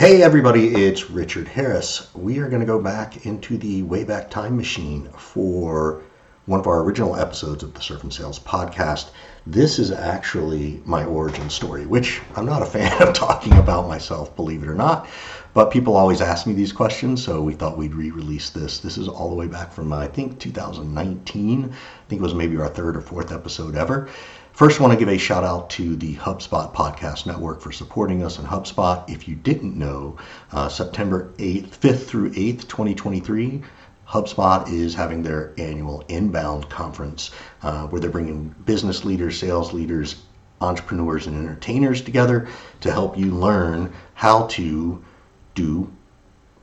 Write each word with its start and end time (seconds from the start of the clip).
Hey 0.00 0.22
everybody, 0.22 0.68
it's 0.68 1.10
Richard 1.10 1.46
Harris. 1.46 2.08
We 2.14 2.38
are 2.38 2.48
going 2.48 2.60
to 2.60 2.66
go 2.66 2.80
back 2.80 3.26
into 3.26 3.58
the 3.58 3.82
Wayback 3.82 4.30
Time 4.30 4.56
Machine 4.56 5.10
for 5.10 6.00
one 6.46 6.58
of 6.58 6.66
our 6.66 6.82
original 6.82 7.16
episodes 7.16 7.62
of 7.62 7.74
the 7.74 7.82
Surf 7.82 8.02
and 8.02 8.10
Sales 8.10 8.38
podcast. 8.38 9.10
This 9.46 9.78
is 9.78 9.90
actually 9.90 10.80
my 10.86 11.04
origin 11.04 11.50
story, 11.50 11.84
which 11.84 12.22
I'm 12.34 12.46
not 12.46 12.62
a 12.62 12.64
fan 12.64 13.02
of 13.06 13.12
talking 13.12 13.52
about 13.52 13.88
myself, 13.88 14.34
believe 14.36 14.62
it 14.62 14.70
or 14.70 14.74
not. 14.74 15.06
But 15.52 15.70
people 15.70 15.96
always 15.96 16.22
ask 16.22 16.46
me 16.46 16.54
these 16.54 16.72
questions, 16.72 17.22
so 17.22 17.42
we 17.42 17.52
thought 17.52 17.76
we'd 17.76 17.94
re-release 17.94 18.48
this. 18.48 18.78
This 18.78 18.96
is 18.96 19.06
all 19.06 19.28
the 19.28 19.36
way 19.36 19.48
back 19.48 19.70
from 19.70 19.92
I 19.92 20.06
think 20.06 20.38
2019. 20.38 21.64
I 21.64 21.68
think 22.08 22.20
it 22.20 22.22
was 22.22 22.32
maybe 22.32 22.56
our 22.56 22.68
third 22.68 22.96
or 22.96 23.02
fourth 23.02 23.32
episode 23.32 23.76
ever. 23.76 24.08
First, 24.60 24.78
I 24.78 24.82
want 24.82 24.92
to 24.92 24.98
give 24.98 25.08
a 25.08 25.16
shout 25.16 25.42
out 25.42 25.70
to 25.70 25.96
the 25.96 26.16
HubSpot 26.16 26.74
Podcast 26.74 27.24
Network 27.24 27.62
for 27.62 27.72
supporting 27.72 28.22
us 28.22 28.38
on 28.38 28.44
HubSpot. 28.44 29.08
If 29.08 29.26
you 29.26 29.34
didn't 29.34 29.74
know, 29.74 30.18
uh, 30.52 30.68
September 30.68 31.32
8th, 31.38 31.78
5th 31.78 32.04
through 32.04 32.32
8th, 32.32 32.68
2023, 32.68 33.62
HubSpot 34.06 34.70
is 34.70 34.94
having 34.94 35.22
their 35.22 35.54
annual 35.56 36.04
Inbound 36.08 36.68
conference 36.68 37.30
uh, 37.62 37.86
where 37.86 38.02
they're 38.02 38.10
bringing 38.10 38.54
business 38.66 39.02
leaders, 39.02 39.38
sales 39.38 39.72
leaders, 39.72 40.16
entrepreneurs, 40.60 41.26
and 41.26 41.38
entertainers 41.38 42.02
together 42.02 42.46
to 42.82 42.92
help 42.92 43.16
you 43.16 43.30
learn 43.30 43.90
how 44.12 44.46
to 44.48 45.02
do 45.54 45.90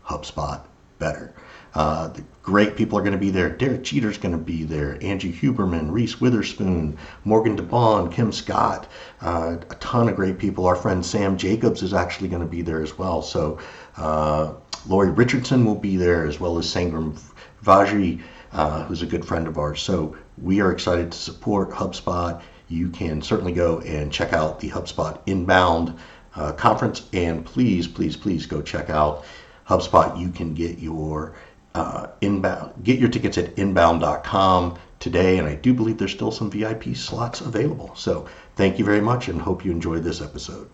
HubSpot 0.06 0.62
better. 1.00 1.34
Uh, 1.78 2.08
the 2.08 2.24
great 2.42 2.76
people 2.76 2.98
are 2.98 3.04
going 3.04 3.14
to 3.14 3.20
be 3.20 3.30
there. 3.30 3.52
Derek 3.52 3.84
Jeter's 3.84 4.18
going 4.18 4.32
to 4.32 4.44
be 4.44 4.64
there. 4.64 4.98
Angie 5.00 5.32
Huberman, 5.32 5.92
Reese 5.92 6.20
Witherspoon, 6.20 6.98
Morgan 7.24 7.56
DeBaun, 7.56 8.12
Kim 8.12 8.32
Scott, 8.32 8.88
uh, 9.22 9.58
a 9.70 9.76
ton 9.76 10.10
of 10.10 10.16
great 10.16 10.40
people. 10.40 10.66
Our 10.66 10.76
friend 10.76 11.06
Sam 11.06 11.38
Jacobs 11.38 11.84
is 11.84 11.94
actually 11.94 12.30
going 12.30 12.42
to 12.42 12.48
be 12.48 12.64
there 12.64 12.82
as 12.82 12.98
well. 12.98 13.22
So 13.22 13.60
uh, 13.96 14.54
Lori 14.88 15.12
Richardson 15.12 15.66
will 15.66 15.76
be 15.76 15.98
there 15.98 16.26
as 16.26 16.40
well 16.40 16.58
as 16.58 16.66
Sangram 16.66 17.22
Vajre, 17.64 18.24
uh, 18.54 18.86
who's 18.86 19.04
a 19.04 19.06
good 19.06 19.24
friend 19.24 19.48
of 19.48 19.60
ours. 19.60 19.80
So 19.80 20.18
we 20.42 20.62
are 20.62 20.72
excited 20.72 21.12
to 21.12 21.18
support 21.18 21.70
HubSpot. 21.70 22.42
You 22.70 22.90
can 22.90 23.22
certainly 23.22 23.54
go 23.54 23.82
and 23.82 24.12
check 24.12 24.34
out 24.34 24.60
the 24.60 24.72
HubSpot 24.72 25.20
Inbound 25.28 25.94
uh, 26.36 26.54
conference, 26.54 27.08
and 27.14 27.46
please, 27.46 27.88
please, 27.88 28.18
please 28.18 28.48
go 28.48 28.64
check 28.64 28.90
out 28.90 29.26
HubSpot. 29.68 30.20
You 30.20 30.30
can 30.30 30.56
get 30.56 30.80
your 30.80 31.36
uh, 31.78 32.10
inbound. 32.22 32.84
Get 32.84 33.00
your 33.00 33.10
tickets 33.10 33.38
at 33.38 33.58
inbound.com 33.58 34.78
today, 35.00 35.38
and 35.38 35.48
I 35.48 35.56
do 35.56 35.74
believe 35.74 35.98
there's 35.98 36.12
still 36.12 36.32
some 36.32 36.50
VIP 36.50 36.96
slots 36.96 37.42
available. 37.42 37.96
So 37.96 38.28
thank 38.56 38.80
you 38.80 38.86
very 38.86 39.02
much, 39.02 39.28
and 39.28 39.40
hope 39.40 39.64
you 39.64 39.72
enjoyed 39.72 40.04
this 40.04 40.22
episode. 40.22 40.70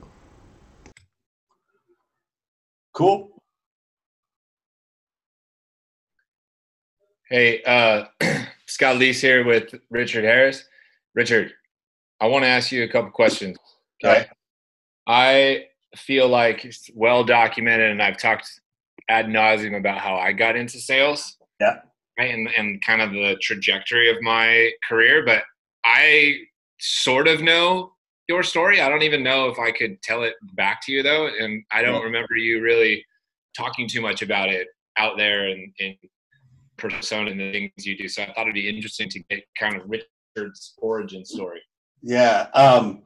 Cool. 2.94 3.30
Hey, 7.30 7.64
uh, 7.64 8.06
Scott 8.66 8.98
Leese 8.98 9.20
here 9.20 9.45
with 9.45 9.76
Richard 9.90 10.23
Harris. 10.23 10.64
Richard, 11.16 11.52
I 12.22 12.28
want 12.28 12.44
to 12.44 12.50
ask 12.50 12.72
you 12.72 12.84
a 12.84 12.88
couple 12.88 13.12
questions. 13.12 13.58
Okay. 14.04 14.28
I 15.08 15.66
feel 15.98 16.30
like 16.30 16.64
it's 16.64 16.90
well 16.95 17.23
documented, 17.23 17.92
and 17.92 18.02
I've 18.02 18.17
talked 18.17 18.62
ad 19.09 19.27
nauseum 19.27 19.77
about 19.77 19.99
how 19.99 20.16
I 20.16 20.31
got 20.31 20.55
into 20.55 20.80
sales. 20.80 21.38
Yeah. 21.59 21.80
Right, 22.17 22.33
and, 22.33 22.47
and 22.58 22.81
kind 22.81 23.02
of 23.02 23.11
the 23.11 23.38
trajectory 23.41 24.09
of 24.09 24.22
my 24.22 24.72
career. 24.88 25.25
But 25.25 25.44
I 25.83 26.36
sort 26.80 27.27
of 27.27 27.41
know 27.41 27.94
your 28.27 28.44
story. 28.44 28.81
I 28.81 28.89
don't 28.89 29.02
even 29.02 29.23
know 29.23 29.49
if 29.49 29.59
I 29.59 29.71
could 29.71 30.02
tell 30.02 30.23
it 30.23 30.36
back 30.53 30.81
to 30.86 30.91
you 30.91 31.03
though. 31.03 31.27
And 31.27 31.64
I 31.71 31.81
don't 31.81 32.03
remember 32.03 32.36
you 32.36 32.61
really 32.61 33.05
talking 33.55 33.88
too 33.88 34.02
much 34.02 34.21
about 34.21 34.49
it 34.49 34.67
out 34.97 35.17
there 35.17 35.47
and 35.47 35.73
in 35.80 35.95
persona 36.77 37.31
and 37.31 37.39
the 37.39 37.52
things 37.52 37.86
you 37.86 37.97
do. 37.97 38.08
So 38.08 38.23
I 38.23 38.27
thought 38.27 38.44
it'd 38.44 38.53
be 38.53 38.69
interesting 38.69 39.09
to 39.09 39.19
get 39.30 39.44
kind 39.59 39.75
of 39.75 39.83
Richard's 39.89 40.73
origin 40.77 41.26
story. 41.26 41.61
Yeah. 42.02 42.48
Um, 42.53 43.03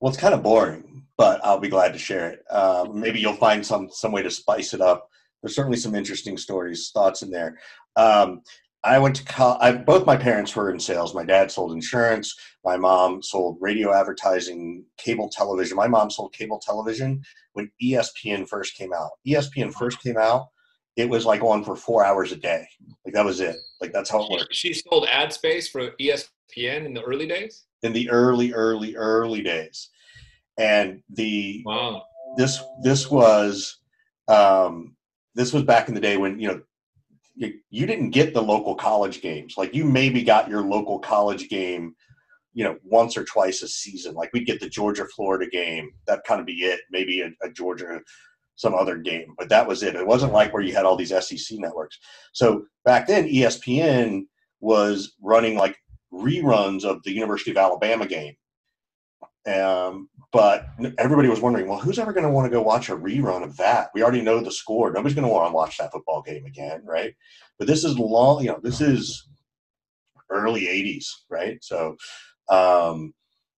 well, 0.00 0.10
it's 0.10 0.20
kind 0.20 0.34
of 0.34 0.42
boring, 0.42 1.04
but 1.16 1.40
I'll 1.44 1.60
be 1.60 1.68
glad 1.68 1.92
to 1.92 1.98
share 1.98 2.30
it. 2.30 2.44
Um, 2.50 2.98
maybe 2.98 3.20
you'll 3.20 3.34
find 3.34 3.64
some 3.64 3.88
some 3.90 4.12
way 4.12 4.22
to 4.22 4.30
spice 4.30 4.74
it 4.74 4.80
up. 4.80 5.08
There's 5.42 5.54
certainly 5.54 5.78
some 5.78 5.94
interesting 5.94 6.36
stories, 6.38 6.90
thoughts 6.94 7.22
in 7.22 7.30
there. 7.30 7.58
Um, 7.96 8.42
I 8.84 8.98
went 8.98 9.14
to 9.16 9.24
college. 9.24 9.58
I, 9.60 9.72
both 9.72 10.06
my 10.06 10.16
parents 10.16 10.54
were 10.56 10.70
in 10.72 10.80
sales. 10.80 11.14
My 11.14 11.24
dad 11.24 11.50
sold 11.50 11.72
insurance. 11.72 12.34
My 12.64 12.76
mom 12.76 13.22
sold 13.22 13.58
radio 13.60 13.92
advertising, 13.92 14.84
cable 14.98 15.28
television. 15.28 15.76
My 15.76 15.86
mom 15.86 16.10
sold 16.10 16.32
cable 16.32 16.58
television 16.58 17.22
when 17.52 17.70
ESPN 17.82 18.48
first 18.48 18.76
came 18.76 18.92
out. 18.92 19.10
ESPN 19.26 19.72
first 19.72 20.00
came 20.02 20.16
out. 20.16 20.48
It 20.96 21.08
was 21.08 21.24
like 21.24 21.42
on 21.42 21.64
for 21.64 21.76
four 21.76 22.04
hours 22.04 22.32
a 22.32 22.36
day. 22.36 22.66
Like 23.04 23.14
that 23.14 23.24
was 23.24 23.40
it. 23.40 23.56
Like 23.80 23.92
that's 23.92 24.10
how 24.10 24.24
it 24.24 24.30
worked. 24.30 24.54
She 24.54 24.74
sold 24.74 25.06
ad 25.10 25.32
space 25.32 25.68
for 25.68 25.92
ESPN 26.00 26.84
in 26.84 26.92
the 26.92 27.02
early 27.02 27.26
days. 27.26 27.64
in 27.84 27.92
the 27.92 28.10
early, 28.10 28.52
early, 28.52 28.94
early 28.96 29.42
days. 29.42 29.90
And 30.58 31.02
the 31.08 31.62
Wow. 31.64 32.02
this 32.36 32.60
this 32.82 33.10
was 33.10 33.78
um, 34.28 34.96
this 35.34 35.52
was 35.52 35.62
back 35.62 35.88
in 35.88 35.94
the 35.94 36.00
day 36.00 36.16
when 36.16 36.38
you 36.38 36.48
know 36.48 36.60
you, 37.34 37.86
didn't 37.86 38.10
get 38.10 38.34
the 38.34 38.42
local 38.42 38.74
college 38.74 39.22
games. 39.22 39.54
Like 39.56 39.74
you 39.74 39.84
maybe 39.84 40.22
got 40.22 40.48
your 40.48 40.62
local 40.62 40.98
college 40.98 41.48
game, 41.48 41.94
you 42.52 42.64
know, 42.64 42.76
once 42.84 43.16
or 43.16 43.24
twice 43.24 43.62
a 43.62 43.68
season. 43.68 44.14
Like 44.14 44.30
we'd 44.32 44.46
get 44.46 44.60
the 44.60 44.68
Georgia 44.68 45.06
Florida 45.16 45.48
game. 45.50 45.90
That 46.06 46.24
kind 46.24 46.40
of 46.40 46.46
be 46.46 46.52
it. 46.64 46.80
Maybe 46.90 47.22
a, 47.22 47.30
a 47.44 47.50
Georgia 47.50 48.00
some 48.56 48.74
other 48.74 48.98
game, 48.98 49.34
but 49.38 49.48
that 49.48 49.66
was 49.66 49.82
it. 49.82 49.96
It 49.96 50.06
wasn't 50.06 50.34
like 50.34 50.52
where 50.52 50.62
you 50.62 50.74
had 50.74 50.84
all 50.84 50.94
these 50.94 51.08
SEC 51.26 51.58
networks. 51.58 51.98
So 52.32 52.66
back 52.84 53.06
then, 53.06 53.26
ESPN 53.26 54.24
was 54.60 55.16
running 55.20 55.56
like 55.56 55.76
reruns 56.12 56.84
of 56.84 57.02
the 57.02 57.12
University 57.12 57.50
of 57.50 57.56
Alabama 57.56 58.06
game. 58.06 58.34
Um, 59.46 60.08
but 60.32 60.66
everybody 60.98 61.28
was 61.28 61.40
wondering, 61.40 61.68
well, 61.68 61.78
who's 61.78 61.98
ever 61.98 62.12
going 62.12 62.24
to 62.24 62.30
want 62.30 62.46
to 62.46 62.50
go 62.50 62.62
watch 62.62 62.88
a 62.88 62.96
rerun 62.96 63.42
of 63.42 63.56
that? 63.58 63.90
We 63.94 64.02
already 64.02 64.22
know 64.22 64.40
the 64.40 64.50
score. 64.50 64.90
Nobody's 64.90 65.14
going 65.14 65.26
to 65.26 65.32
want 65.32 65.48
to 65.50 65.54
watch 65.54 65.76
that 65.78 65.92
football 65.92 66.22
game 66.22 66.46
again, 66.46 66.82
right? 66.84 67.14
But 67.58 67.68
this 67.68 67.84
is 67.84 67.98
long, 67.98 68.42
you 68.42 68.48
know, 68.48 68.58
this 68.62 68.80
is 68.80 69.28
early 70.30 70.62
'80s, 70.62 71.06
right? 71.28 71.62
So, 71.62 71.96
um, 72.48 73.12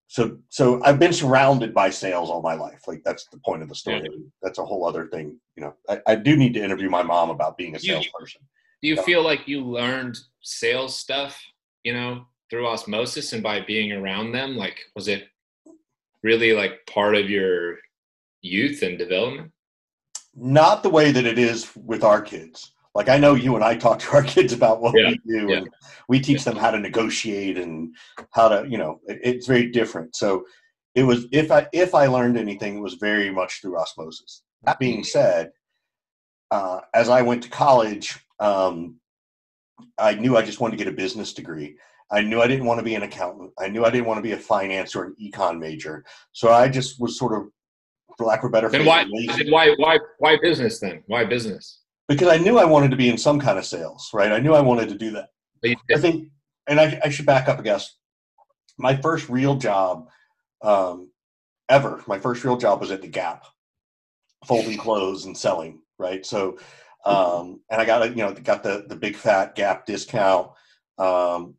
so, 0.08 0.38
so 0.48 0.82
I've 0.84 0.98
been 0.98 1.12
surrounded 1.12 1.72
by 1.74 1.90
sales 1.90 2.28
all 2.30 2.42
my 2.42 2.54
life. 2.54 2.82
Like 2.86 3.02
that's 3.04 3.26
the 3.28 3.38
point 3.38 3.62
of 3.62 3.68
the 3.68 3.74
story. 3.74 4.08
That's 4.42 4.58
a 4.58 4.64
whole 4.64 4.86
other 4.86 5.06
thing. 5.06 5.38
You 5.56 5.62
know, 5.64 5.74
I, 5.88 6.00
I 6.06 6.14
do 6.16 6.36
need 6.36 6.54
to 6.54 6.62
interview 6.62 6.90
my 6.90 7.02
mom 7.02 7.30
about 7.30 7.56
being 7.56 7.74
a 7.76 7.78
You- 7.78 7.94
salesperson. 7.94 8.42
Do 8.82 8.88
you 8.88 8.96
Yeah. 8.96 9.02
feel 9.02 9.22
like 9.22 9.48
you 9.48 9.64
learned 9.64 10.18
sales 10.42 10.98
stuff, 10.98 11.40
you 11.84 11.94
know, 11.94 12.26
through 12.50 12.66
osmosis 12.66 13.32
and 13.32 13.42
by 13.42 13.60
being 13.60 13.92
around 13.92 14.32
them? 14.32 14.56
Like, 14.56 14.78
was 14.94 15.08
it 15.08 15.24
really 16.24 16.52
like 16.52 16.84
part 16.92 17.14
of 17.14 17.30
your 17.30 17.76
youth 18.42 18.82
and 18.82 18.98
development? 18.98 19.52
not 20.36 20.82
the 20.82 20.90
way 20.90 21.12
that 21.12 21.26
it 21.26 21.38
is 21.38 21.70
with 21.76 22.02
our 22.02 22.20
kids. 22.20 22.72
Like 22.94 23.08
I 23.08 23.18
know 23.18 23.34
you 23.34 23.54
and 23.54 23.64
I 23.64 23.76
talk 23.76 24.00
to 24.00 24.12
our 24.12 24.22
kids 24.34 24.52
about 24.52 24.80
what 24.80 24.94
Yeah, 24.96 25.10
we 25.10 25.20
do, 25.26 25.46
yeah. 25.48 25.56
and 25.58 25.68
we 26.08 26.20
teach 26.20 26.44
them 26.44 26.56
how 26.56 26.70
to 26.70 26.78
negotiate 26.78 27.56
and 27.56 27.94
how 28.32 28.48
to, 28.48 28.68
you 28.68 28.78
know, 28.78 29.00
it, 29.06 29.20
it's 29.22 29.46
very 29.46 29.70
different. 29.70 30.16
So 30.16 30.44
it 30.94 31.04
was 31.04 31.26
if 31.32 31.50
I 31.50 31.66
if 31.72 31.94
I 31.94 32.06
learned 32.06 32.36
anything, 32.36 32.78
it 32.78 32.80
was 32.80 32.94
very 32.94 33.30
much 33.30 33.60
through 33.60 33.78
osmosis. 33.78 34.42
That 34.64 34.78
being 34.78 35.04
said, 35.04 35.50
uh, 36.50 36.80
as 36.94 37.08
I 37.08 37.22
went 37.22 37.42
to 37.44 37.48
college, 37.50 38.18
um, 38.40 38.96
I 39.98 40.14
knew 40.14 40.36
I 40.36 40.42
just 40.42 40.60
wanted 40.60 40.78
to 40.78 40.84
get 40.84 40.92
a 40.92 40.96
business 40.96 41.32
degree. 41.32 41.76
I 42.14 42.22
knew 42.22 42.40
I 42.40 42.46
didn't 42.46 42.66
want 42.66 42.78
to 42.78 42.84
be 42.84 42.94
an 42.94 43.02
accountant. 43.02 43.50
I 43.58 43.68
knew 43.68 43.84
I 43.84 43.90
didn't 43.90 44.06
want 44.06 44.18
to 44.18 44.22
be 44.22 44.32
a 44.32 44.38
finance 44.38 44.94
or 44.94 45.04
an 45.04 45.16
econ 45.20 45.58
major. 45.58 46.04
So 46.32 46.52
I 46.52 46.68
just 46.68 47.00
was 47.00 47.18
sort 47.18 47.32
of, 47.36 47.48
for 48.16 48.26
lack 48.26 48.44
of 48.44 48.48
a 48.48 48.52
better 48.52 48.68
Then 48.68 48.84
why, 48.86 49.04
then 49.04 49.50
why, 49.50 49.74
why, 49.78 49.98
why 50.18 50.36
business 50.40 50.78
then? 50.80 51.02
Why 51.06 51.24
business? 51.24 51.80
because 52.08 52.28
I 52.28 52.36
knew 52.36 52.58
I 52.58 52.64
wanted 52.64 52.90
to 52.90 52.96
be 52.96 53.08
in 53.08 53.18
some 53.18 53.40
kind 53.40 53.58
of 53.58 53.64
sales, 53.64 54.10
right? 54.12 54.32
I 54.32 54.38
knew 54.38 54.54
I 54.54 54.60
wanted 54.60 54.88
to 54.90 54.94
do 54.94 55.10
that. 55.12 55.28
I 55.92 55.98
think, 55.98 56.28
and 56.66 56.78
I, 56.78 57.00
I 57.04 57.08
should 57.08 57.26
back 57.26 57.48
up, 57.48 57.58
I 57.58 57.62
guess. 57.62 57.96
My 58.76 58.96
first 58.96 59.28
real 59.28 59.54
job 59.54 60.08
um, 60.62 61.10
ever, 61.68 62.02
my 62.06 62.18
first 62.18 62.44
real 62.44 62.56
job 62.56 62.80
was 62.80 62.90
at 62.90 63.00
the 63.00 63.08
Gap, 63.08 63.44
folding 64.46 64.76
clothes 64.76 65.24
and 65.24 65.36
selling, 65.36 65.80
right? 65.98 66.26
So, 66.26 66.58
um, 67.06 67.60
and 67.70 67.80
I 67.80 67.84
got 67.84 68.02
a, 68.02 68.08
you 68.08 68.16
know, 68.16 68.34
got 68.34 68.62
the 68.62 68.84
the 68.88 68.96
big 68.96 69.16
fat 69.16 69.54
Gap 69.54 69.86
discount. 69.86 70.50
Um, 70.98 71.54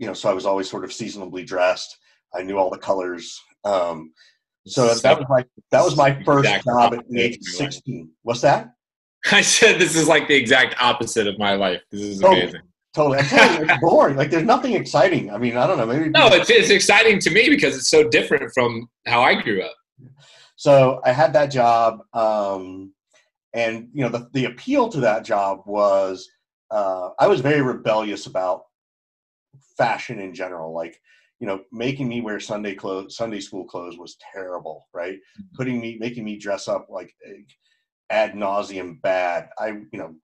you 0.00 0.06
know, 0.06 0.14
so 0.14 0.28
I 0.30 0.32
was 0.32 0.46
always 0.46 0.68
sort 0.68 0.82
of 0.84 0.92
seasonably 0.92 1.44
dressed. 1.44 1.96
I 2.34 2.42
knew 2.42 2.56
all 2.58 2.70
the 2.70 2.78
colors. 2.78 3.40
Um, 3.64 4.12
so 4.66 4.92
that 4.94 5.18
was 5.18 5.26
my 5.28 5.44
that 5.70 5.84
was 5.84 5.96
my 5.96 6.22
first 6.24 6.48
job 6.64 6.94
at 6.94 7.08
the 7.08 7.20
age 7.20 7.36
of 7.36 7.40
of 7.40 7.46
my 7.46 7.64
life. 7.64 7.72
sixteen. 7.72 8.10
What's 8.22 8.40
that? 8.40 8.70
I 9.32 9.42
said 9.42 9.78
this 9.78 9.94
is 9.96 10.08
like 10.08 10.26
the 10.26 10.34
exact 10.34 10.74
opposite 10.82 11.26
of 11.26 11.38
my 11.38 11.54
life. 11.54 11.82
This 11.90 12.00
is 12.00 12.20
Totally. 12.20 12.42
amazing. 12.42 12.60
Totally. 12.94 13.18
I'm 13.18 13.24
telling 13.26 13.58
you, 13.58 13.72
it's 13.72 13.80
boring. 13.80 14.16
Like 14.16 14.30
there's 14.30 14.44
nothing 14.44 14.74
exciting. 14.74 15.30
I 15.30 15.38
mean, 15.38 15.56
I 15.56 15.66
don't 15.66 15.78
know. 15.78 15.86
Maybe 15.86 16.08
No, 16.08 16.26
it's, 16.28 16.50
it's 16.50 16.70
exciting 16.70 17.20
to 17.20 17.30
me 17.30 17.48
because 17.48 17.76
it's 17.76 17.88
so 17.88 18.08
different 18.08 18.50
from 18.54 18.88
how 19.06 19.22
I 19.22 19.40
grew 19.40 19.62
up. 19.62 19.74
so 20.56 21.00
I 21.04 21.12
had 21.12 21.32
that 21.34 21.46
job. 21.46 22.00
Um, 22.14 22.92
and 23.52 23.88
you 23.92 24.02
know 24.02 24.08
the, 24.08 24.28
the 24.32 24.44
appeal 24.46 24.88
to 24.88 25.00
that 25.00 25.24
job 25.24 25.60
was 25.66 26.28
uh, 26.70 27.10
i 27.18 27.26
was 27.26 27.40
very 27.40 27.62
rebellious 27.62 28.26
about 28.26 28.62
fashion 29.76 30.20
in 30.20 30.34
general 30.34 30.74
like 30.74 31.00
you 31.38 31.46
know 31.46 31.60
making 31.72 32.08
me 32.08 32.20
wear 32.20 32.38
sunday 32.38 32.74
clothes 32.74 33.16
sunday 33.16 33.40
school 33.40 33.64
clothes 33.64 33.98
was 33.98 34.16
terrible 34.32 34.86
right? 34.92 35.14
Mm-hmm. 35.14 35.56
putting 35.56 35.80
me 35.80 35.96
making 35.98 36.24
me 36.24 36.36
dress 36.36 36.68
up 36.68 36.86
like 36.90 37.14
eh, 37.26 37.42
ad 38.10 38.32
nauseum 38.32 39.00
bad. 39.02 39.48
I 39.58 39.68
you 39.68 39.98
know 39.98 40.14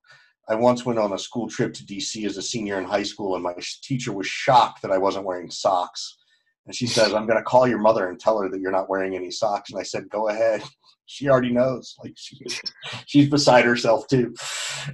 i 0.49 0.55
once 0.55 0.85
went 0.85 0.99
on 0.99 1.13
a 1.13 1.19
school 1.19 1.49
trip 1.49 1.73
to 1.75 1.85
dc 1.85 2.25
as 2.25 2.37
a 2.37 2.43
senior 2.43 2.79
in 2.79 2.85
high 2.85 3.03
school 3.03 3.35
and 3.35 3.43
my 3.43 3.55
teacher 3.83 4.13
was 4.13 4.27
shocked 4.27 4.83
that 4.83 4.93
i 4.93 4.99
wasn't 4.99 5.25
wearing 5.25 5.51
socks. 5.51 6.19
And 6.67 6.75
she 6.75 6.87
says 6.87 7.15
i'm 7.15 7.27
going 7.27 7.39
to 7.39 7.45
call 7.45 7.67
your 7.67 7.79
mother 7.79 8.09
and 8.09 8.19
tell 8.19 8.41
her 8.41 8.49
that 8.49 8.61
you're 8.61 8.73
not 8.73 8.91
wearing 8.91 9.15
any 9.15 9.31
socks. 9.31 9.71
And 9.71 9.81
i 9.81 9.85
said 9.85 10.09
go 10.11 10.29
ahead 10.29 10.63
she 11.07 11.29
already 11.29 11.51
knows 11.51 11.97
like 12.03 12.13
she, 12.17 12.39
she's 13.07 13.29
beside 13.29 13.65
herself 13.65 14.07
too 14.09 14.35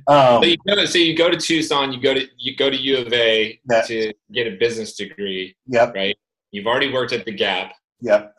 um, 0.08 0.42
So 0.42 0.44
you 0.44 0.56
go, 0.66 0.84
so 0.84 0.98
you 0.98 1.16
go 1.16 1.30
to 1.30 1.36
Tucson, 1.36 1.92
you 1.92 2.00
go 2.00 2.14
to 2.14 2.26
you 2.38 2.56
go 2.56 2.70
to 2.70 2.76
U 2.76 2.98
of 2.98 3.12
A 3.12 3.60
That- 3.66 3.86
to 3.86 4.12
get 4.32 4.46
a 4.46 4.56
business 4.56 4.94
degree. 4.94 5.56
yep 5.66 5.94
Right. 5.94 6.16
You've 6.50 6.66
already 6.66 6.92
worked 6.92 7.12
at 7.12 7.24
the 7.24 7.32
Gap. 7.32 7.72
Yep. 8.02 8.34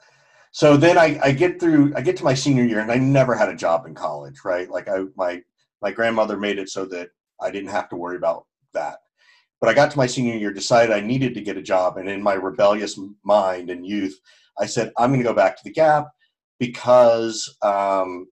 So 0.51 0.77
then 0.77 0.99
I, 0.99 1.19
I 1.23 1.31
get 1.31 1.59
through 1.59 1.93
I 1.95 2.01
get 2.01 2.15
to 2.17 2.23
my 2.23 2.35
senior 2.35 2.63
year 2.63 2.79
and 2.79 2.91
I 2.91 2.97
never 2.97 3.35
had 3.35 3.49
a 3.49 3.55
job 3.55 3.85
in 3.87 3.95
college, 3.95 4.41
right? 4.45 4.69
Like 4.69 4.87
I 4.87 5.05
my 5.15 5.41
my 5.81 5.91
grandmother 5.91 6.37
made 6.37 6.59
it 6.59 6.69
so 6.69 6.85
that 6.85 7.09
I 7.41 7.49
didn't 7.49 7.71
have 7.71 7.89
to 7.89 7.95
worry 7.95 8.17
about 8.17 8.45
that. 8.73 8.99
But 9.59 9.69
I 9.69 9.73
got 9.73 9.91
to 9.91 9.97
my 9.97 10.07
senior 10.07 10.35
year, 10.35 10.51
decided 10.51 10.93
I 10.93 10.99
needed 10.99 11.33
to 11.35 11.41
get 11.41 11.57
a 11.57 11.61
job, 11.61 11.97
and 11.97 12.09
in 12.09 12.21
my 12.21 12.33
rebellious 12.33 12.99
mind 13.23 13.69
and 13.69 13.87
youth, 13.87 14.19
I 14.59 14.65
said 14.65 14.91
I'm 14.97 15.09
going 15.09 15.21
to 15.21 15.27
go 15.27 15.33
back 15.33 15.55
to 15.57 15.63
the 15.63 15.71
Gap 15.71 16.09
because 16.67 17.57
um, 17.61 18.25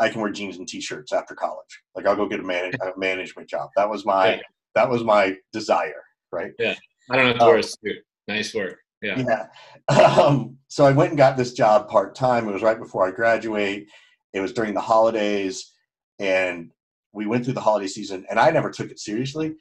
I 0.00 0.08
can 0.08 0.20
wear 0.20 0.30
jeans 0.32 0.56
and 0.56 0.66
t-shirts 0.66 1.12
after 1.12 1.34
college. 1.34 1.80
Like 1.94 2.06
I'll 2.06 2.16
go 2.16 2.26
get 2.28 2.40
a, 2.40 2.42
man- 2.42 2.72
a 2.82 2.98
management 2.98 3.48
job. 3.48 3.70
That 3.76 3.88
was 3.88 4.04
my 4.04 4.34
Yeah. 4.34 4.40
that 4.74 4.90
was 4.90 5.04
my 5.04 5.36
desire, 5.52 6.02
right? 6.32 6.52
Yeah, 6.58 6.74
I 7.10 7.16
don't 7.16 7.26
have 7.26 7.38
to 7.38 7.44
Oh. 7.44 7.48
wear 7.48 7.58
a 7.58 7.62
suit. 7.62 7.98
Nice 8.28 8.54
work. 8.54 8.78
Yeah. 9.02 9.22
Yeah. 9.28 9.46
Um, 10.18 10.56
so 10.68 10.84
I 10.84 10.90
went 10.92 11.10
and 11.10 11.18
got 11.18 11.36
this 11.36 11.52
job 11.52 11.88
part 11.88 12.14
time. 12.16 12.48
It 12.48 12.52
was 12.52 12.62
right 12.62 12.78
before 12.78 13.06
I 13.06 13.12
graduate. 13.12 13.86
It 14.32 14.40
was 14.40 14.52
during 14.52 14.74
the 14.74 14.80
holidays, 14.80 15.72
and 16.18 16.72
we 17.12 17.26
went 17.26 17.44
through 17.44 17.54
the 17.54 17.60
holiday 17.60 17.86
season, 17.86 18.26
and 18.28 18.38
I 18.40 18.50
never 18.50 18.70
took 18.70 18.90
it 18.90 18.98
seriously. 18.98 19.54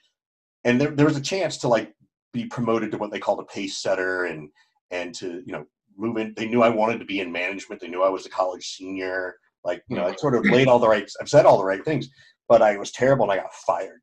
And 0.64 0.82
there, 0.82 0.90
there 0.92 1.06
was 1.06 1.18
a 1.18 1.22
chance 1.22 1.58
to 1.60 1.68
like 1.68 1.94
be 2.34 2.46
promoted 2.46 2.92
to 2.92 2.98
what 2.98 3.12
they 3.12 3.20
called 3.20 3.40
a 3.40 3.44
pace 3.44 3.78
setter, 3.78 4.26
and 4.26 4.50
and 4.92 5.14
to 5.16 5.44
you 5.46 5.54
know 5.54 5.66
move 5.98 6.18
in. 6.18 6.34
They 6.36 6.48
knew 6.48 6.62
I 6.62 6.70
wanted 6.70 7.00
to 7.00 7.06
be 7.06 7.20
in 7.20 7.32
management. 7.32 7.82
They 7.82 7.88
knew 7.88 8.04
I 8.04 8.10
was 8.10 8.26
a 8.26 8.30
college 8.30 8.68
senior. 8.68 9.38
Like 9.64 9.84
you 9.88 9.96
know, 9.96 10.06
I 10.06 10.16
sort 10.16 10.36
of 10.36 10.46
laid 10.46 10.68
all 10.68 10.80
the 10.80 10.88
right. 10.88 11.10
I've 11.20 11.30
said 11.30 11.46
all 11.46 11.58
the 11.58 11.66
right 11.66 11.84
things, 11.84 12.10
but 12.48 12.62
I 12.62 12.78
was 12.78 12.92
terrible, 12.92 13.24
and 13.30 13.32
I 13.32 13.42
got 13.44 13.54
fired. 13.54 14.02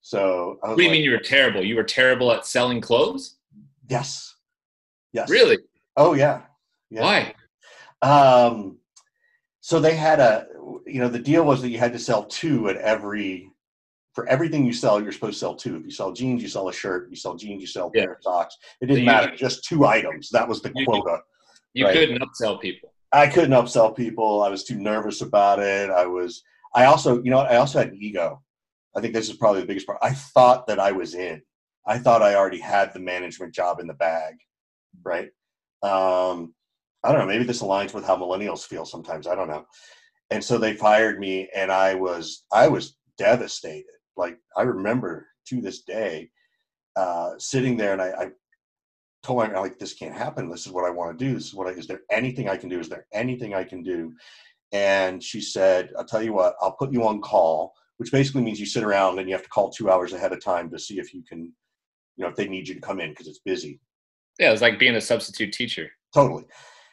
So 0.00 0.58
I 0.62 0.68
was 0.68 0.72
What 0.72 0.76
do 0.76 0.82
you 0.82 0.88
like, 0.88 0.92
mean 0.96 1.04
you 1.04 1.10
were 1.12 1.18
terrible? 1.18 1.64
You 1.64 1.76
were 1.76 1.84
terrible 1.84 2.30
at 2.32 2.44
selling 2.44 2.80
clothes? 2.80 3.38
Yes. 3.88 4.34
Yes. 5.12 5.30
Really? 5.30 5.58
Oh 5.96 6.14
yeah. 6.14 6.42
yeah. 6.90 7.02
Why? 7.02 7.34
Um, 8.02 8.78
so 9.60 9.80
they 9.80 9.96
had 9.96 10.20
a, 10.20 10.46
you 10.86 11.00
know, 11.00 11.08
the 11.08 11.18
deal 11.18 11.44
was 11.44 11.62
that 11.62 11.70
you 11.70 11.78
had 11.78 11.94
to 11.94 11.98
sell 11.98 12.24
two 12.24 12.68
at 12.68 12.76
every, 12.76 13.50
for 14.14 14.26
everything 14.28 14.64
you 14.64 14.72
sell, 14.72 15.02
you're 15.02 15.12
supposed 15.12 15.34
to 15.34 15.38
sell 15.40 15.54
two. 15.54 15.76
If 15.76 15.84
you 15.84 15.90
sell 15.90 16.12
jeans, 16.12 16.42
you 16.42 16.48
sell 16.48 16.68
a 16.68 16.72
shirt. 16.72 17.04
If 17.06 17.10
You 17.10 17.16
sell 17.16 17.34
jeans, 17.34 17.60
you 17.60 17.66
sell 17.66 17.88
a 17.88 17.90
pair 17.90 18.12
of 18.12 18.22
socks. 18.22 18.56
It 18.80 18.86
didn't 18.86 19.00
you- 19.02 19.06
matter. 19.06 19.34
Just 19.34 19.64
two 19.64 19.84
items. 19.86 20.30
That 20.30 20.48
was 20.48 20.62
the 20.62 20.72
You- 20.74 20.86
quota. 20.86 21.18
You 21.72 21.86
Right. 21.86 21.94
couldn't 21.94 22.22
upsell 22.22 22.60
people. 22.60 22.92
I 23.12 23.26
couldn't 23.28 23.50
upsell 23.50 23.94
people. 23.96 24.42
I 24.42 24.48
was 24.48 24.64
too 24.64 24.76
nervous 24.78 25.20
about 25.20 25.58
it. 25.60 25.90
I 25.90 26.06
was. 26.06 26.42
I 26.74 26.86
also, 26.86 27.22
you 27.22 27.30
know. 27.30 27.38
I 27.38 27.56
also 27.56 27.78
had 27.78 27.88
an 27.88 27.98
ego. 28.00 28.42
I 28.96 29.00
think 29.00 29.14
this 29.14 29.28
is 29.28 29.36
probably 29.36 29.60
the 29.60 29.66
biggest 29.66 29.86
part. 29.86 29.98
I 30.02 30.12
thought 30.12 30.66
that 30.68 30.78
I 30.80 30.92
was 30.92 31.14
in. 31.14 31.42
I 31.86 31.98
thought 31.98 32.22
I 32.22 32.34
already 32.36 32.58
had 32.60 32.92
the 32.94 33.00
management 33.00 33.54
job 33.54 33.78
in 33.80 33.86
the 33.86 33.94
bag, 33.94 34.34
right? 35.02 35.30
Um, 35.82 36.54
I 37.02 37.10
don't 37.12 37.20
know. 37.20 37.26
Maybe 37.26 37.44
this 37.44 37.60
aligns 37.62 37.92
with 37.92 38.04
how 38.04 38.16
millennials 38.16 38.64
feel 38.66 38.84
sometimes. 38.86 39.26
I 39.26 39.34
don't 39.34 39.48
know. 39.48 39.66
And 40.30 40.42
so 40.42 40.56
they 40.58 40.74
fired 40.74 41.18
me, 41.20 41.48
and 41.54 41.70
I 41.70 41.94
was 41.94 42.44
I 42.52 42.68
was 42.68 42.96
devastated. 43.18 43.84
Like 44.16 44.38
I 44.56 44.62
remember 44.62 45.26
to 45.48 45.60
this 45.60 45.82
day, 45.82 46.30
uh, 46.96 47.32
sitting 47.38 47.76
there, 47.76 47.92
and 47.92 48.02
I, 48.02 48.08
I 48.08 48.30
told 49.22 49.46
her 49.46 49.60
like, 49.60 49.78
"This 49.78 49.94
can't 49.94 50.14
happen. 50.14 50.48
This 50.48 50.66
is 50.66 50.72
what 50.72 50.84
I 50.84 50.90
want 50.90 51.18
to 51.18 51.24
do. 51.24 51.34
This 51.34 51.46
is 51.46 51.54
what 51.54 51.66
I, 51.66 51.70
is 51.70 51.86
there 51.86 52.02
anything 52.10 52.48
I 52.48 52.56
can 52.56 52.68
do? 52.68 52.78
Is 52.78 52.88
there 52.88 53.06
anything 53.12 53.54
I 53.54 53.64
can 53.64 53.82
do?" 53.82 54.12
And 54.72 55.22
she 55.22 55.40
said, 55.40 55.92
"I'll 55.98 56.04
tell 56.04 56.22
you 56.22 56.32
what. 56.32 56.56
I'll 56.60 56.76
put 56.76 56.92
you 56.92 57.06
on 57.06 57.20
call." 57.20 57.74
Which 57.98 58.10
basically 58.10 58.42
means 58.42 58.58
you 58.58 58.66
sit 58.66 58.82
around 58.82 59.20
and 59.20 59.28
you 59.28 59.34
have 59.36 59.44
to 59.44 59.48
call 59.48 59.70
two 59.70 59.88
hours 59.88 60.12
ahead 60.12 60.32
of 60.32 60.42
time 60.42 60.68
to 60.70 60.80
see 60.80 60.98
if 60.98 61.14
you 61.14 61.22
can, 61.22 61.52
you 62.16 62.24
know, 62.24 62.28
if 62.28 62.34
they 62.34 62.48
need 62.48 62.66
you 62.66 62.74
to 62.74 62.80
come 62.80 62.98
in 63.00 63.10
because 63.10 63.28
it's 63.28 63.38
busy. 63.44 63.78
Yeah, 64.40 64.48
it 64.48 64.52
was 64.52 64.62
like 64.62 64.80
being 64.80 64.96
a 64.96 65.00
substitute 65.00 65.52
teacher. 65.52 65.90
Totally. 66.12 66.44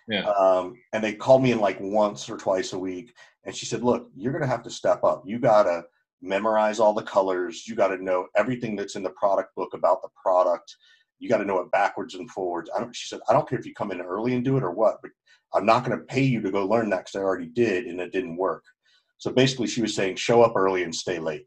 Yeah. 0.07 0.25
Um, 0.25 0.75
and 0.93 1.03
they 1.03 1.13
called 1.13 1.41
me 1.41 1.53
in 1.53 1.59
like 1.59 1.79
once 1.79 2.29
or 2.29 2.37
twice 2.37 2.73
a 2.73 2.79
week. 2.79 3.13
And 3.45 3.55
she 3.55 3.65
said, 3.65 3.83
Look, 3.83 4.09
you're 4.15 4.31
going 4.31 4.43
to 4.43 4.47
have 4.47 4.63
to 4.63 4.69
step 4.69 5.03
up. 5.03 5.23
You 5.25 5.39
got 5.39 5.63
to 5.63 5.83
memorize 6.21 6.79
all 6.79 6.93
the 6.93 7.03
colors. 7.03 7.67
You 7.67 7.75
got 7.75 7.89
to 7.89 8.03
know 8.03 8.27
everything 8.35 8.75
that's 8.75 8.95
in 8.95 9.03
the 9.03 9.09
product 9.11 9.55
book 9.55 9.73
about 9.73 10.01
the 10.01 10.09
product. 10.21 10.75
You 11.19 11.29
got 11.29 11.37
to 11.37 11.45
know 11.45 11.59
it 11.59 11.71
backwards 11.71 12.15
and 12.15 12.29
forwards. 12.29 12.69
I 12.75 12.79
don't, 12.79 12.95
she 12.95 13.07
said, 13.07 13.19
I 13.29 13.33
don't 13.33 13.47
care 13.47 13.59
if 13.59 13.65
you 13.65 13.73
come 13.73 13.91
in 13.91 14.01
early 14.01 14.33
and 14.33 14.43
do 14.43 14.57
it 14.57 14.63
or 14.63 14.71
what, 14.71 14.97
but 15.01 15.11
I'm 15.53 15.65
not 15.65 15.85
going 15.85 15.97
to 15.97 16.05
pay 16.05 16.23
you 16.23 16.41
to 16.41 16.51
go 16.51 16.65
learn 16.65 16.89
that 16.91 17.05
because 17.05 17.15
I 17.15 17.23
already 17.23 17.47
did 17.47 17.85
and 17.85 17.99
it 17.99 18.11
didn't 18.11 18.37
work. 18.37 18.63
So 19.17 19.31
basically, 19.31 19.67
she 19.67 19.81
was 19.81 19.93
saying, 19.93 20.15
Show 20.15 20.41
up 20.41 20.53
early 20.55 20.83
and 20.83 20.93
stay 20.93 21.19
late. 21.19 21.45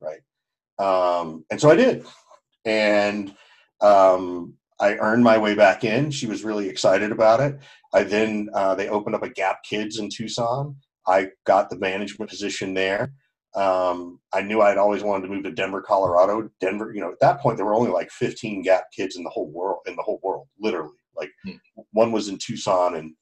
Right. 0.00 0.20
Um, 0.78 1.44
and 1.50 1.60
so 1.60 1.70
I 1.70 1.76
did. 1.76 2.04
And 2.64 3.34
um, 3.80 4.54
I 4.80 4.96
earned 4.96 5.22
my 5.22 5.38
way 5.38 5.54
back 5.54 5.84
in. 5.84 6.10
She 6.10 6.26
was 6.26 6.42
really 6.42 6.68
excited 6.68 7.12
about 7.12 7.40
it. 7.40 7.58
I 7.92 8.02
then 8.02 8.48
uh, 8.54 8.74
they 8.74 8.88
opened 8.88 9.14
up 9.14 9.22
a 9.22 9.28
Gap 9.28 9.62
Kids 9.62 9.98
in 9.98 10.08
Tucson. 10.10 10.76
I 11.06 11.28
got 11.44 11.70
the 11.70 11.78
management 11.78 12.30
position 12.30 12.74
there. 12.74 13.12
Um, 13.54 14.20
I 14.32 14.42
knew 14.42 14.60
I'd 14.60 14.78
always 14.78 15.02
wanted 15.04 15.28
to 15.28 15.32
move 15.32 15.44
to 15.44 15.52
Denver, 15.52 15.80
Colorado. 15.80 16.50
Denver, 16.60 16.92
you 16.92 17.00
know, 17.00 17.12
at 17.12 17.20
that 17.20 17.40
point 17.40 17.56
there 17.56 17.66
were 17.66 17.74
only 17.74 17.90
like 17.90 18.10
15 18.10 18.62
Gap 18.62 18.84
Kids 18.94 19.16
in 19.16 19.22
the 19.22 19.30
whole 19.30 19.48
world. 19.50 19.80
In 19.86 19.94
the 19.96 20.02
whole 20.02 20.20
world, 20.22 20.48
literally, 20.58 20.98
like 21.16 21.30
Hmm. 21.44 21.52
one 21.92 22.10
was 22.10 22.28
in 22.28 22.38
Tucson 22.38 22.96
and 22.96 23.14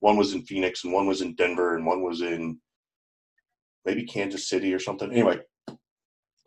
one 0.00 0.16
was 0.16 0.34
in 0.34 0.42
Phoenix 0.42 0.84
and 0.84 0.92
one 0.92 1.06
was 1.06 1.22
in 1.22 1.34
Denver 1.36 1.76
and 1.76 1.86
one 1.86 2.02
was 2.02 2.20
in 2.20 2.60
maybe 3.84 4.04
Kansas 4.04 4.48
City 4.48 4.74
or 4.74 4.80
something. 4.80 5.12
Anyway, 5.12 5.38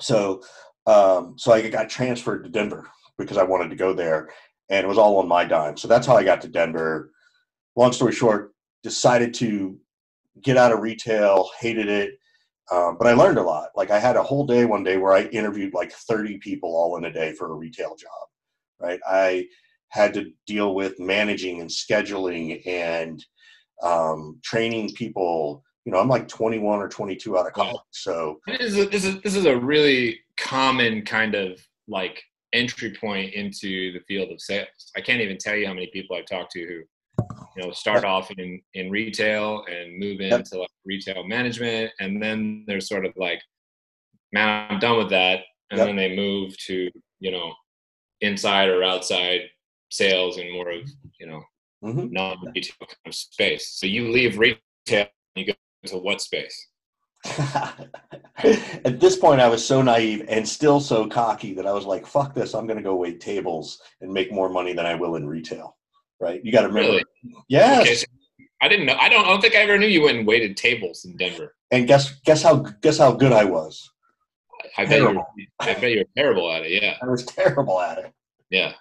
so 0.01 0.41
um, 0.85 1.35
so 1.37 1.51
I 1.53 1.67
got 1.69 1.89
transferred 1.89 2.43
to 2.43 2.49
Denver 2.49 2.89
because 3.17 3.37
I 3.37 3.43
wanted 3.43 3.69
to 3.69 3.75
go 3.75 3.93
there, 3.93 4.29
and 4.69 4.83
it 4.85 4.87
was 4.87 4.97
all 4.97 5.17
on 5.17 5.27
my 5.27 5.45
dime. 5.45 5.77
So 5.77 5.87
that's 5.87 6.07
how 6.07 6.15
I 6.15 6.23
got 6.23 6.41
to 6.41 6.47
Denver. 6.47 7.11
Long 7.75 7.91
story 7.91 8.13
short, 8.13 8.53
decided 8.83 9.33
to 9.35 9.77
get 10.41 10.57
out 10.57 10.71
of 10.71 10.79
retail, 10.79 11.49
hated 11.59 11.87
it, 11.89 12.11
um, 12.71 12.97
but 12.97 13.07
I 13.07 13.13
learned 13.13 13.37
a 13.37 13.43
lot. 13.43 13.69
Like 13.75 13.91
I 13.91 13.99
had 13.99 14.15
a 14.15 14.23
whole 14.23 14.45
day 14.45 14.65
one 14.65 14.83
day 14.83 14.97
where 14.97 15.13
I 15.13 15.23
interviewed 15.23 15.73
like 15.73 15.91
30 15.91 16.37
people 16.37 16.75
all 16.75 16.97
in 16.97 17.05
a 17.05 17.11
day 17.11 17.33
for 17.33 17.51
a 17.51 17.55
retail 17.55 17.95
job. 17.95 18.09
Right, 18.79 18.99
I 19.09 19.47
had 19.89 20.13
to 20.13 20.31
deal 20.47 20.73
with 20.73 20.99
managing 20.99 21.59
and 21.59 21.69
scheduling 21.69 22.65
and 22.65 23.23
um, 23.83 24.39
training 24.43 24.93
people. 24.93 25.63
You 25.85 25.91
know, 25.91 25.99
I'm 25.99 26.07
like 26.07 26.27
21 26.27 26.79
or 26.79 26.87
22 26.87 27.37
out 27.37 27.47
of 27.47 27.53
college, 27.53 27.81
so 27.91 28.39
This 28.47 28.59
is 28.61 28.77
a, 28.77 28.85
this 28.85 29.05
is 29.05 29.21
this 29.21 29.35
is 29.35 29.45
a 29.45 29.57
really 29.57 30.19
common 30.37 31.01
kind 31.03 31.35
of 31.35 31.59
like 31.87 32.21
entry 32.53 32.93
point 32.93 33.33
into 33.33 33.91
the 33.93 33.99
field 34.07 34.31
of 34.31 34.41
sales. 34.41 34.67
I 34.95 35.01
can't 35.01 35.21
even 35.21 35.37
tell 35.37 35.55
you 35.55 35.67
how 35.67 35.73
many 35.73 35.87
people 35.87 36.15
I've 36.15 36.25
talked 36.25 36.51
to 36.53 36.65
who 36.65 36.81
you 37.59 37.65
know 37.65 37.71
start 37.71 38.05
off 38.05 38.31
in 38.31 38.61
in 38.73 38.89
retail 38.89 39.65
and 39.69 39.97
move 39.97 40.21
Yep. 40.21 40.39
into 40.39 40.59
like 40.59 40.69
retail 40.85 41.23
management, 41.27 41.91
and 41.99 42.21
then 42.21 42.63
they're 42.67 42.81
sort 42.81 43.05
of 43.05 43.13
like, 43.17 43.41
man, 44.31 44.67
I'm 44.69 44.79
done 44.79 44.97
with 44.97 45.09
that, 45.09 45.41
and 45.71 45.77
Yep. 45.77 45.87
then 45.87 45.95
they 45.95 46.15
move 46.15 46.57
to 46.67 46.89
you 47.19 47.31
know 47.31 47.53
inside 48.21 48.69
or 48.69 48.83
outside 48.83 49.41
sales 49.91 50.37
and 50.37 50.51
more 50.51 50.69
of 50.69 50.87
you 51.19 51.27
know 51.27 51.41
mhm. 51.83 52.11
non-retail 52.11 52.75
kind 52.79 53.07
of 53.07 53.15
space. 53.15 53.69
So 53.71 53.85
you 53.87 54.09
leave 54.09 54.37
retail, 54.37 54.59
and 54.87 55.09
you 55.35 55.45
go 55.45 55.53
to 55.87 55.97
what 55.97 56.21
space? 56.21 56.67
At 57.25 59.01
this 59.01 59.17
point, 59.17 59.41
I 59.41 59.49
was 59.49 59.65
so 59.65 59.81
naive 59.81 60.23
and 60.29 60.47
still 60.47 60.79
so 60.79 61.07
cocky 61.07 61.53
that 61.55 61.67
I 61.67 61.73
was 61.73 61.85
like, 61.85 62.07
"Fuck 62.07 62.33
this! 62.33 62.53
I'm 62.53 62.67
going 62.67 62.77
to 62.77 62.83
go 62.83 62.95
wait 62.95 63.19
tables 63.19 63.81
and 63.99 64.13
make 64.13 64.31
more 64.31 64.47
money 64.47 64.71
than 64.71 64.85
I 64.85 64.95
will 64.95 65.15
in 65.17 65.27
retail." 65.27 65.75
Right? 66.19 66.43
You 66.43 66.51
got 66.51 66.61
to 66.61 66.67
remember. 66.67 66.91
Really? 66.91 67.03
Yes. 67.47 67.81
Okay, 67.81 67.95
so 67.95 68.05
I 68.61 68.67
didn't 68.67 68.85
know. 68.85 68.95
I 68.99 69.09
don't, 69.09 69.25
I 69.25 69.29
don't 69.29 69.41
think 69.41 69.55
I 69.55 69.59
ever 69.59 69.77
knew 69.77 69.87
you 69.87 70.03
went 70.03 70.17
and 70.17 70.27
waited 70.27 70.57
tables 70.57 71.05
in 71.05 71.15
Denver. 71.17 71.55
And 71.71 71.87
guess 71.87 72.19
guess 72.25 72.43
how 72.43 72.57
guess 72.81 72.97
how 72.97 73.11
good 73.13 73.31
I 73.31 73.45
was. 73.45 73.89
I 74.77 74.85
bet 74.85 74.99
you're, 74.99 75.13
Terrible. 75.13 75.25
I 75.59 75.73
bet 75.75 75.91
you're 75.91 76.03
terrible 76.17 76.51
at 76.51 76.63
it. 76.65 76.81
Yeah, 76.81 76.97
I 77.01 77.05
was 77.05 77.25
terrible 77.25 77.79
at 77.79 77.97
it. 77.99 78.13
yeah. 78.49 78.73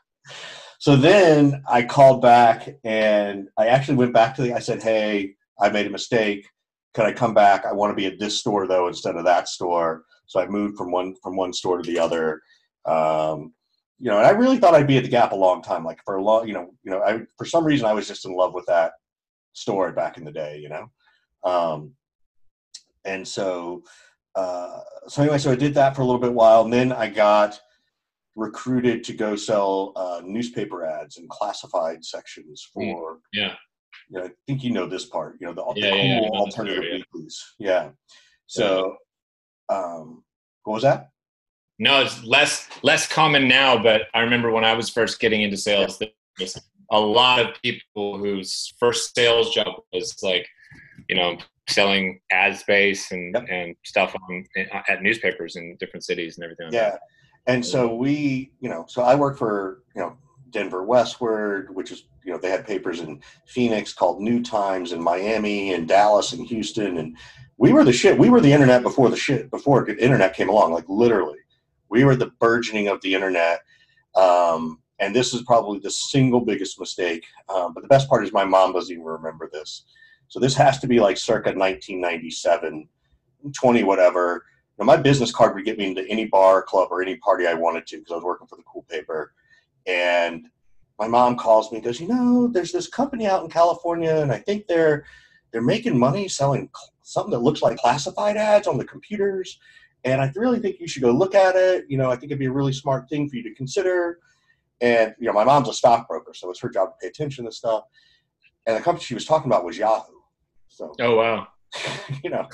So 0.80 0.94
then 0.96 1.62
I 1.68 1.82
called 1.82 2.22
back 2.22 2.68
and 2.84 3.48
I 3.56 3.66
actually 3.66 3.96
went 3.96 4.14
back 4.14 4.34
to 4.36 4.42
the. 4.42 4.54
I 4.54 4.58
said, 4.60 4.82
"Hey, 4.82 5.34
I 5.60 5.68
made 5.70 5.86
a 5.86 5.90
mistake 5.90 6.48
Can 6.94 7.06
I 7.06 7.12
come 7.12 7.34
back? 7.34 7.66
I 7.66 7.72
want 7.72 7.90
to 7.90 7.96
be 7.96 8.06
at 8.06 8.18
this 8.18 8.38
store 8.38 8.66
though 8.66 8.88
instead 8.88 9.16
of 9.16 9.24
that 9.24 9.48
store. 9.48 10.04
So 10.26 10.40
I 10.40 10.46
moved 10.46 10.76
from 10.76 10.90
one 10.90 11.14
from 11.22 11.36
one 11.36 11.52
store 11.52 11.78
to 11.80 11.88
the 11.88 11.98
other. 11.98 12.40
Um, 12.84 13.54
you 13.98 14.10
know, 14.10 14.18
and 14.18 14.26
I 14.26 14.30
really 14.30 14.58
thought 14.58 14.74
I'd 14.74 14.86
be 14.86 14.96
at 14.96 15.02
the 15.04 15.08
Gap 15.10 15.32
a 15.32 15.36
long 15.36 15.62
time. 15.62 15.84
Like 15.84 16.00
for 16.04 16.16
a 16.16 16.22
long, 16.22 16.46
you 16.46 16.54
know, 16.54 16.70
you 16.84 16.90
know, 16.90 17.02
I 17.02 17.20
for 17.36 17.44
some 17.44 17.64
reason 17.64 17.86
I 17.86 17.92
was 17.92 18.06
just 18.06 18.24
in 18.24 18.34
love 18.34 18.54
with 18.54 18.66
that 18.66 18.92
store 19.52 19.92
back 19.92 20.18
in 20.18 20.24
the 20.24 20.32
day. 20.32 20.58
You 20.58 20.68
know, 20.68 20.90
um, 21.44 21.92
and 23.04 23.26
so 23.26 23.82
uh, 24.34 24.80
so 25.08 25.22
anyway, 25.22 25.38
so 25.38 25.50
I 25.50 25.56
did 25.56 25.74
that 25.74 25.96
for 25.96 26.02
a 26.02 26.04
little 26.04 26.20
bit 26.20 26.32
while, 26.32 26.62
and 26.62 26.72
then 26.72 26.92
I 26.92 27.08
got 27.08 27.58
recruited 28.36 29.02
to 29.02 29.12
go 29.14 29.34
sell 29.34 29.92
uh, 29.96 30.20
newspaper 30.24 30.84
ads 30.84 31.16
and 31.16 31.28
classified 31.28 32.04
sections 32.04 32.68
Hmm. 32.74 32.92
for. 32.92 33.18
Yeah. 33.32 33.54
You 34.10 34.18
know, 34.20 34.24
I 34.26 34.30
think 34.46 34.62
you 34.62 34.70
know 34.70 34.86
this 34.86 35.06
part. 35.06 35.36
You 35.40 35.48
know 35.48 35.54
the, 35.54 35.64
the 35.74 35.80
Yeah, 35.80 35.94
yeah, 35.94 36.02
yeah, 36.02 36.28
cool 36.30 36.46
this 36.46 36.54
alternative 36.54 36.84
yeah. 36.84 36.94
weeklies. 37.12 37.54
Yeah. 37.58 37.88
So, 38.46 38.96
um, 39.68 40.22
what 40.62 40.74
was 40.74 40.82
that? 40.84 41.08
No, 41.78 42.00
it's 42.02 42.24
less 42.24 42.68
less 42.82 43.06
common 43.06 43.46
now, 43.48 43.80
but 43.80 44.02
I 44.14 44.20
remember 44.20 44.50
when 44.50 44.64
I 44.64 44.74
was 44.74 44.88
first 44.90 45.20
getting 45.20 45.42
into 45.42 45.56
sales, 45.56 45.98
there 45.98 46.08
was 46.40 46.60
a 46.90 46.98
lot 46.98 47.38
of 47.40 47.60
people 47.62 48.18
whose 48.18 48.72
first 48.80 49.14
sales 49.14 49.54
job 49.54 49.82
was 49.92 50.16
like, 50.22 50.46
you 51.08 51.14
know, 51.16 51.38
selling 51.68 52.20
ad 52.32 52.56
space 52.56 53.12
and 53.12 53.34
Yep. 53.34 53.46
and 53.50 53.76
stuff 53.84 54.14
on 54.28 54.44
at 54.88 55.02
newspapers 55.02 55.56
in 55.56 55.76
different 55.78 56.04
cities 56.04 56.36
and 56.36 56.44
everything. 56.44 56.66
like 56.66 56.74
Yeah. 56.74 56.90
that. 56.90 57.00
And 57.46 57.64
so 57.64 57.94
we, 57.94 58.50
you 58.60 58.68
know, 58.68 58.84
so 58.88 59.02
I 59.02 59.14
work 59.14 59.38
for, 59.38 59.82
you 59.94 60.02
know, 60.02 60.16
Denver 60.50 60.84
Westword, 60.84 61.70
which 61.70 61.92
is, 61.92 62.04
you 62.24 62.32
know, 62.32 62.38
they 62.38 62.50
had 62.50 62.66
papers 62.66 63.00
in 63.00 63.20
Phoenix 63.46 63.92
called 63.92 64.20
New 64.20 64.42
Times 64.42 64.92
and 64.92 65.02
Miami 65.02 65.72
and 65.74 65.86
Dallas 65.86 66.32
and 66.32 66.46
Houston. 66.46 66.98
And 66.98 67.16
we 67.56 67.72
were 67.72 67.84
the 67.84 67.92
shit. 67.92 68.18
We 68.18 68.28
were 68.30 68.40
the 68.40 68.52
internet 68.52 68.82
before 68.82 69.08
the 69.10 69.16
shit, 69.16 69.50
before 69.50 69.84
the 69.84 69.96
internet 70.02 70.34
came 70.34 70.48
along, 70.48 70.72
like 70.72 70.84
literally. 70.88 71.38
We 71.88 72.04
were 72.04 72.16
the 72.16 72.32
burgeoning 72.38 72.88
of 72.88 73.00
the 73.00 73.14
internet. 73.14 73.60
Um, 74.14 74.80
and 75.00 75.14
this 75.14 75.32
is 75.32 75.42
probably 75.42 75.78
the 75.78 75.90
single 75.90 76.40
biggest 76.40 76.80
mistake. 76.80 77.24
Um, 77.48 77.72
but 77.72 77.82
the 77.82 77.88
best 77.88 78.08
part 78.08 78.24
is 78.24 78.32
my 78.32 78.44
mom 78.44 78.72
doesn't 78.72 78.92
even 78.92 79.04
remember 79.04 79.48
this. 79.52 79.84
So 80.28 80.40
this 80.40 80.54
has 80.54 80.78
to 80.80 80.86
be 80.86 81.00
like 81.00 81.16
circa 81.16 81.50
1997, 81.50 82.88
20 83.58 83.84
whatever. 83.84 84.44
Now, 84.78 84.84
my 84.84 84.96
business 84.96 85.32
card 85.32 85.54
would 85.54 85.64
get 85.64 85.78
me 85.78 85.86
into 85.86 86.06
any 86.08 86.26
bar, 86.26 86.62
club, 86.62 86.88
or 86.90 87.02
any 87.02 87.16
party 87.16 87.46
I 87.46 87.54
wanted 87.54 87.86
to 87.88 87.98
because 87.98 88.12
I 88.12 88.16
was 88.16 88.24
working 88.24 88.46
for 88.46 88.56
the 88.56 88.62
cool 88.62 88.84
paper. 88.88 89.32
And 89.86 90.46
my 90.98 91.08
mom 91.08 91.36
calls 91.36 91.70
me 91.70 91.78
and 91.78 91.84
goes, 91.84 92.00
"You 92.00 92.08
know, 92.08 92.48
there's 92.48 92.72
this 92.72 92.88
company 92.88 93.26
out 93.26 93.42
in 93.42 93.50
California, 93.50 94.16
and 94.16 94.32
I 94.32 94.38
think 94.38 94.66
they're 94.66 95.04
they're 95.50 95.62
making 95.62 95.98
money 95.98 96.28
selling 96.28 96.70
something 97.02 97.30
that 97.30 97.38
looks 97.38 97.62
like 97.62 97.78
classified 97.78 98.36
ads 98.36 98.66
on 98.66 98.76
the 98.78 98.84
computers. 98.84 99.58
And 100.04 100.20
I 100.20 100.32
really 100.36 100.60
think 100.60 100.80
you 100.80 100.88
should 100.88 101.02
go 101.02 101.10
look 101.10 101.34
at 101.34 101.56
it. 101.56 101.84
You 101.88 101.98
know, 101.98 102.10
I 102.10 102.16
think 102.16 102.30
it'd 102.30 102.38
be 102.38 102.46
a 102.46 102.52
really 102.52 102.72
smart 102.72 103.08
thing 103.08 103.28
for 103.28 103.36
you 103.36 103.42
to 103.44 103.54
consider." 103.54 104.18
And 104.80 105.14
you 105.18 105.26
know, 105.26 105.32
my 105.32 105.44
mom's 105.44 105.68
a 105.68 105.74
stockbroker, 105.74 106.32
so 106.34 106.50
it's 106.50 106.60
her 106.60 106.68
job 106.68 106.90
to 106.90 106.94
pay 107.00 107.08
attention 107.08 107.44
to 107.44 107.52
stuff. 107.52 107.84
And 108.66 108.76
the 108.76 108.80
company 108.80 109.04
she 109.04 109.14
was 109.14 109.24
talking 109.24 109.50
about 109.50 109.64
was 109.64 109.76
Yahoo. 109.78 110.12
So 110.68 110.92
Oh 111.00 111.16
wow. 111.16 111.48
you 112.24 112.30
know, 112.30 112.46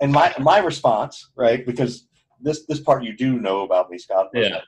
and 0.00 0.12
my 0.12 0.32
my 0.38 0.58
response, 0.58 1.30
right? 1.36 1.66
Because 1.66 2.06
this 2.40 2.64
this 2.66 2.80
part 2.80 3.02
you 3.02 3.16
do 3.16 3.40
know 3.40 3.62
about 3.62 3.90
me, 3.90 3.98
Scott. 3.98 4.28
Yeah. 4.34 4.60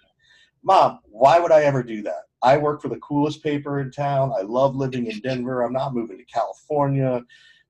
Mom, 0.64 0.98
why 1.04 1.38
would 1.38 1.52
I 1.52 1.62
ever 1.62 1.82
do 1.82 2.02
that? 2.02 2.22
I 2.42 2.56
work 2.56 2.82
for 2.82 2.88
the 2.88 2.96
coolest 2.98 3.42
paper 3.42 3.80
in 3.80 3.90
town. 3.90 4.32
I 4.36 4.42
love 4.42 4.76
living 4.76 5.06
in 5.06 5.20
Denver. 5.20 5.62
I'm 5.62 5.72
not 5.72 5.94
moving 5.94 6.18
to 6.18 6.24
California. 6.24 7.22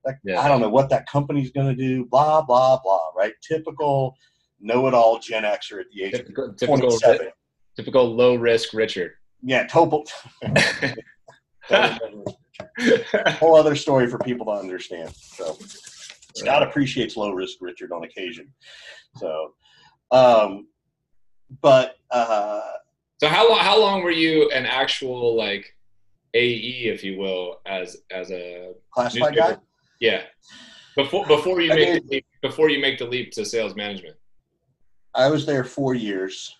Like, 0.05 0.17
Yeah. 0.23 0.41
I 0.41 0.47
don't 0.47 0.61
know 0.61 0.69
what 0.69 0.89
that 0.89 1.07
company's 1.07 1.51
going 1.51 1.67
to 1.67 1.75
do. 1.75 2.05
Blah 2.05 2.41
blah 2.41 2.79
blah. 2.83 3.11
Right? 3.15 3.33
Typical 3.41 4.15
know-it-all 4.61 5.19
Gen 5.19 5.43
Xer 5.43 5.79
at 5.81 5.85
the 5.93 6.03
age 6.03 6.13
of 6.13 6.19
Typical, 6.21 6.53
typical, 6.53 6.89
27. 6.99 7.27
typical 7.75 8.15
low 8.15 8.35
risk 8.35 8.73
Richard. 8.73 9.13
Yeah, 9.41 9.65
total. 9.67 10.05
whole 11.69 13.55
other 13.55 13.75
story 13.75 14.07
for 14.09 14.17
people 14.19 14.45
to 14.47 14.51
understand. 14.51 15.13
So 15.15 15.57
Scott 16.35 16.63
appreciates 16.63 17.15
low 17.17 17.31
risk 17.31 17.57
Richard 17.61 17.91
on 17.91 18.03
occasion. 18.03 18.51
So, 19.17 19.53
um, 20.11 20.67
but 21.61 21.95
uh, 22.11 22.61
So 23.21 23.27
how 23.27 23.49
long 23.49 23.59
how 23.59 23.79
long 23.79 24.03
were 24.03 24.11
you 24.11 24.49
an 24.51 24.65
actual 24.65 25.35
like 25.35 25.75
AE, 26.33 26.83
if 26.93 27.03
you 27.03 27.17
will, 27.17 27.59
as 27.65 27.97
as 28.11 28.31
a 28.31 28.73
classified 28.91 29.35
guy. 29.35 29.57
Yeah. 29.99 30.23
Before 30.95 31.25
before 31.25 31.61
you 31.61 31.71
I 31.71 31.75
make 31.75 31.89
mean- 31.89 32.03
the 32.07 32.15
leap, 32.15 32.25
before 32.41 32.69
you 32.69 32.79
make 32.81 32.97
the 32.99 33.05
leap 33.05 33.31
to 33.33 33.45
sales 33.45 33.75
management. 33.75 34.15
I 35.19 35.29
was 35.29 35.45
there 35.45 35.65
four 35.65 35.95
years. 35.95 36.55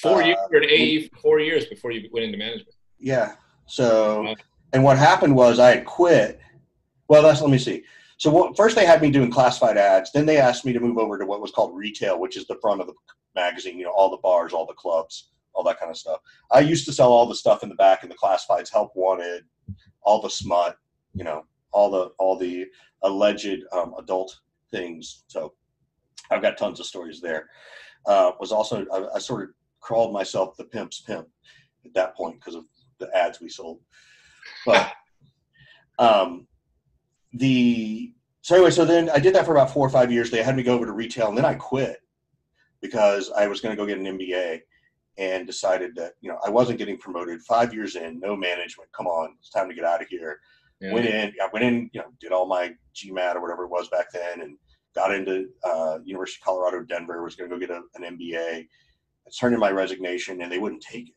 Four 0.00 0.22
Uh, 0.22 0.26
years 0.26 0.38
were 0.52 0.62
AE 0.62 1.08
for 1.08 1.16
four 1.16 1.40
years 1.40 1.66
before 1.66 1.90
you 1.90 2.08
went 2.12 2.26
into 2.26 2.38
management. 2.38 2.76
Yeah. 3.00 3.34
So, 3.66 4.34
and 4.72 4.84
what 4.84 4.96
happened 4.96 5.34
was 5.34 5.58
I 5.58 5.70
had 5.74 5.84
quit. 5.84 6.38
Well, 7.08 7.22
that's 7.22 7.40
let 7.40 7.50
me 7.50 7.58
see. 7.58 7.82
So 8.18 8.30
what, 8.30 8.56
first 8.56 8.76
they 8.76 8.86
had 8.86 9.02
me 9.02 9.10
doing 9.10 9.32
classified 9.32 9.76
ads. 9.76 10.12
Then 10.12 10.26
they 10.26 10.38
asked 10.38 10.64
me 10.64 10.72
to 10.74 10.80
move 10.80 10.96
over 10.96 11.18
to 11.18 11.26
what 11.26 11.40
was 11.40 11.50
called 11.50 11.76
retail, 11.76 12.20
which 12.20 12.36
is 12.36 12.46
the 12.46 12.58
front 12.62 12.80
of 12.80 12.86
the 12.86 12.94
magazine. 13.34 13.78
You 13.78 13.86
know, 13.86 13.90
all 13.96 14.10
the 14.10 14.16
bars, 14.18 14.52
all 14.52 14.64
the 14.64 14.72
clubs, 14.74 15.30
all 15.52 15.64
that 15.64 15.80
kind 15.80 15.90
of 15.90 15.96
stuff. 15.96 16.20
I 16.52 16.60
used 16.60 16.84
to 16.86 16.92
sell 16.92 17.12
all 17.12 17.26
the 17.26 17.34
stuff 17.34 17.64
in 17.64 17.68
the 17.68 17.74
back 17.74 18.04
in 18.04 18.08
the 18.08 18.14
classifieds, 18.14 18.72
help 18.72 18.92
wanted, 18.94 19.44
all 20.02 20.22
the 20.22 20.30
smut. 20.30 20.78
You 21.14 21.24
know, 21.24 21.44
all 21.72 21.90
the 21.90 22.12
all 22.18 22.38
the 22.38 22.66
alleged 23.02 23.64
um, 23.72 23.94
adult 23.98 24.38
things. 24.70 25.24
So 25.26 25.54
I've 26.30 26.42
got 26.42 26.58
tons 26.58 26.80
of 26.80 26.86
stories 26.86 27.20
there. 27.20 27.48
Uh, 28.06 28.32
was 28.38 28.52
also 28.52 28.86
I, 28.92 29.16
I 29.16 29.18
sort 29.18 29.42
of 29.44 29.48
crawled 29.80 30.12
myself 30.12 30.56
the 30.56 30.64
pimp's 30.64 31.00
pimp 31.00 31.28
at 31.84 31.94
that 31.94 32.16
point 32.16 32.36
because 32.40 32.54
of 32.54 32.64
the 32.98 33.14
ads 33.16 33.40
we 33.40 33.48
sold. 33.48 33.80
But 34.64 34.92
um, 35.98 36.46
the 37.32 38.12
so 38.42 38.54
anyway, 38.54 38.70
so 38.70 38.84
then 38.84 39.10
I 39.10 39.18
did 39.18 39.34
that 39.34 39.44
for 39.44 39.52
about 39.52 39.70
four 39.70 39.86
or 39.86 39.90
five 39.90 40.12
years. 40.12 40.30
They 40.30 40.42
had 40.42 40.56
me 40.56 40.62
go 40.62 40.74
over 40.74 40.86
to 40.86 40.92
retail, 40.92 41.28
and 41.28 41.36
then 41.36 41.44
I 41.44 41.54
quit 41.54 41.98
because 42.80 43.32
I 43.36 43.48
was 43.48 43.60
going 43.60 43.74
to 43.74 43.76
go 43.76 43.86
get 43.86 43.98
an 43.98 44.18
MBA 44.18 44.60
and 45.18 45.46
decided 45.46 45.96
that 45.96 46.12
you 46.20 46.30
know 46.30 46.38
I 46.46 46.50
wasn't 46.50 46.78
getting 46.78 46.98
promoted. 46.98 47.42
Five 47.42 47.74
years 47.74 47.96
in, 47.96 48.20
no 48.20 48.36
management. 48.36 48.90
Come 48.92 49.06
on, 49.06 49.34
it's 49.40 49.50
time 49.50 49.68
to 49.68 49.74
get 49.74 49.84
out 49.84 50.02
of 50.02 50.08
here. 50.08 50.38
Yeah. 50.80 50.92
Went 50.92 51.06
in, 51.06 51.32
I 51.42 51.48
went 51.52 51.64
in, 51.64 51.90
you 51.92 52.00
know, 52.00 52.08
did 52.20 52.32
all 52.32 52.46
my 52.46 52.74
GMAT 52.94 53.34
or 53.34 53.40
whatever 53.40 53.64
it 53.64 53.70
was 53.70 53.88
back 53.88 54.12
then, 54.12 54.42
and 54.42 54.56
got 54.96 55.14
into 55.14 55.48
uh, 55.62 55.98
University 56.04 56.40
of 56.40 56.46
Colorado 56.46 56.82
Denver. 56.82 57.22
Was 57.22 57.36
going 57.36 57.48
to 57.48 57.56
go 57.56 57.60
get 57.60 57.70
a, 57.70 57.82
an 57.94 58.18
MBA. 58.18 58.66
I 58.66 59.30
turned 59.38 59.54
in 59.54 59.60
my 59.60 59.70
resignation, 59.70 60.42
and 60.42 60.50
they 60.50 60.58
wouldn't 60.58 60.82
take 60.82 61.10
it. 61.10 61.14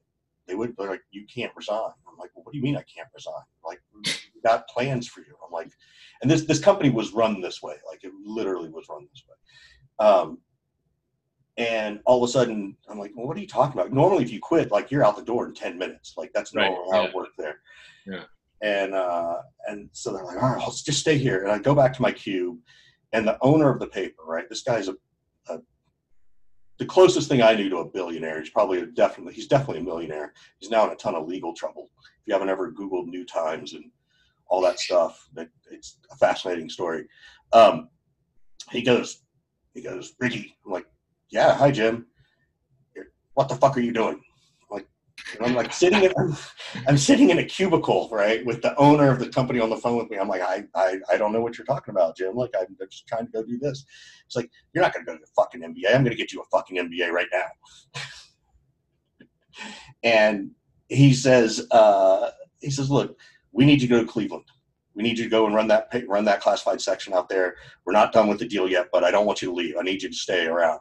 They 0.48 0.56
would 0.56 0.76
they're 0.78 0.90
like, 0.90 1.02
"You 1.12 1.26
can't 1.34 1.52
resign." 1.56 1.92
I'm 2.08 2.18
like, 2.20 2.30
well, 2.36 2.44
"What 2.44 2.52
do 2.52 2.58
you 2.58 2.64
mean 2.64 2.76
I 2.76 2.84
can't 2.84 3.08
resign?" 3.16 3.34
Like, 3.66 3.80
we 4.06 4.42
got 4.44 4.68
plans 4.68 5.08
for 5.08 5.22
you. 5.22 5.36
I'm 5.46 5.52
like, 5.52 5.72
and 6.22 6.30
this 6.30 6.44
this 6.44 6.60
company 6.60 6.90
was 6.92 7.14
run 7.14 7.42
this 7.42 7.64
way. 7.64 7.76
Like, 7.90 8.04
it 8.04 8.12
literally 8.24 8.70
was 8.70 8.86
run 8.90 9.08
this 9.12 9.24
way. 9.28 10.08
Um, 10.08 10.40
and 11.60 12.00
all 12.06 12.24
of 12.24 12.30
a 12.30 12.32
sudden, 12.32 12.78
I'm 12.90 12.98
like, 12.98 13.12
well, 13.16 13.28
what 13.28 13.36
are 13.36 13.42
you 13.42 13.48
talking 13.48 13.80
about? 13.80 13.92
Normally, 13.92 14.24
if 14.24 14.32
you 14.32 14.40
quit, 14.40 14.72
like 14.72 14.92
you're 14.92 15.04
out 15.04 15.18
the 15.18 15.24
door 15.24 15.46
in 15.46 15.54
10 15.54 15.78
minutes. 15.78 16.14
Like 16.16 16.32
that's 16.34 16.56
Right, 16.56 16.72
normal 16.72 16.92
how 16.94 17.02
yeah. 17.02 17.08
it 17.10 17.14
worked 17.14 17.38
there. 17.38 17.60
Yeah. 18.08 18.24
And 18.62 18.94
uh, 18.94 19.38
and 19.68 19.90
so 19.92 20.14
they're 20.14 20.24
like, 20.24 20.42
all 20.42 20.54
right, 20.54 20.62
I'll 20.62 20.72
just 20.72 21.00
stay 21.00 21.18
here. 21.18 21.44
And 21.44 21.52
I 21.52 21.60
go 21.60 21.76
back 21.76 21.94
to 21.96 22.02
my 22.02 22.12
cube, 22.14 22.58
and 23.14 23.28
the 23.28 23.38
owner 23.42 23.72
of 23.72 23.80
the 23.80 23.88
paper, 23.88 24.24
right? 24.26 24.48
This 24.50 24.64
guy's 24.64 24.88
a, 24.88 24.96
a 25.50 25.60
the 26.78 26.86
closest 26.86 27.28
thing 27.28 27.42
I 27.42 27.56
knew 27.56 27.70
to 27.70 27.78
a 27.78 27.90
billionaire. 27.90 28.40
He's 28.40 28.52
probably 28.52 28.80
a 28.80 28.86
definitely 28.86 29.34
he's 29.34 29.48
definitely 29.48 29.82
a 29.82 29.86
millionaire. 29.86 30.34
He's 30.60 30.70
now 30.70 30.86
in 30.86 30.94
a 30.94 30.96
ton 30.96 31.16
of 31.16 31.28
legal 31.28 31.54
trouble. 31.54 31.90
If 32.00 32.28
you 32.28 32.34
haven't 32.34 32.50
ever 32.50 32.72
Googled 32.72 33.08
New 33.08 33.26
Times 33.26 33.74
and 33.74 33.86
all 34.48 34.62
that 34.62 34.80
stuff, 34.80 35.28
that 35.34 35.50
it's 35.72 36.00
a 36.12 36.16
fascinating 36.16 36.70
story. 36.70 37.06
Um, 37.54 37.90
he 38.72 38.82
goes, 38.82 39.24
he 39.74 39.82
goes, 39.82 40.14
Ricky. 40.20 40.56
I'm 40.66 40.72
like, 40.72 40.86
yeah, 41.32 41.54
hi 41.54 41.72
Jim. 41.72 42.06
What 43.34 43.48
the 43.48 43.56
fuck 43.56 43.78
are 43.78 43.82
you 43.82 43.94
doing? 43.94 44.22
And 45.38 45.48
I'm 45.48 45.56
like 45.56 45.74
sitting 45.74 46.04
in, 46.04 46.14
I'm, 46.18 46.36
I'm 46.88 46.98
sitting 46.98 47.30
in 47.30 47.40
a 47.40 47.44
cubicle, 47.44 48.10
right, 48.12 48.46
with 48.46 48.62
the 48.62 48.76
owner 48.78 49.12
of 49.12 49.20
the 49.20 49.30
company 49.30 49.60
on 49.60 49.70
the 49.70 49.78
phone 49.78 49.98
with 49.98 50.10
me. 50.10 50.18
I'm 50.18 50.28
like, 50.28 50.42
I, 50.42 50.64
I, 50.76 50.98
I 51.10 51.18
don't 51.18 51.32
know 51.32 51.42
what 51.42 51.58
you're 51.58 51.66
talking 51.66 51.94
about, 51.94 52.18
Jim. 52.18 52.36
Like, 52.36 52.54
I'm 52.60 52.76
just 52.90 53.08
trying 53.08 53.26
to 53.26 53.32
go 53.32 53.44
do 53.44 53.58
this. 53.58 53.86
It's 54.26 54.36
like, 54.36 54.50
you're 54.74 54.84
not 54.84 54.94
going 54.94 55.06
to 55.06 55.12
go 55.12 55.18
to 55.18 55.22
the 55.22 55.32
fucking 55.36 55.62
MBA. 55.62 55.94
I'm 55.94 56.04
going 56.04 56.12
to 56.12 56.16
get 56.16 56.32
you 56.32 56.42
a 56.42 56.46
fucking 56.46 56.78
MBA 56.78 57.12
right 57.12 57.28
now. 57.32 57.46
and 60.04 60.52
he 60.88 61.14
says, 61.14 61.68
uh, 61.72 62.32
he 62.60 62.72
says, 62.72 62.90
look, 62.90 63.18
we 63.52 63.66
need 63.66 63.82
you 63.82 63.88
to 63.88 63.96
go 63.96 64.02
to 64.02 64.08
Cleveland. 64.08 64.46
We 64.96 65.04
need 65.04 65.18
you 65.18 65.26
to 65.26 65.30
go 65.30 65.46
and 65.46 65.56
run 65.56 65.68
that 65.68 65.88
run 66.08 66.26
that 66.26 66.42
classified 66.42 66.82
section 66.82 67.14
out 67.14 67.30
there. 67.30 67.56
We're 67.86 67.94
not 67.94 68.12
done 68.12 68.28
with 68.28 68.40
the 68.40 68.48
deal 68.48 68.68
yet, 68.68 68.88
but 68.92 69.04
I 69.04 69.12
don't 69.12 69.26
want 69.26 69.42
you 69.42 69.50
to 69.50 69.54
leave. 69.54 69.76
I 69.80 69.84
need 69.84 70.04
you 70.04 70.10
to 70.10 70.16
stay 70.16 70.46
around. 70.46 70.80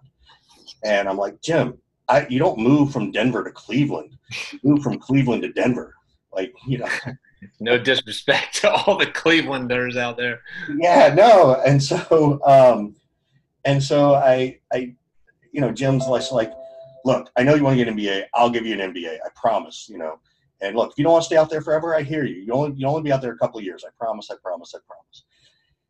And 0.85 1.09
I'm 1.09 1.17
like, 1.17 1.40
Jim, 1.40 1.78
I, 2.09 2.27
you 2.29 2.38
don't 2.38 2.59
move 2.59 2.93
from 2.93 3.11
Denver 3.11 3.45
to 3.45 3.50
Cleveland. 3.50 4.17
You 4.53 4.61
move 4.62 4.83
from 4.83 4.99
Cleveland 4.99 5.43
to 5.43 5.53
Denver. 5.53 5.95
Like, 6.33 6.55
you 6.67 6.79
know, 6.79 6.88
no 7.61 7.79
disrespect 7.79 8.57
to 8.57 8.71
all 8.71 8.97
the 8.97 9.07
Clevelanders 9.07 9.97
out 9.97 10.17
there. 10.17 10.41
Yeah, 10.79 11.15
no, 11.15 11.61
and 11.67 11.83
so 11.83 12.41
um, 12.45 12.97
and 13.65 13.83
so 13.83 14.15
I 14.15 14.59
I 14.73 14.95
you 15.53 15.61
know 15.61 15.73
Jim's 15.73 16.07
like 16.07 16.31
like 16.33 16.53
look, 17.05 17.31
I 17.37 17.43
know 17.43 17.55
you 17.55 17.65
want 17.65 17.79
to 17.79 17.85
get 17.85 17.93
an 17.93 17.99
MBA. 17.99 18.25
I'll 18.35 18.50
give 18.50 18.67
you 18.67 18.79
an 18.81 18.93
MBA. 18.93 19.15
I 19.25 19.29
promise. 19.35 19.88
You 19.88 19.99
know, 19.99 20.19
and 20.61 20.77
look, 20.77 20.93
if 20.93 20.99
you 20.99 21.05
don't 21.05 21.12
want 21.12 21.23
to 21.23 21.27
stay 21.27 21.37
out 21.37 21.50
there 21.50 21.62
forever, 21.62 21.95
I 21.95 22.03
hear 22.03 22.25
you. 22.25 22.37
You 22.37 22.53
only 22.53 22.77
you 22.77 22.87
only 22.87 23.03
be 23.03 23.12
out 23.12 23.23
there 23.23 23.33
a 23.33 23.38
couple 23.38 23.59
of 23.59 23.65
years. 23.65 23.85
I 23.87 23.91
promise. 23.99 24.31
I 24.31 24.37
promise. 24.43 24.75
I 24.75 24.79
promise. 24.87 25.25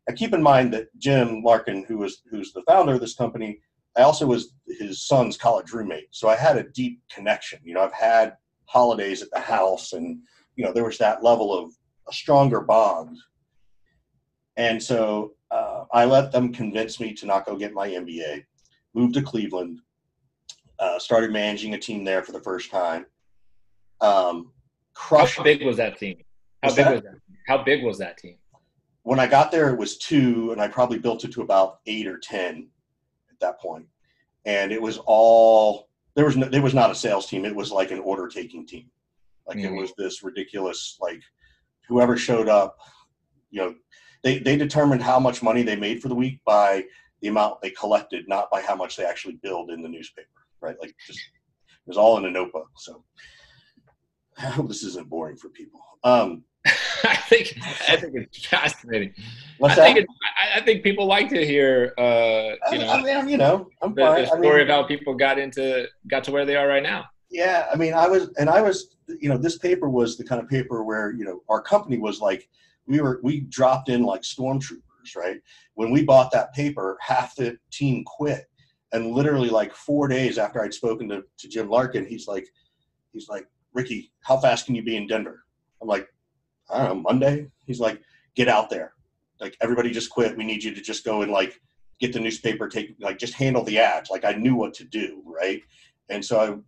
And 0.06 0.16
keep 0.16 0.32
in 0.32 0.42
mind 0.42 0.72
that 0.72 0.88
Jim 0.98 1.42
Larkin, 1.42 1.84
who 1.84 2.02
is, 2.02 2.22
who's 2.30 2.54
the 2.54 2.62
founder 2.62 2.94
of 2.94 3.00
this 3.00 3.14
company, 3.14 3.60
I 3.96 4.02
also 4.02 4.26
was 4.26 4.54
his 4.66 5.02
son's 5.02 5.36
college 5.36 5.72
roommate. 5.72 6.08
So 6.10 6.28
I 6.28 6.36
had 6.36 6.56
a 6.56 6.64
deep 6.70 7.00
connection. 7.10 7.58
You 7.62 7.74
know, 7.74 7.82
I've 7.82 7.92
had 7.92 8.36
holidays 8.66 9.22
at 9.22 9.30
the 9.32 9.40
house, 9.40 9.92
and 9.92 10.20
you 10.56 10.64
know, 10.64 10.72
there 10.72 10.84
was 10.84 10.98
that 10.98 11.22
level 11.22 11.52
of 11.56 11.72
a 12.08 12.12
stronger 12.12 12.60
bond. 12.60 13.16
And 14.56 14.82
so 14.82 15.32
uh, 15.50 15.84
I 15.92 16.04
let 16.04 16.32
them 16.32 16.52
convince 16.52 17.00
me 17.00 17.12
to 17.14 17.26
not 17.26 17.46
go 17.46 17.56
get 17.56 17.72
my 17.72 17.88
MBA. 17.88 18.44
Moved 18.94 19.14
to 19.14 19.22
Cleveland. 19.22 19.80
Uh, 20.78 20.98
started 20.98 21.32
managing 21.32 21.74
a 21.74 21.78
team 21.78 22.04
there 22.04 22.22
for 22.22 22.32
the 22.32 22.40
first 22.40 22.70
time. 22.70 23.06
Um, 24.00 24.52
crushed. 24.94 25.38
How 25.38 25.44
big 25.44 25.64
was 25.64 25.76
that 25.78 25.98
team? 25.98 26.18
How 26.62 26.68
What's 26.68 26.76
big 26.76 26.84
that? 26.84 26.94
was 26.94 27.02
that? 27.02 27.14
How 27.48 27.62
big 27.64 27.84
was 27.84 27.98
that 27.98 28.18
team? 28.18 28.36
when 29.08 29.18
I 29.18 29.26
got 29.26 29.50
there, 29.50 29.70
it 29.70 29.78
was 29.78 29.96
two, 29.96 30.52
and 30.52 30.60
I 30.60 30.68
probably 30.68 30.98
built 30.98 31.24
it 31.24 31.32
to 31.32 31.40
about 31.40 31.78
eight 31.86 32.06
or 32.06 32.18
ten 32.18 32.68
at 33.40 33.46
that 33.46 33.60
point. 33.60 33.86
And 34.44 34.72
it 34.72 34.80
was 34.80 34.98
all 35.06 35.88
there 36.14 36.24
was 36.24 36.36
no, 36.36 36.48
there 36.48 36.62
was 36.62 36.74
not 36.74 36.90
a 36.90 36.94
sales 36.94 37.26
team. 37.26 37.44
It 37.44 37.54
was 37.54 37.70
like 37.70 37.90
an 37.90 38.00
order 38.00 38.26
taking 38.28 38.66
team. 38.66 38.90
Like 39.46 39.58
it 39.58 39.70
Mhm. 39.70 39.80
was 39.80 39.92
this 39.96 40.22
ridiculous 40.22 40.96
like 41.00 41.22
whoever 41.88 42.16
showed 42.16 42.48
up, 42.48 42.76
you 43.50 43.60
know, 43.60 43.74
they 44.24 44.38
they 44.38 44.56
determined 44.56 45.02
how 45.02 45.18
much 45.20 45.42
money 45.42 45.62
they 45.62 45.76
made 45.76 46.02
for 46.02 46.08
the 46.08 46.14
week 46.14 46.40
by 46.44 46.84
the 47.20 47.28
amount 47.28 47.60
they 47.60 47.70
collected, 47.70 48.28
not 48.28 48.50
by 48.50 48.62
how 48.62 48.74
much 48.74 48.96
they 48.96 49.04
actually 49.04 49.36
billed 49.42 49.70
in 49.70 49.82
the 49.82 49.88
newspaper. 49.88 50.28
Right? 50.60 50.76
Like 50.80 50.94
just 51.06 51.20
it 51.20 51.86
was 51.86 51.96
all 51.98 52.18
in 52.18 52.24
a 52.24 52.30
notebook. 52.30 52.68
So 52.76 53.04
I 54.38 54.42
hope 54.46 54.68
this 54.68 54.82
isn't 54.84 55.08
boring 55.08 55.36
for 55.36 55.48
people. 55.50 55.80
Um, 56.04 56.44
I 57.04 57.16
think 57.16 57.58
I 57.88 57.96
think 57.96 58.14
it's 58.14 58.46
fascinating. 58.46 59.14
what's 59.58 59.74
I 59.74 59.76
that? 59.76 59.84
think 59.84 59.98
it, 59.98 60.06
I, 60.54 60.58
I 60.58 60.62
think 60.64 60.82
people 60.82 61.06
like 61.06 61.28
to 61.30 61.44
hear 61.46 61.92
uh, 61.98 62.02
you 62.02 62.56
I, 62.72 62.76
know 62.78 62.88
I 62.90 63.02
mean, 63.02 63.16
I'm, 63.16 63.28
you 63.28 63.36
know, 63.36 63.68
I'm 63.82 63.94
the, 63.94 64.02
the 64.02 64.08
I 64.08 64.16
mean- 64.16 64.26
story 64.26 64.62
of 64.62 64.68
how 64.68 64.82
people 64.84 65.14
got 65.14 65.38
into 65.38 65.86
got 66.08 66.24
to 66.24 66.32
where 66.32 66.44
they 66.44 66.56
are 66.56 66.66
right 66.66 66.82
now. 66.82 67.06
Yeah, 67.30 67.66
I 67.70 67.76
mean, 67.76 67.92
I 67.92 68.08
was, 68.08 68.30
and 68.38 68.48
I 68.48 68.62
was, 68.62 68.96
you 69.20 69.28
know, 69.28 69.36
this 69.36 69.58
paper 69.58 69.90
was 69.90 70.16
the 70.16 70.24
kind 70.24 70.40
of 70.42 70.48
paper 70.48 70.82
where, 70.82 71.12
you 71.12 71.26
know, 71.26 71.42
our 71.50 71.60
company 71.60 71.98
was 71.98 72.20
like, 72.20 72.48
we 72.86 73.02
were, 73.02 73.20
we 73.22 73.40
dropped 73.40 73.90
in 73.90 74.02
like 74.02 74.22
stormtroopers, 74.22 75.14
right? 75.14 75.38
When 75.74 75.90
we 75.90 76.02
bought 76.02 76.32
that 76.32 76.54
paper, 76.54 76.96
half 77.02 77.36
the 77.36 77.58
team 77.70 78.02
quit. 78.04 78.48
And 78.92 79.10
literally, 79.12 79.50
like 79.50 79.74
four 79.74 80.08
days 80.08 80.38
after 80.38 80.62
I'd 80.64 80.72
spoken 80.72 81.06
to, 81.10 81.22
to 81.36 81.48
Jim 81.48 81.68
Larkin, 81.68 82.06
he's 82.06 82.26
like, 82.26 82.48
he's 83.12 83.28
like, 83.28 83.46
Ricky, 83.74 84.10
how 84.22 84.38
fast 84.38 84.64
can 84.64 84.74
you 84.74 84.82
be 84.82 84.96
in 84.96 85.06
Denver? 85.06 85.44
I'm 85.82 85.88
like, 85.88 86.08
I 86.70 86.86
don't 86.86 86.96
know, 86.96 87.02
Monday. 87.02 87.48
He's 87.66 87.80
like, 87.80 88.00
get 88.34 88.48
out 88.48 88.70
there. 88.70 88.92
Like, 89.40 89.56
everybody 89.60 89.90
just 89.90 90.10
quit. 90.10 90.36
We 90.36 90.44
need 90.44 90.62
you 90.62 90.74
to 90.74 90.80
just 90.80 91.04
go 91.04 91.22
and 91.22 91.32
like 91.32 91.60
get 92.00 92.12
the 92.12 92.20
newspaper, 92.20 92.68
take, 92.68 92.96
like, 93.00 93.18
just 93.18 93.34
handle 93.34 93.64
the 93.64 93.78
ads. 93.78 94.10
Like, 94.10 94.24
I 94.24 94.32
knew 94.32 94.54
what 94.54 94.74
to 94.74 94.84
do, 94.84 95.22
right? 95.24 95.62
And 96.08 96.24
so 96.24 96.62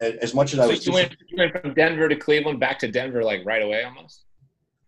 I, 0.00 0.06
as 0.20 0.34
much 0.34 0.52
as 0.52 0.58
I 0.58 0.66
was 0.66 0.86
you 0.86 0.92
went, 0.92 1.16
you 1.28 1.36
went 1.38 1.52
from 1.52 1.74
Denver 1.74 2.08
to 2.08 2.16
Cleveland, 2.16 2.60
back 2.60 2.78
to 2.80 2.88
Denver 2.88 3.22
like 3.22 3.44
right 3.44 3.62
away 3.62 3.84
almost. 3.84 4.24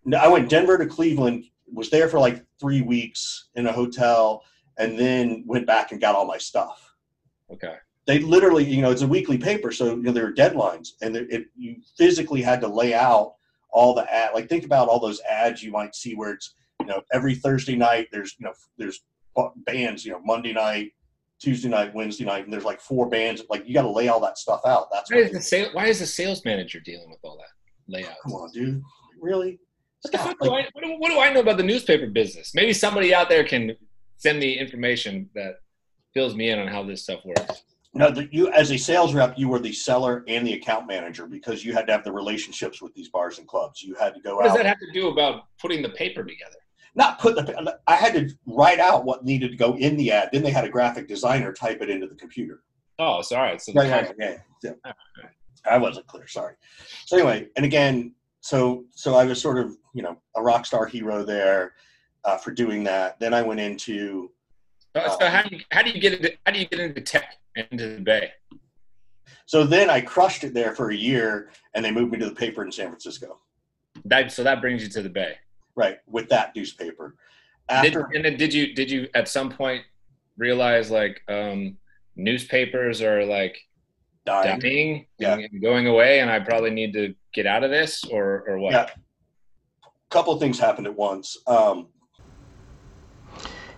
No, 0.04 0.18
I 0.18 0.28
went 0.28 0.48
Denver 0.48 0.78
to 0.78 0.86
Cleveland, 0.86 1.44
was 1.72 1.90
there 1.90 2.08
for 2.08 2.18
like 2.18 2.44
three 2.60 2.82
weeks 2.82 3.48
in 3.54 3.66
a 3.66 3.72
hotel, 3.72 4.42
and 4.78 4.98
then 4.98 5.44
went 5.46 5.66
back 5.66 5.92
and 5.92 6.00
got 6.00 6.14
all 6.14 6.26
my 6.26 6.38
stuff. 6.38 6.94
Okay. 7.50 7.76
They 8.06 8.20
literally, 8.20 8.64
you 8.64 8.82
know, 8.82 8.90
it's 8.90 9.02
a 9.02 9.06
weekly 9.06 9.38
paper, 9.38 9.72
so 9.72 9.96
you 9.96 10.02
know 10.02 10.12
there 10.12 10.26
are 10.26 10.32
deadlines, 10.32 10.90
and 11.02 11.14
there, 11.14 11.26
it, 11.28 11.46
you 11.56 11.76
physically 11.96 12.40
had 12.40 12.60
to 12.60 12.68
lay 12.68 12.94
out 12.94 13.34
all 13.70 13.94
the 13.94 14.12
ad. 14.12 14.30
Like 14.34 14.48
think 14.48 14.64
about 14.64 14.88
all 14.88 15.00
those 15.00 15.20
ads 15.28 15.62
you 15.62 15.70
might 15.70 15.94
see 15.94 16.14
where 16.14 16.32
it's, 16.32 16.54
you 16.80 16.86
know, 16.86 17.02
every 17.12 17.34
Thursday 17.34 17.76
night 17.76 18.08
there's, 18.12 18.34
you 18.38 18.46
know, 18.46 18.52
there's 18.78 19.04
bands, 19.66 20.04
you 20.04 20.12
know, 20.12 20.20
Monday 20.24 20.52
night, 20.52 20.92
Tuesday 21.38 21.68
night, 21.68 21.94
Wednesday 21.94 22.24
night, 22.24 22.44
and 22.44 22.52
there's 22.52 22.64
like 22.64 22.80
four 22.80 23.08
bands. 23.08 23.42
Like 23.50 23.66
you 23.66 23.74
got 23.74 23.82
to 23.82 23.90
lay 23.90 24.08
all 24.08 24.20
that 24.20 24.38
stuff 24.38 24.62
out. 24.66 24.88
That's 24.92 25.10
Why 25.10 25.18
is 25.18 25.32
the 25.32 25.42
sale, 25.42 25.68
Why 25.72 25.86
is 25.86 25.98
the 25.98 26.06
sales 26.06 26.44
manager 26.44 26.80
dealing 26.80 27.10
with 27.10 27.18
all 27.22 27.36
that 27.36 27.92
layout? 27.92 28.16
Come 28.22 28.32
on, 28.32 28.50
dude, 28.52 28.82
really? 29.20 29.58
What, 30.02 30.12
the 30.12 30.18
fuck 30.18 30.36
do 30.40 30.50
I, 30.52 30.68
what, 30.72 30.84
do, 30.84 30.96
what 30.98 31.10
do 31.10 31.20
I 31.20 31.32
know 31.32 31.40
about 31.40 31.56
the 31.56 31.62
newspaper 31.62 32.06
business? 32.06 32.52
Maybe 32.54 32.72
somebody 32.72 33.14
out 33.14 33.28
there 33.28 33.44
can 33.44 33.76
send 34.18 34.38
me 34.38 34.58
information 34.58 35.28
that 35.34 35.56
fills 36.14 36.34
me 36.34 36.50
in 36.50 36.58
on 36.58 36.68
how 36.68 36.82
this 36.82 37.02
stuff 37.02 37.20
works. 37.24 37.62
No, 37.96 38.10
the, 38.10 38.28
you 38.30 38.50
as 38.52 38.70
a 38.70 38.76
sales 38.76 39.14
rep, 39.14 39.38
you 39.38 39.48
were 39.48 39.58
the 39.58 39.72
seller 39.72 40.24
and 40.28 40.46
the 40.46 40.54
account 40.54 40.86
manager 40.86 41.26
because 41.26 41.64
you 41.64 41.72
had 41.72 41.86
to 41.86 41.92
have 41.92 42.04
the 42.04 42.12
relationships 42.12 42.82
with 42.82 42.94
these 42.94 43.08
bars 43.08 43.38
and 43.38 43.46
clubs. 43.48 43.82
You 43.82 43.94
had 43.94 44.14
to 44.14 44.20
go 44.20 44.36
What 44.36 44.44
does 44.44 44.52
out, 44.52 44.58
that 44.58 44.66
have 44.66 44.78
to 44.80 44.92
do 44.92 45.08
about 45.08 45.44
putting 45.60 45.82
the 45.82 45.90
paper 45.90 46.24
together? 46.24 46.56
not 46.96 47.20
put 47.20 47.36
the. 47.36 47.78
I 47.86 47.94
had 47.94 48.14
to 48.14 48.34
write 48.46 48.80
out 48.80 49.04
what 49.04 49.24
needed 49.24 49.50
to 49.50 49.56
go 49.56 49.76
in 49.76 49.96
the 49.96 50.10
ad. 50.10 50.30
Then 50.32 50.42
they 50.42 50.50
had 50.50 50.64
a 50.64 50.68
graphic 50.68 51.06
designer 51.06 51.52
type 51.52 51.82
it 51.82 51.90
into 51.90 52.06
the 52.06 52.14
computer. 52.14 52.62
Oh, 52.98 53.20
it's 53.20 53.30
all 53.30 53.42
right. 53.42 53.60
So 53.60 53.72
Right, 53.74 53.90
right, 53.90 54.14
yeah, 54.18 54.36
yeah. 54.64 54.92
I 55.70 55.76
wasn't 55.76 56.06
clear. 56.06 56.26
Sorry. 56.26 56.54
So 57.04 57.16
anyway, 57.18 57.48
and 57.56 57.66
again, 57.66 58.14
so 58.40 58.86
so 58.92 59.14
I 59.14 59.24
was 59.24 59.40
sort 59.40 59.58
of 59.58 59.76
you 59.92 60.02
know 60.02 60.16
a 60.36 60.42
rock 60.42 60.64
star 60.64 60.86
hero 60.86 61.22
there 61.22 61.74
uh, 62.24 62.38
for 62.38 62.50
doing 62.50 62.82
that. 62.84 63.20
Then 63.20 63.34
I 63.34 63.42
went 63.42 63.60
into 63.60 64.30
So, 64.96 65.16
so 65.20 65.26
how 65.28 65.42
do 65.42 65.56
you 65.56 65.62
how 65.70 65.82
do 65.82 65.90
you 65.90 66.00
get 66.00 66.14
into 66.14 66.32
how 66.46 66.52
do 66.52 66.58
you 66.58 66.66
get 66.66 66.80
into 66.80 67.00
tech 67.02 67.36
into 67.56 67.88
the 67.96 68.00
Bay? 68.00 68.30
so 69.46 69.64
then 69.64 69.88
I 69.90 70.00
crushed 70.00 70.44
it 70.44 70.54
there 70.54 70.74
for 70.74 70.90
a 70.90 70.96
year, 70.96 71.50
and 71.74 71.84
they 71.84 71.90
moved 71.90 72.12
me 72.12 72.18
to 72.18 72.26
the 72.28 72.34
paper 72.34 72.64
in 72.64 72.70
San 72.72 72.88
Francisco. 72.88 73.38
That 74.04 74.30
so 74.32 74.42
that 74.44 74.60
brings 74.60 74.82
you 74.82 74.88
to 74.90 75.02
the 75.02 75.08
Bay. 75.08 75.36
Right 75.74 75.98
with 76.06 76.28
that 76.30 76.54
newspaper. 76.56 77.16
Did, 77.68 77.96
After 77.96 78.10
and 78.14 78.24
then 78.24 78.36
did 78.36 78.52
you 78.54 78.74
did 78.74 78.90
you 78.90 79.08
at 79.14 79.28
some 79.28 79.50
point 79.50 79.82
realize 80.36 80.90
like 80.90 81.20
um, 81.28 81.76
newspapers 82.14 83.02
are 83.02 83.24
like 83.24 83.58
dying, 84.24 84.60
dying 84.60 85.06
Yeah. 85.18 85.34
and 85.34 85.62
going 85.62 85.86
away, 85.86 86.20
and 86.20 86.30
I 86.30 86.40
probably 86.40 86.70
need 86.70 86.92
to 86.94 87.14
get 87.32 87.46
out 87.46 87.64
of 87.64 87.70
this, 87.70 88.04
or 88.04 88.44
or 88.48 88.58
what? 88.58 88.72
Yeah. 88.72 88.86
a 89.84 89.88
couple 90.10 90.32
of 90.32 90.40
things 90.40 90.58
happened 90.58 90.86
at 90.86 90.94
once. 90.96 91.36
Um, 91.46 91.88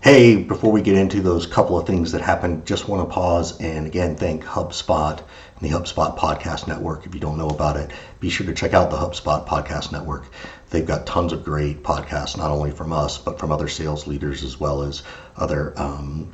Hey, 0.01 0.37
before 0.37 0.71
we 0.71 0.81
get 0.81 0.95
into 0.95 1.21
those 1.21 1.45
couple 1.45 1.77
of 1.77 1.85
things 1.85 2.13
that 2.13 2.21
happened, 2.21 2.65
just 2.65 2.87
want 2.87 3.07
to 3.07 3.13
pause 3.13 3.61
and 3.61 3.85
again 3.85 4.15
thank 4.15 4.45
HubSpot 4.45 5.19
and 5.19 5.61
the 5.61 5.77
HubSpot 5.77 6.17
Podcast 6.17 6.69
Network. 6.69 7.05
If 7.05 7.15
you 7.15 7.21
don't 7.21 7.37
know 7.37 7.49
about 7.49 7.77
it, 7.77 7.91
be 8.21 8.31
sure 8.31 8.47
to 8.47 8.55
check 8.55 8.75
out 8.75 8.91
the 8.91 8.97
HubSpot 8.97 9.45
Podcast 9.45 9.91
Network. 9.91 10.27
They've 10.71 10.87
got 10.87 11.05
tons 11.05 11.33
of 11.33 11.43
great 11.43 11.83
podcasts, 11.83 12.37
not 12.37 12.53
only 12.53 12.71
from 12.71 12.93
us, 12.93 13.19
but 13.19 13.41
from 13.41 13.51
other 13.51 13.67
sales 13.67 14.07
leaders 14.07 14.45
as 14.45 14.61
well 14.61 14.83
as 14.83 15.03
other 15.37 15.75
um, 15.77 16.33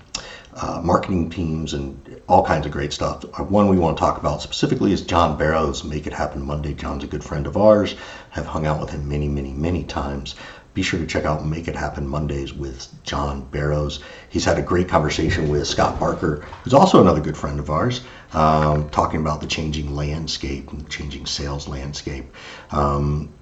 uh, 0.53 0.83
marketing 0.85 1.31
teams 1.31 1.72
and 1.72 2.20
all 2.29 2.44
kinds 2.44 2.66
of 2.66 2.72
great 2.72 2.92
stuff. 2.92 3.24
One 3.48 3.68
we 3.68 3.79
want 3.79 3.96
to 3.96 4.00
talk 4.00 4.18
about 4.18 4.42
specifically 4.42 4.92
is 4.92 5.00
John 5.00 5.38
Barrows, 5.38 5.85
Make 5.85 6.07
It 6.07 6.12
Happen 6.12 6.44
Monday. 6.44 6.74
John's 6.74 7.03
a 7.03 7.07
good 7.07 7.24
friend 7.24 7.46
of 7.46 7.57
ours. 7.57 7.94
Have 8.31 8.44
hung 8.44 8.66
out 8.66 8.79
with 8.79 8.90
him 8.90 9.09
many, 9.09 9.27
many, 9.27 9.55
many 9.55 9.85
times. 9.85 10.35
Be 10.75 10.83
sure 10.83 10.99
to 10.99 11.07
check 11.07 11.25
out 11.25 11.47
Make 11.47 11.69
It 11.69 11.77
Happen 11.77 12.07
Mondays 12.07 12.53
with 12.53 12.89
John 13.05 13.43
Barrows. 13.43 14.01
He's 14.29 14.45
had 14.45 14.59
a 14.59 14.63
great 14.63 14.89
conversation 14.89 15.49
with 15.49 15.69
Scott 15.69 16.01
Barker, 16.01 16.45
who's 16.65 16.75
also 16.75 17.01
another 17.01 17.21
good 17.21 17.37
friend 17.37 17.61
of 17.61 17.71
ours, 17.71 18.03
um, 18.33 18.89
talking 18.91 19.21
about 19.21 19.41
the 19.41 19.47
changing 19.47 19.95
landscape 19.95 20.73
and 20.73 20.91
changing 20.91 21.27
sales 21.27 21.69
landscape. 21.69 22.27
Um, 22.73 23.33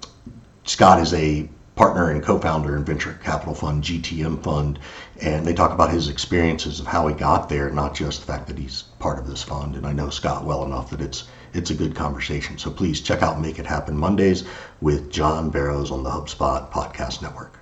Scott 0.65 0.99
is 0.99 1.11
a 1.15 1.49
partner 1.75 2.11
and 2.11 2.21
co-founder 2.21 2.75
in 2.75 2.85
venture 2.85 3.17
capital 3.23 3.55
fund 3.55 3.83
GTM 3.83 4.43
Fund, 4.43 4.77
and 5.19 5.45
they 5.45 5.55
talk 5.55 5.71
about 5.71 5.89
his 5.89 6.09
experiences 6.09 6.79
of 6.79 6.85
how 6.85 7.07
he 7.07 7.15
got 7.15 7.49
there, 7.49 7.71
not 7.71 7.95
just 7.95 8.19
the 8.19 8.31
fact 8.31 8.47
that 8.47 8.59
he's 8.59 8.83
part 8.99 9.17
of 9.17 9.27
this 9.27 9.41
fund. 9.41 9.75
And 9.75 9.87
I 9.87 9.91
know 9.91 10.09
Scott 10.11 10.45
well 10.45 10.63
enough 10.63 10.91
that 10.91 11.01
it's 11.01 11.23
it's 11.53 11.69
a 11.69 11.75
good 11.75 11.95
conversation. 11.95 12.57
So 12.57 12.71
please 12.71 13.01
check 13.01 13.21
out 13.21 13.39
Make 13.39 13.59
It 13.59 13.65
Happen 13.65 13.97
Mondays 13.97 14.43
with 14.81 15.11
John 15.11 15.49
Barrows 15.49 15.91
on 15.91 16.03
the 16.03 16.09
HubSpot 16.09 16.69
Podcast 16.71 17.21
Network. 17.21 17.59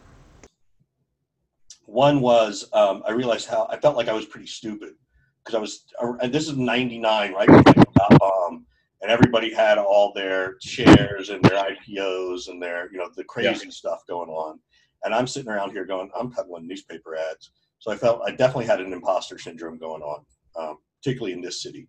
one 1.85 2.21
was 2.21 2.69
um, 2.73 3.03
I 3.05 3.11
realized 3.11 3.47
how 3.47 3.67
I 3.69 3.77
felt 3.77 3.97
like 3.97 4.07
I 4.07 4.13
was 4.13 4.25
pretty 4.25 4.47
stupid 4.47 4.93
because 5.43 5.55
I 5.55 5.59
was. 5.59 5.83
And 6.21 6.33
this 6.33 6.47
is 6.47 6.55
'99, 6.55 7.33
right? 7.33 7.47
before 7.47 7.63
the 7.73 7.85
dot 7.95 8.19
bomb, 8.19 8.65
and 9.01 9.11
everybody 9.11 9.53
had 9.53 9.77
all 9.77 10.13
their 10.13 10.55
shares 10.61 11.29
and 11.29 11.43
their 11.43 11.63
IPOs 11.63 12.47
and 12.47 12.61
their 12.61 12.91
you 12.91 12.97
know 12.97 13.09
the 13.15 13.23
crazy 13.25 13.71
stuff 13.71 14.05
going 14.07 14.29
on, 14.29 14.59
and 15.03 15.13
I'm 15.13 15.27
sitting 15.27 15.51
around 15.51 15.71
here 15.71 15.85
going, 15.85 16.09
I'm 16.17 16.31
peddling 16.31 16.67
newspaper 16.67 17.15
ads. 17.15 17.51
So 17.79 17.91
I 17.91 17.97
felt 17.97 18.21
I 18.25 18.31
definitely 18.31 18.67
had 18.67 18.79
an 18.79 18.93
imposter 18.93 19.37
syndrome 19.37 19.77
going 19.77 20.01
on, 20.01 20.23
um, 20.55 20.77
particularly 21.01 21.33
in 21.33 21.41
this 21.41 21.61
city. 21.61 21.87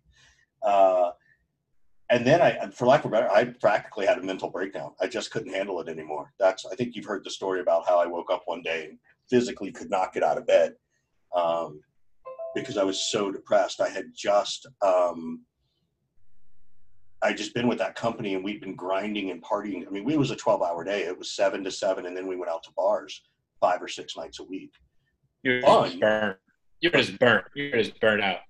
Uh, 0.63 1.11
and 2.13 2.27
then 2.27 2.43
I, 2.43 2.69
for 2.69 2.85
lack 2.85 3.05
of 3.05 3.07
a 3.07 3.09
better, 3.09 3.31
I 3.31 3.45
practically 3.45 4.05
had 4.05 4.19
a 4.19 4.21
mental 4.21 4.47
breakdown. 4.47 4.91
I 5.01 5.07
just 5.07 5.31
couldn't 5.31 5.51
handle 5.51 5.79
it 5.81 5.89
anymore. 5.89 6.31
That's 6.39 6.63
I 6.63 6.75
think 6.75 6.95
you've 6.95 7.05
heard 7.05 7.23
the 7.23 7.31
story 7.31 7.59
about 7.59 7.87
how 7.87 7.97
I 7.97 8.05
woke 8.05 8.31
up 8.31 8.43
one 8.45 8.61
day 8.61 8.85
and 8.89 8.99
physically 9.31 9.71
could 9.71 9.89
not 9.89 10.13
get 10.13 10.21
out 10.21 10.37
of 10.37 10.45
bed 10.45 10.75
um, 11.35 11.81
because 12.53 12.77
I 12.77 12.83
was 12.83 13.01
so 13.01 13.31
depressed. 13.31 13.81
I 13.81 13.89
had 13.89 14.05
just 14.15 14.67
um, 14.83 15.41
I 17.23 17.33
just 17.33 17.55
been 17.55 17.67
with 17.67 17.79
that 17.79 17.95
company 17.95 18.35
and 18.35 18.43
we'd 18.43 18.61
been 18.61 18.75
grinding 18.75 19.31
and 19.31 19.41
partying. 19.41 19.87
I 19.87 19.89
mean, 19.89 20.07
it 20.07 20.19
was 20.19 20.29
a 20.29 20.35
12 20.35 20.61
hour 20.61 20.83
day. 20.83 21.05
It 21.05 21.17
was 21.17 21.35
seven 21.35 21.63
to 21.63 21.71
seven, 21.71 22.05
and 22.05 22.15
then 22.15 22.27
we 22.27 22.35
went 22.35 22.51
out 22.51 22.61
to 22.65 22.69
bars 22.77 23.23
five 23.59 23.81
or 23.81 23.87
six 23.87 24.15
nights 24.15 24.39
a 24.39 24.43
week. 24.43 24.73
You're 25.41 25.61
just 25.61 25.99
burnt. 25.99 26.37
You're 26.79 26.91
just 26.91 27.17
burnt. 27.17 27.45
You're 27.55 27.71
just 27.81 27.99
burnt 27.99 28.21
out. 28.21 28.41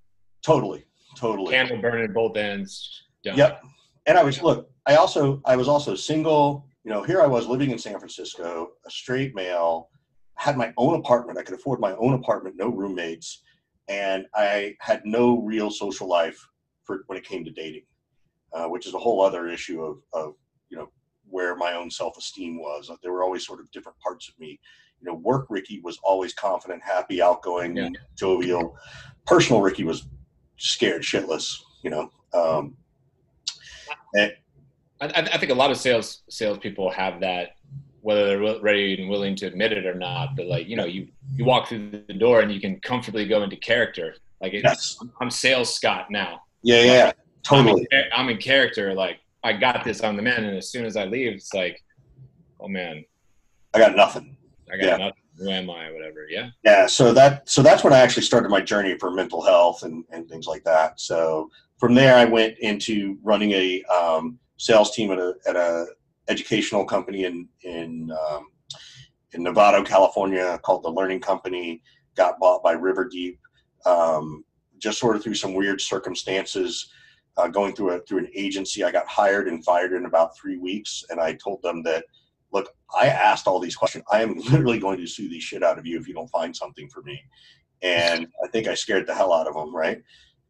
Totally, 0.46 0.84
totally. 1.16 1.54
Candle 1.54 1.82
burning 1.82 2.12
both 2.12 2.36
ends. 2.36 3.04
Done. 3.24 3.38
Yep. 3.38 3.64
And 4.06 4.18
I 4.18 4.24
was 4.24 4.42
look. 4.42 4.70
I 4.86 4.96
also 4.96 5.42
I 5.46 5.56
was 5.56 5.68
also 5.68 5.96
single. 5.96 6.68
You 6.84 6.92
know, 6.92 7.04
here 7.04 7.22
I 7.22 7.28
was 7.28 7.48
living 7.48 7.72
in 7.72 7.78
San 7.78 7.98
Francisco, 7.98 8.72
a 8.86 8.92
straight 8.92 9.34
male, 9.34 9.90
had 10.36 10.58
my 10.58 10.74
own 10.78 10.96
apartment. 10.96 11.38
I 11.38 11.44
could 11.44 11.56
afford 11.56 11.80
my 11.80 11.96
own 11.96 12.14
apartment, 12.14 12.58
no 12.58 12.68
roommates, 12.68 13.42
and 13.88 14.26
I 14.36 14.76
had 14.82 15.02
no 15.06 15.42
real 15.42 15.72
social 15.72 16.08
life 16.10 16.38
for 16.84 17.04
when 17.08 17.18
it 17.18 17.26
came 17.26 17.46
to 17.46 17.52
dating. 17.52 17.84
Uh, 18.54 18.68
which 18.68 18.86
is 18.86 18.94
a 18.94 19.00
whole 19.00 19.20
other 19.20 19.48
issue 19.48 19.82
of, 19.82 19.98
of 20.14 20.36
you 20.70 20.78
know 20.78 20.88
where 21.28 21.56
my 21.56 21.74
own 21.74 21.90
self-esteem 21.90 22.60
was. 22.60 22.92
There 23.02 23.12
were 23.12 23.24
always 23.24 23.48
sort 23.48 23.60
of 23.60 23.72
different 23.72 23.98
parts 23.98 24.30
of 24.30 24.40
me. 24.40 24.60
You 25.00 25.08
know, 25.08 25.16
work 25.16 25.48
Ricky 25.50 25.82
was 25.84 25.98
always 26.04 26.36
confident, 26.36 26.84
happy, 26.84 27.20
outgoing, 27.20 27.76
yeah. 27.76 27.90
jovial. 28.16 28.78
Personal 29.26 29.62
Ricky 29.62 29.86
was 29.86 30.08
scared 30.58 31.02
shitless. 31.02 31.58
You 31.84 31.90
know. 31.90 32.10
Um, 32.34 32.76
Eh. 34.16 34.30
I, 35.02 35.08
I 35.08 35.38
think 35.38 35.52
a 35.52 35.56
lot 35.56 35.72
of 35.72 35.78
sales 35.78 36.24
salespeople 36.30 36.90
have 36.92 37.20
that, 37.22 37.52
whether 38.02 38.26
they're 38.28 38.60
ready 38.62 39.00
and 39.00 39.10
willing 39.10 39.36
to 39.38 39.48
admit 39.48 39.74
it 39.74 39.86
or 39.86 39.96
not. 39.96 40.36
But 40.36 40.48
like 40.48 40.68
you 40.68 40.76
know, 40.76 40.86
you 40.86 41.08
you 41.36 41.46
walk 41.46 41.68
through 41.68 42.04
the 42.08 42.14
door 42.14 42.42
and 42.42 42.52
you 42.52 42.62
can 42.62 42.80
comfortably 42.80 43.28
go 43.28 43.44
into 43.44 43.58
character. 43.58 44.16
Like 44.42 44.54
yes. 44.54 44.98
I'm 45.22 45.32
sales 45.32 45.74
Scott 45.74 46.08
now. 46.10 46.42
Yeah, 46.64 46.84
yeah. 46.84 47.12
Totally. 47.44 47.88
I'm 47.92 48.00
in, 48.00 48.06
I'm 48.16 48.30
in, 48.30 48.38
character. 48.38 48.94
Like 48.94 49.20
I 49.44 49.54
got 49.54 49.84
this 49.84 50.02
on 50.02 50.16
the 50.16 50.22
man, 50.22 50.44
and 50.44 50.58
as 50.58 50.70
soon 50.70 50.86
as 50.86 50.96
I 50.96 51.06
leave, 51.06 51.34
it's 51.34 51.54
like, 51.54 51.82
oh 52.60 52.68
man, 52.68 53.04
I 53.74 53.80
got 53.80 53.96
nothing. 53.96 54.38
I 54.72 54.78
got 54.78 54.86
yeah. 54.86 54.98
nothing. 54.98 55.24
Who 55.38 55.50
am 55.50 55.70
I? 55.70 55.92
Whatever. 55.92 56.28
Yeah. 56.30 56.50
Yeah. 56.64 56.86
So 56.88 57.12
that 57.14 57.50
so 57.50 57.62
that's 57.62 57.84
when 57.84 57.94
I 57.94 58.00
actually 58.00 58.24
started 58.24 58.50
my 58.50 58.62
journey 58.62 58.98
for 59.00 59.12
mental 59.12 59.42
health 59.42 59.84
and 59.84 60.06
and 60.12 60.30
things 60.30 60.46
like 60.46 60.64
that. 60.64 61.00
So 61.00 61.50
from 61.78 61.94
there, 61.94 62.16
I 62.16 62.26
went 62.26 62.58
into 62.60 63.18
running 63.24 63.52
a 63.52 63.84
um, 63.84 64.40
sales 64.58 64.96
team 64.96 65.12
at 65.12 65.20
a 65.20 65.34
at 65.48 65.56
a 65.56 65.88
educational 66.30 66.86
company 66.86 67.26
in 67.26 67.48
in 67.64 68.12
um, 68.12 68.48
in 69.34 69.44
California, 69.86 70.60
called 70.64 70.84
the 70.84 70.90
Learning 70.90 71.20
Company. 71.20 71.82
Got 72.16 72.40
bought 72.40 72.64
by 72.64 72.76
Riverdeep. 72.76 73.38
Um, 73.86 74.46
just 74.78 75.00
sort 75.00 75.16
of 75.16 75.24
through 75.24 75.36
some 75.36 75.54
weird 75.54 75.82
circumstances 75.82 76.92
uh, 77.38 77.48
going 77.48 77.74
through 77.76 77.92
a 77.92 78.00
through 78.02 78.20
an 78.20 78.30
agency. 78.36 78.84
I 78.84 78.92
got 78.92 79.08
hired 79.08 79.48
and 79.48 79.64
fired 79.64 79.94
in 79.94 80.06
about 80.06 80.38
three 80.38 80.58
weeks, 80.58 81.04
and 81.10 81.20
I 81.20 81.34
told 81.34 81.62
them 81.64 81.84
that, 81.84 82.06
look, 82.52 82.70
I 82.98 83.08
asked 83.08 83.48
all 83.48 83.60
these 83.60 83.76
questions. 83.76 84.04
I 84.12 84.22
am 84.22 84.38
literally 84.52 84.80
going 84.80 85.00
to 85.00 85.08
sue 85.08 85.30
the 85.30 85.40
shit 85.40 85.64
out 85.64 85.80
of 85.80 85.86
you 85.86 86.00
if 86.00 86.08
you 86.08 86.14
don't 86.14 86.30
find 86.30 86.56
something 86.56 86.90
for 86.90 87.02
me. 87.02 87.20
And 87.82 88.28
I 88.44 88.48
think 88.48 88.68
I 88.68 88.76
scared 88.76 89.08
the 89.08 89.16
hell 89.16 89.34
out 89.34 89.48
of 89.48 89.56
them, 89.56 89.76
right? 89.76 90.02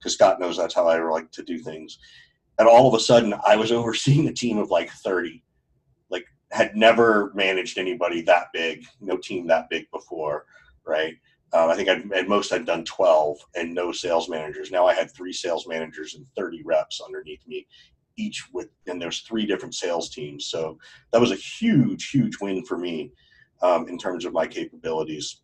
Because 0.03 0.15
Scott 0.15 0.39
knows 0.39 0.57
that's 0.57 0.75
how 0.75 0.87
I 0.87 1.01
like 1.01 1.31
to 1.31 1.43
do 1.43 1.59
things. 1.59 1.99
And 2.59 2.67
all 2.67 2.87
of 2.87 2.93
a 2.93 2.99
sudden, 2.99 3.33
I 3.45 3.55
was 3.55 3.71
overseeing 3.71 4.27
a 4.27 4.33
team 4.33 4.57
of 4.57 4.69
like 4.69 4.91
30. 4.91 5.41
Like, 6.09 6.25
had 6.51 6.75
never 6.75 7.31
managed 7.33 7.77
anybody 7.77 8.21
that 8.23 8.47
big, 8.53 8.85
no 8.99 9.17
team 9.17 9.47
that 9.47 9.69
big 9.69 9.89
before, 9.91 10.45
right? 10.85 11.15
Um, 11.53 11.69
I 11.69 11.75
think 11.75 11.87
I'd, 11.87 12.11
at 12.11 12.27
most 12.27 12.51
I'd 12.51 12.65
done 12.65 12.83
12 12.83 13.37
and 13.55 13.73
no 13.73 13.91
sales 13.91 14.27
managers. 14.27 14.71
Now 14.71 14.87
I 14.87 14.93
had 14.93 15.11
three 15.11 15.33
sales 15.33 15.67
managers 15.67 16.15
and 16.15 16.25
30 16.35 16.63
reps 16.65 16.99
underneath 16.99 17.45
me, 17.47 17.67
each 18.17 18.47
with, 18.53 18.69
and 18.87 18.99
there's 18.99 19.21
three 19.21 19.45
different 19.45 19.75
sales 19.75 20.09
teams. 20.09 20.47
So 20.47 20.79
that 21.11 21.21
was 21.21 21.31
a 21.31 21.35
huge, 21.35 22.09
huge 22.09 22.39
win 22.41 22.65
for 22.65 22.77
me 22.77 23.11
um, 23.61 23.87
in 23.87 23.99
terms 23.99 24.25
of 24.25 24.33
my 24.33 24.47
capabilities. 24.47 25.41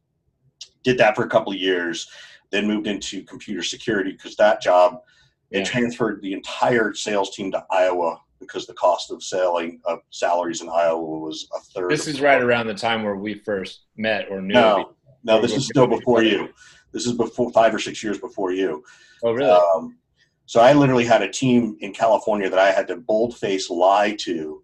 Did 0.84 0.98
that 0.98 1.16
for 1.16 1.24
a 1.24 1.30
couple 1.30 1.54
years, 1.54 2.10
then 2.52 2.68
moved 2.68 2.88
into 2.88 3.24
computer 3.24 3.64
security 3.64 4.12
because 4.12 4.36
that 4.36 4.62
job, 4.62 5.02
yeah. 5.50 5.60
it 5.60 5.66
transferred 5.66 6.22
the 6.22 6.34
entire 6.34 6.94
sales 6.94 7.36
team 7.36 7.52
to 7.52 7.66
Iowa 7.70 8.20
because 8.40 8.66
the 8.66 8.74
cost 8.74 9.12
of 9.12 9.22
selling 9.22 9.80
of 9.86 10.00
salaries 10.10 10.62
in 10.62 10.70
Iowa 10.70 11.02
was 11.02 11.48
a 11.56 11.60
third. 11.60 11.92
This 11.92 12.08
is 12.08 12.22
right 12.22 12.42
around 12.42 12.68
the 12.68 12.74
time 12.74 13.04
where 13.04 13.18
we 13.18 13.36
first 13.36 13.82
met 13.98 14.28
or 14.30 14.42
knew. 14.42 14.54
No, 14.54 14.96
no, 15.24 15.42
this 15.42 15.54
is 15.54 15.66
still 15.66 15.88
before 15.88 16.24
you. 16.24 16.50
This 16.92 17.06
is 17.06 17.14
before 17.14 17.52
five 17.52 17.74
or 17.74 17.80
six 17.80 18.04
years 18.04 18.18
before 18.18 18.52
you. 18.52 18.84
Oh, 19.24 19.34
really? 19.34 19.52
Um, 19.52 19.98
so 20.46 20.62
I 20.62 20.74
literally 20.74 21.06
had 21.06 21.22
a 21.22 21.30
team 21.30 21.78
in 21.82 21.94
California 21.94 22.50
that 22.50 22.58
I 22.58 22.72
had 22.72 22.88
to 22.88 22.96
boldface 22.96 23.70
lie 23.70 24.16
to 24.22 24.64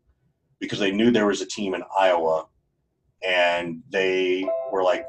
because 0.60 0.80
they 0.80 0.92
knew 0.92 1.12
there 1.12 1.28
was 1.28 1.42
a 1.42 1.46
team 1.46 1.76
in 1.76 1.84
Iowa, 2.00 2.48
and 3.22 3.84
they 3.90 4.48
were 4.72 4.82
like, 4.82 5.06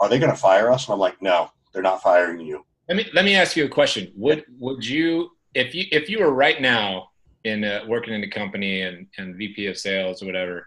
"Are 0.00 0.08
they 0.08 0.18
going 0.18 0.32
to 0.32 0.36
fire 0.36 0.70
us?" 0.70 0.86
And 0.86 0.92
I'm 0.92 0.98
like, 0.98 1.22
"No, 1.22 1.50
they're 1.78 1.82
not 1.84 2.02
firing 2.02 2.40
you." 2.40 2.64
Let 2.88 2.96
me 2.96 3.06
let 3.12 3.24
me 3.24 3.36
ask 3.36 3.56
you 3.56 3.64
a 3.64 3.68
question. 3.68 4.10
Would 4.16 4.44
would 4.58 4.84
you 4.84 5.30
if 5.54 5.74
you 5.74 5.84
if 5.92 6.10
you 6.10 6.18
were 6.18 6.32
right 6.32 6.60
now 6.60 7.10
in 7.44 7.62
a, 7.62 7.84
working 7.86 8.14
in 8.14 8.24
a 8.24 8.28
company 8.28 8.82
and 8.82 9.06
and 9.16 9.36
VP 9.36 9.66
of 9.66 9.78
sales 9.78 10.22
or 10.22 10.26
whatever, 10.26 10.66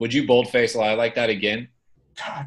would 0.00 0.12
you 0.12 0.26
boldface 0.26 0.74
a 0.74 0.78
lie 0.78 0.94
like 0.94 1.14
that 1.14 1.30
again? 1.30 1.68
God, 2.18 2.46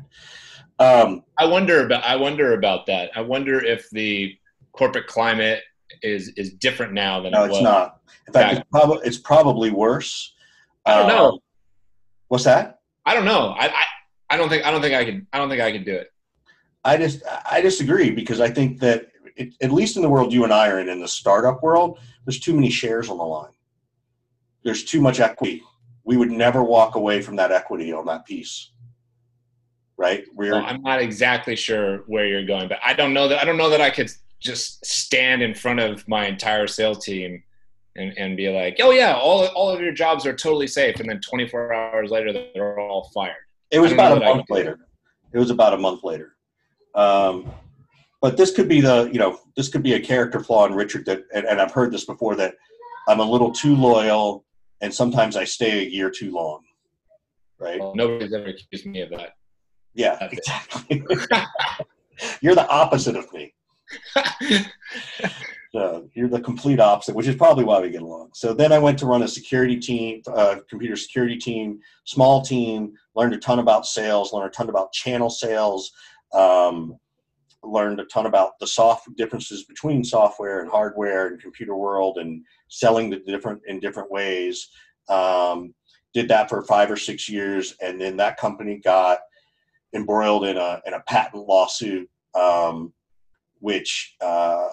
um, 0.79 1.23
I 1.37 1.45
wonder 1.45 1.85
about 1.85 2.03
I 2.03 2.17
wonder 2.17 2.53
about 2.53 2.85
that. 2.87 3.11
I 3.15 3.21
wonder 3.21 3.63
if 3.63 3.89
the 3.91 4.35
corporate 4.73 5.07
climate 5.07 5.61
is 6.01 6.29
is 6.35 6.53
different 6.55 6.91
now 6.91 7.21
than 7.21 7.31
no, 7.31 7.45
it 7.45 7.49
was. 7.49 7.57
it's 7.57 7.63
not. 7.63 8.01
In 8.27 8.33
fact, 8.33 8.59
it's, 8.59 8.69
prob- 8.69 9.01
it's 9.05 9.17
probably 9.17 9.71
worse. 9.71 10.33
I 10.85 10.97
don't 10.97 11.07
know. 11.07 11.29
Um, 11.29 11.39
what's 12.27 12.43
that? 12.43 12.79
I 13.05 13.13
don't 13.13 13.25
know. 13.25 13.55
I, 13.57 13.67
I 13.67 13.83
I 14.31 14.37
don't 14.37 14.49
think 14.49 14.65
I 14.65 14.71
don't 14.71 14.81
think 14.81 14.95
I 14.95 15.05
can 15.05 15.27
I 15.31 15.37
don't 15.37 15.49
think 15.49 15.61
I 15.61 15.71
can 15.71 15.83
do 15.83 15.93
it. 15.93 16.12
I 16.85 16.97
just 16.97 17.23
I 17.49 17.61
disagree 17.61 18.11
because 18.11 18.39
I 18.39 18.49
think 18.49 18.79
that 18.79 19.07
it, 19.35 19.53
at 19.61 19.71
least 19.71 19.95
in 19.95 20.01
the 20.01 20.09
world 20.09 20.33
you 20.33 20.43
and 20.43 20.53
I 20.53 20.69
are 20.69 20.79
in, 20.79 20.89
in 20.89 20.99
the 20.99 21.07
startup 21.07 21.63
world, 21.63 21.99
there's 22.25 22.39
too 22.39 22.53
many 22.53 22.69
shares 22.69 23.09
on 23.09 23.17
the 23.17 23.23
line. 23.23 23.53
There's 24.63 24.83
too 24.83 25.01
much 25.01 25.19
equity. 25.19 25.63
We 26.03 26.17
would 26.17 26.31
never 26.31 26.63
walk 26.63 26.95
away 26.95 27.21
from 27.21 27.37
that 27.37 27.51
equity 27.51 27.93
on 27.93 28.05
that 28.05 28.25
piece 28.25 28.71
right? 29.97 30.25
We're 30.33 30.53
well, 30.53 30.65
I'm 30.65 30.81
not 30.81 31.01
exactly 31.01 31.55
sure 31.55 31.99
where 32.07 32.25
you're 32.25 32.45
going, 32.45 32.67
but 32.67 32.79
I 32.83 32.93
don't 32.93 33.13
know 33.13 33.27
that 33.27 33.39
I 33.39 33.45
don't 33.45 33.57
know 33.57 33.69
that 33.69 33.81
I 33.81 33.89
could 33.89 34.11
just 34.39 34.85
stand 34.85 35.41
in 35.41 35.53
front 35.53 35.79
of 35.79 36.07
my 36.07 36.27
entire 36.27 36.67
sales 36.67 37.03
team 37.05 37.41
and, 37.95 38.17
and 38.17 38.35
be 38.35 38.49
like, 38.49 38.77
oh 38.81 38.91
yeah, 38.91 39.13
all 39.13 39.45
all 39.47 39.69
of 39.69 39.81
your 39.81 39.93
jobs 39.93 40.25
are 40.25 40.35
totally 40.35 40.67
safe, 40.67 40.99
and 40.99 41.09
then 41.09 41.21
24 41.21 41.73
hours 41.73 42.11
later 42.11 42.33
they're 42.33 42.79
all 42.79 43.09
fired. 43.13 43.35
It 43.71 43.79
was 43.79 43.91
about 43.91 44.17
a 44.17 44.19
month 44.19 44.49
later. 44.49 44.79
It 45.31 45.39
was 45.39 45.49
about 45.49 45.73
a 45.73 45.77
month 45.77 46.03
later. 46.03 46.35
Um, 46.95 47.51
but 48.21 48.37
this 48.37 48.51
could 48.51 48.69
be 48.69 48.79
the 48.79 49.09
you 49.11 49.19
know 49.19 49.39
this 49.55 49.69
could 49.69 49.83
be 49.83 49.93
a 49.93 49.99
character 49.99 50.39
flaw 50.41 50.65
in 50.65 50.73
Richard 50.73 51.05
that, 51.05 51.23
and, 51.33 51.45
and 51.45 51.61
I've 51.61 51.71
heard 51.71 51.91
this 51.91 52.05
before 52.05 52.35
that 52.37 52.55
I'm 53.07 53.19
a 53.19 53.29
little 53.29 53.51
too 53.51 53.75
loyal, 53.75 54.45
and 54.81 54.93
sometimes 54.93 55.35
I 55.35 55.43
stay 55.43 55.85
a 55.85 55.89
year 55.89 56.09
too 56.09 56.31
long. 56.31 56.61
Right? 57.59 57.79
Well, 57.79 57.93
nobody's 57.95 58.33
ever 58.33 58.45
accused 58.45 58.85
me 58.85 59.01
of 59.01 59.09
that. 59.11 59.31
Yeah, 59.93 60.17
exactly. 60.31 61.03
you're 62.41 62.55
the 62.55 62.67
opposite 62.67 63.15
of 63.15 63.31
me. 63.33 63.53
so 65.73 66.09
you're 66.13 66.29
the 66.29 66.41
complete 66.41 66.79
opposite, 66.79 67.15
which 67.15 67.27
is 67.27 67.35
probably 67.35 67.63
why 67.63 67.79
we 67.79 67.89
get 67.89 68.01
along. 68.01 68.29
So 68.33 68.53
then 68.53 68.71
I 68.71 68.79
went 68.79 68.97
to 68.99 69.05
run 69.05 69.23
a 69.23 69.27
security 69.27 69.77
team, 69.77 70.21
uh, 70.27 70.57
computer 70.69 70.95
security 70.95 71.37
team, 71.37 71.79
small 72.05 72.41
team. 72.41 72.93
Learned 73.15 73.33
a 73.33 73.37
ton 73.37 73.59
about 73.59 73.85
sales. 73.85 74.33
Learned 74.33 74.47
a 74.47 74.51
ton 74.51 74.69
about 74.69 74.91
channel 74.93 75.29
sales. 75.29 75.91
Um, 76.33 76.97
learned 77.63 77.99
a 77.99 78.05
ton 78.05 78.25
about 78.25 78.59
the 78.59 78.67
soft 78.67 79.07
differences 79.15 79.63
between 79.63 80.03
software 80.03 80.61
and 80.61 80.69
hardware 80.69 81.27
and 81.27 81.41
computer 81.41 81.75
world 81.75 82.17
and 82.17 82.43
selling 82.67 83.09
the 83.09 83.19
different 83.19 83.61
in 83.67 83.79
different 83.79 84.11
ways. 84.11 84.69
Um, 85.09 85.73
did 86.13 86.27
that 86.27 86.49
for 86.49 86.63
five 86.63 86.91
or 86.91 86.97
six 86.97 87.27
years, 87.27 87.75
and 87.81 87.99
then 87.99 88.17
that 88.17 88.37
company 88.37 88.79
got 88.83 89.19
embroiled 89.93 90.45
in 90.45 90.57
a 90.57 90.81
in 90.85 90.93
a 90.93 90.99
patent 91.01 91.47
lawsuit, 91.47 92.09
um, 92.35 92.93
which 93.59 94.15
uh, 94.21 94.67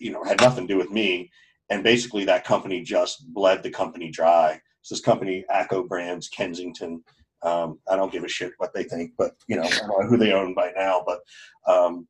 you 0.00 0.10
know 0.10 0.22
had 0.24 0.40
nothing 0.40 0.66
to 0.66 0.74
do 0.74 0.78
with 0.78 0.90
me. 0.90 1.30
And 1.70 1.82
basically, 1.82 2.24
that 2.26 2.44
company 2.44 2.82
just 2.82 3.32
bled 3.32 3.62
the 3.62 3.70
company 3.70 4.10
dry. 4.10 4.60
This 4.88 5.00
company, 5.00 5.46
ACCO 5.50 5.88
Brands, 5.88 6.28
Kensington. 6.28 7.02
Um, 7.44 7.78
I 7.88 7.96
don't 7.96 8.12
give 8.12 8.24
a 8.24 8.28
shit 8.28 8.52
what 8.58 8.72
they 8.74 8.84
think, 8.84 9.12
but 9.18 9.32
you 9.48 9.56
know, 9.56 9.62
I 9.64 9.68
don't 9.68 9.88
know 9.88 10.08
who 10.08 10.16
they 10.16 10.32
own 10.32 10.54
by 10.54 10.72
now. 10.76 11.04
But 11.06 11.20
um, 11.72 12.08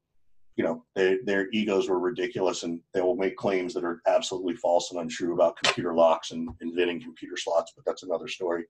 you 0.56 0.64
know, 0.64 0.84
they, 0.94 1.18
their 1.24 1.48
egos 1.52 1.88
were 1.88 1.98
ridiculous 1.98 2.62
and 2.62 2.80
they 2.92 3.00
will 3.00 3.16
make 3.16 3.36
claims 3.36 3.74
that 3.74 3.84
are 3.84 4.00
absolutely 4.06 4.54
false 4.54 4.92
and 4.92 5.00
untrue 5.00 5.34
about 5.34 5.56
computer 5.60 5.94
locks 5.94 6.30
and 6.30 6.48
inventing 6.60 7.02
computer 7.02 7.36
slots, 7.36 7.72
but 7.74 7.84
that's 7.84 8.04
another 8.04 8.28
story. 8.28 8.64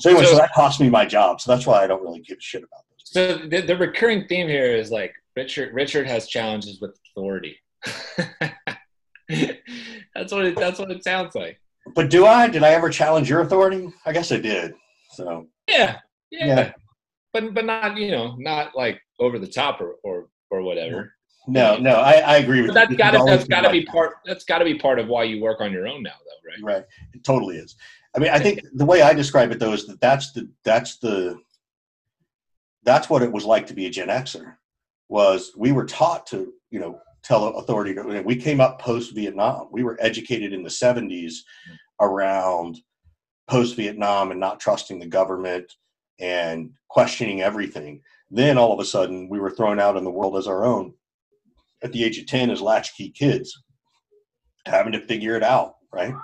So 0.00 0.10
anyway, 0.10 0.24
so, 0.24 0.32
so 0.32 0.38
that 0.38 0.52
cost 0.54 0.80
me 0.80 0.88
my 0.88 1.04
job. 1.04 1.40
So 1.40 1.52
that's 1.52 1.66
why 1.66 1.84
I 1.84 1.86
don't 1.86 2.02
really 2.02 2.20
give 2.20 2.38
a 2.38 2.40
shit 2.40 2.62
about 2.62 2.84
this. 2.90 3.02
So 3.04 3.46
the, 3.46 3.60
the 3.60 3.76
recurring 3.76 4.26
theme 4.26 4.48
here 4.48 4.74
is 4.74 4.90
like 4.90 5.14
Richard 5.36 5.74
Richard 5.74 6.06
has 6.06 6.28
challenges 6.28 6.80
with 6.80 6.98
authority. 7.10 7.58
that's 9.28 10.32
what 10.32 10.46
it, 10.46 10.56
that's 10.56 10.78
what 10.78 10.90
it 10.90 11.04
sounds 11.04 11.34
like. 11.34 11.60
But 11.94 12.10
do 12.10 12.26
I? 12.26 12.48
Did 12.48 12.62
I 12.62 12.70
ever 12.70 12.88
challenge 12.88 13.28
your 13.28 13.40
authority? 13.40 13.92
I 14.06 14.12
guess 14.12 14.32
I 14.32 14.38
did. 14.38 14.74
So 15.10 15.46
yeah, 15.68 15.98
yeah, 16.30 16.46
yeah. 16.46 16.72
but 17.32 17.54
but 17.54 17.64
not 17.64 17.96
you 17.96 18.10
know 18.10 18.36
not 18.38 18.76
like 18.76 19.00
over 19.18 19.38
the 19.38 19.46
top 19.46 19.80
or 19.80 19.96
or 20.04 20.28
or 20.50 20.62
whatever. 20.62 21.14
No, 21.48 21.76
no, 21.76 21.96
I, 21.96 22.12
I 22.12 22.36
agree 22.36 22.62
with 22.62 22.72
but 22.72 22.90
you. 22.90 22.96
That's 22.96 23.16
got 23.16 23.18
to 23.18 23.24
that's 23.24 23.48
got 23.48 23.62
to 23.62 23.70
be 23.70 23.84
part. 23.84 24.14
That's 24.24 24.44
got 24.44 24.58
to 24.58 24.64
be 24.64 24.78
part 24.78 24.98
of 24.98 25.08
why 25.08 25.24
you 25.24 25.42
work 25.42 25.60
on 25.60 25.72
your 25.72 25.88
own 25.88 26.02
now, 26.02 26.10
though, 26.10 26.48
right? 26.48 26.76
Right. 26.76 26.84
It 27.12 27.24
totally 27.24 27.56
is. 27.56 27.74
I 28.14 28.20
mean, 28.20 28.30
I 28.30 28.38
think 28.38 28.60
the 28.74 28.84
way 28.84 29.02
I 29.02 29.14
describe 29.14 29.50
it 29.50 29.58
though 29.58 29.72
is 29.72 29.86
that 29.86 30.00
that's 30.00 30.32
the 30.32 30.48
that's 30.64 30.98
the 30.98 31.40
that's 32.84 33.08
what 33.08 33.22
it 33.22 33.32
was 33.32 33.44
like 33.44 33.66
to 33.68 33.74
be 33.74 33.86
a 33.86 33.90
Gen 33.90 34.08
Xer. 34.08 34.54
Was 35.08 35.52
we 35.56 35.72
were 35.72 35.86
taught 35.86 36.26
to 36.28 36.52
you 36.70 36.78
know 36.78 37.00
tell 37.22 37.48
authority. 37.48 37.94
To, 37.94 38.22
we 38.22 38.36
came 38.36 38.60
up 38.60 38.80
post 38.80 39.14
Vietnam. 39.14 39.68
We 39.72 39.82
were 39.82 39.98
educated 40.00 40.52
in 40.52 40.62
the 40.62 40.68
'70s 40.68 41.08
mm. 41.08 41.76
around 42.00 42.80
post 43.48 43.76
Vietnam 43.76 44.30
and 44.30 44.40
not 44.40 44.60
trusting 44.60 44.98
the 44.98 45.06
government 45.06 45.72
and 46.20 46.70
questioning 46.88 47.42
everything. 47.42 48.00
Then 48.30 48.56
all 48.56 48.72
of 48.72 48.80
a 48.80 48.84
sudden, 48.84 49.28
we 49.28 49.40
were 49.40 49.50
thrown 49.50 49.80
out 49.80 49.96
in 49.96 50.04
the 50.04 50.10
world 50.10 50.36
as 50.36 50.46
our 50.46 50.64
own 50.64 50.94
at 51.82 51.92
the 51.92 52.04
age 52.04 52.18
of 52.18 52.26
10 52.26 52.50
as 52.50 52.60
latchkey 52.60 53.10
kids, 53.10 53.62
having 54.66 54.92
to 54.92 55.00
figure 55.00 55.36
it 55.36 55.42
out, 55.42 55.74
right? 55.92 56.14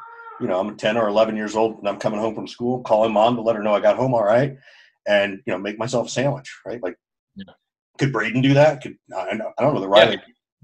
You 0.41 0.47
know, 0.47 0.61
I'm 0.61 0.77
10 0.77 0.97
or 0.97 1.09
11 1.09 1.37
years 1.37 1.57
old 1.57 1.79
and 1.79 1.89
I'm 1.89 1.99
coming 1.99 2.21
home 2.21 2.35
from 2.35 2.47
school, 2.47 2.81
calling 2.83 3.13
mom 3.13 3.37
to 3.37 3.43
let 3.43 3.57
her 3.57 3.63
know 3.63 3.75
I 3.75 3.81
got 3.81 3.97
home 3.97 4.15
all 4.15 4.25
right, 4.25 4.57
and, 5.07 5.41
you 5.47 5.53
know, 5.53 5.59
make 5.59 5.79
myself 5.79 6.07
a 6.07 6.11
sandwich, 6.11 6.61
right? 6.65 6.83
Like, 6.83 6.97
yeah. 7.35 7.53
could 7.99 8.13
Braden 8.13 8.41
do 8.41 8.55
that? 8.55 8.83
Could 8.83 8.97
I, 9.15 9.31
I 9.31 9.63
don't 9.63 9.75
know 9.75 9.81
the 9.81 9.89
right. 9.89 10.21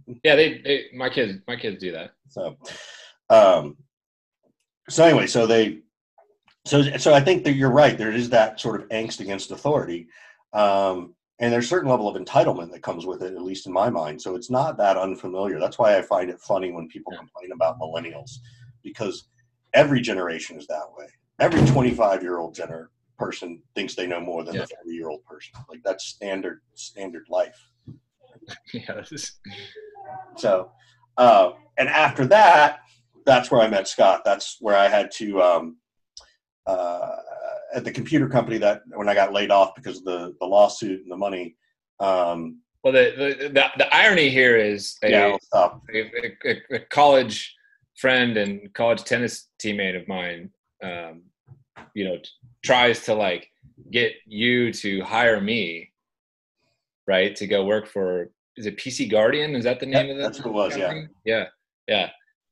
Yeah, 0.07 0.15
yeah 0.23 0.37
they, 0.37 0.59
they, 0.59 0.85
my 0.95 1.09
kids, 1.09 1.41
my 1.49 1.57
kids 1.57 1.81
do 1.81 1.93
that. 1.93 2.13
So, 2.29 2.57
um, 3.31 3.77
so 4.89 5.05
anyway, 5.05 5.27
so 5.27 5.47
they, 5.47 5.81
so 6.65 6.83
so 6.97 7.15
I 7.15 7.21
think 7.21 7.45
that 7.45 7.55
you're 7.55 7.71
right. 7.71 7.97
There 7.97 8.13
is 8.13 8.31
that 8.31 8.61
sort 8.61 8.81
of 8.81 8.89
angst 8.89 9.21
against 9.21 9.51
authority, 9.51 10.09
um, 10.53 11.15
and 11.39 11.53
there's 11.53 11.67
a 11.67 11.69
certain 11.69 11.91
level 11.91 12.09
of 12.09 12.21
entitlement 12.21 12.71
that 12.73 12.83
comes 12.83 13.07
with 13.07 13.23
it, 13.23 13.35
at 13.35 13.43
least 13.43 13.67
in 13.67 13.73
my 13.73 13.91
mind. 13.91 14.21
So 14.21 14.35
it's 14.35 14.51
not 14.51 14.77
that 14.79 14.97
unfamiliar. 14.97 15.59
That's 15.59 15.79
why 15.79 15.97
I 15.97 16.03
find 16.03 16.31
it 16.31 16.41
funny 16.41 16.73
when 16.73 16.89
people 16.89 17.13
complain 17.17 17.53
about 17.53 17.79
millennials, 17.79 18.31
because 18.83 19.29
every 19.75 20.01
generation 20.01 20.57
is 20.57 20.67
that 20.69 20.87
way. 20.97 21.07
Every 21.41 21.65
25 21.67 22.23
year 22.23 22.39
old 22.39 22.55
gener- 22.55 22.89
person 23.19 23.63
thinks 23.75 23.95
they 23.95 24.07
know 24.07 24.21
more 24.21 24.45
than 24.45 24.55
yeah. 24.55 24.63
the 24.63 24.69
40 24.85 24.91
year 24.91 25.09
old 25.09 25.25
person. 25.25 25.55
Like 25.69 25.81
that's 25.85 26.05
standard 26.07 26.61
standard 26.75 27.27
life. 27.29 27.59
yes. 28.73 29.39
So, 30.37 30.71
uh, 31.17 31.53
and 31.79 31.89
after 31.89 32.27
that, 32.27 32.81
that's 33.25 33.51
where 33.51 33.61
I 33.61 33.69
met 33.69 33.89
Scott. 33.89 34.23
That's 34.25 34.59
where 34.61 34.77
I 34.77 34.89
had 34.89 35.11
to. 35.13 35.41
Um, 35.41 35.77
uh, 36.67 37.17
at 37.75 37.85
the 37.85 37.93
computer 37.93 38.29
company 38.29 38.59
that 38.59 38.83
when 38.95 39.09
I 39.09 39.15
got 39.15 39.33
laid 39.33 39.51
off 39.51 39.75
because 39.75 39.99
of 39.99 40.05
the, 40.05 40.35
the 40.41 40.47
lawsuit 40.47 41.03
and 41.03 41.11
the 41.11 41.17
money. 41.17 41.57
Um, 42.01 42.61
well, 42.83 42.93
the, 42.93 43.15
the, 43.17 43.49
the, 43.49 43.65
the, 43.79 43.95
irony 43.95 44.29
here 44.29 44.57
is 44.57 44.97
a, 45.03 45.11
yeah, 45.11 45.37
a, 45.55 45.71
a, 45.95 46.57
a, 46.71 46.79
college 46.91 47.55
friend 47.97 48.37
and 48.37 48.73
college 48.75 49.05
tennis 49.05 49.49
teammate 49.63 50.01
of 50.01 50.07
mine, 50.07 50.51
um, 50.83 51.23
you 51.95 52.05
know, 52.05 52.19
tries 52.63 53.05
to 53.05 53.15
like 53.15 53.49
get 53.91 54.13
you 54.27 54.73
to 54.73 55.03
hire 55.03 55.41
me, 55.41 55.91
right, 57.07 57.35
to 57.37 57.47
go 57.47 57.65
work 57.65 57.87
for. 57.87 58.31
Is 58.57 58.67
it 58.67 58.77
PC 58.77 59.11
Guardian? 59.11 59.57
Is 59.57 59.65
that 59.65 59.81
the 59.81 59.87
name 59.87 60.07
yeah, 60.07 60.13
of 60.13 60.19
that? 60.19 60.23
That's 60.25 60.39
what 60.39 60.47
it 60.47 60.53
was. 60.53 60.77
Company? 60.77 61.09
Yeah. 61.25 61.47
Yeah. 61.89 62.09
Yeah. 62.11 62.11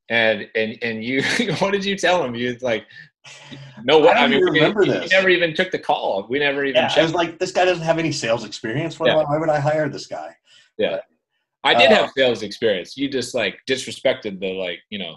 And 0.08 0.48
and 0.54 0.78
and 0.82 1.04
you, 1.04 1.22
what 1.58 1.72
did 1.72 1.84
you 1.84 1.96
tell 1.96 2.24
him? 2.24 2.34
You 2.34 2.56
like, 2.60 2.86
no, 3.84 4.06
I, 4.06 4.24
I 4.24 4.26
mean, 4.26 4.42
remember 4.42 4.80
we, 4.80 4.90
this. 4.90 5.10
We 5.10 5.16
never 5.16 5.28
even 5.28 5.54
took 5.54 5.70
the 5.70 5.78
call. 5.78 6.26
We 6.28 6.38
never 6.38 6.64
even. 6.64 6.82
Yeah, 6.82 6.92
I 6.96 7.02
was 7.02 7.14
like, 7.14 7.38
this 7.38 7.52
guy 7.52 7.64
doesn't 7.64 7.84
have 7.84 7.98
any 7.98 8.12
sales 8.12 8.44
experience. 8.44 8.98
Why, 8.98 9.08
yeah. 9.08 9.22
why 9.22 9.38
would 9.38 9.48
I 9.48 9.60
hire 9.60 9.88
this 9.88 10.06
guy? 10.06 10.36
Yeah, 10.78 10.98
but, 11.62 11.76
I 11.76 11.78
did 11.78 11.92
uh, 11.92 12.02
have 12.02 12.10
sales 12.16 12.42
experience. 12.42 12.96
You 12.96 13.08
just 13.08 13.34
like 13.34 13.60
disrespected 13.68 14.40
the 14.40 14.52
like 14.54 14.80
you 14.90 14.98
know 14.98 15.16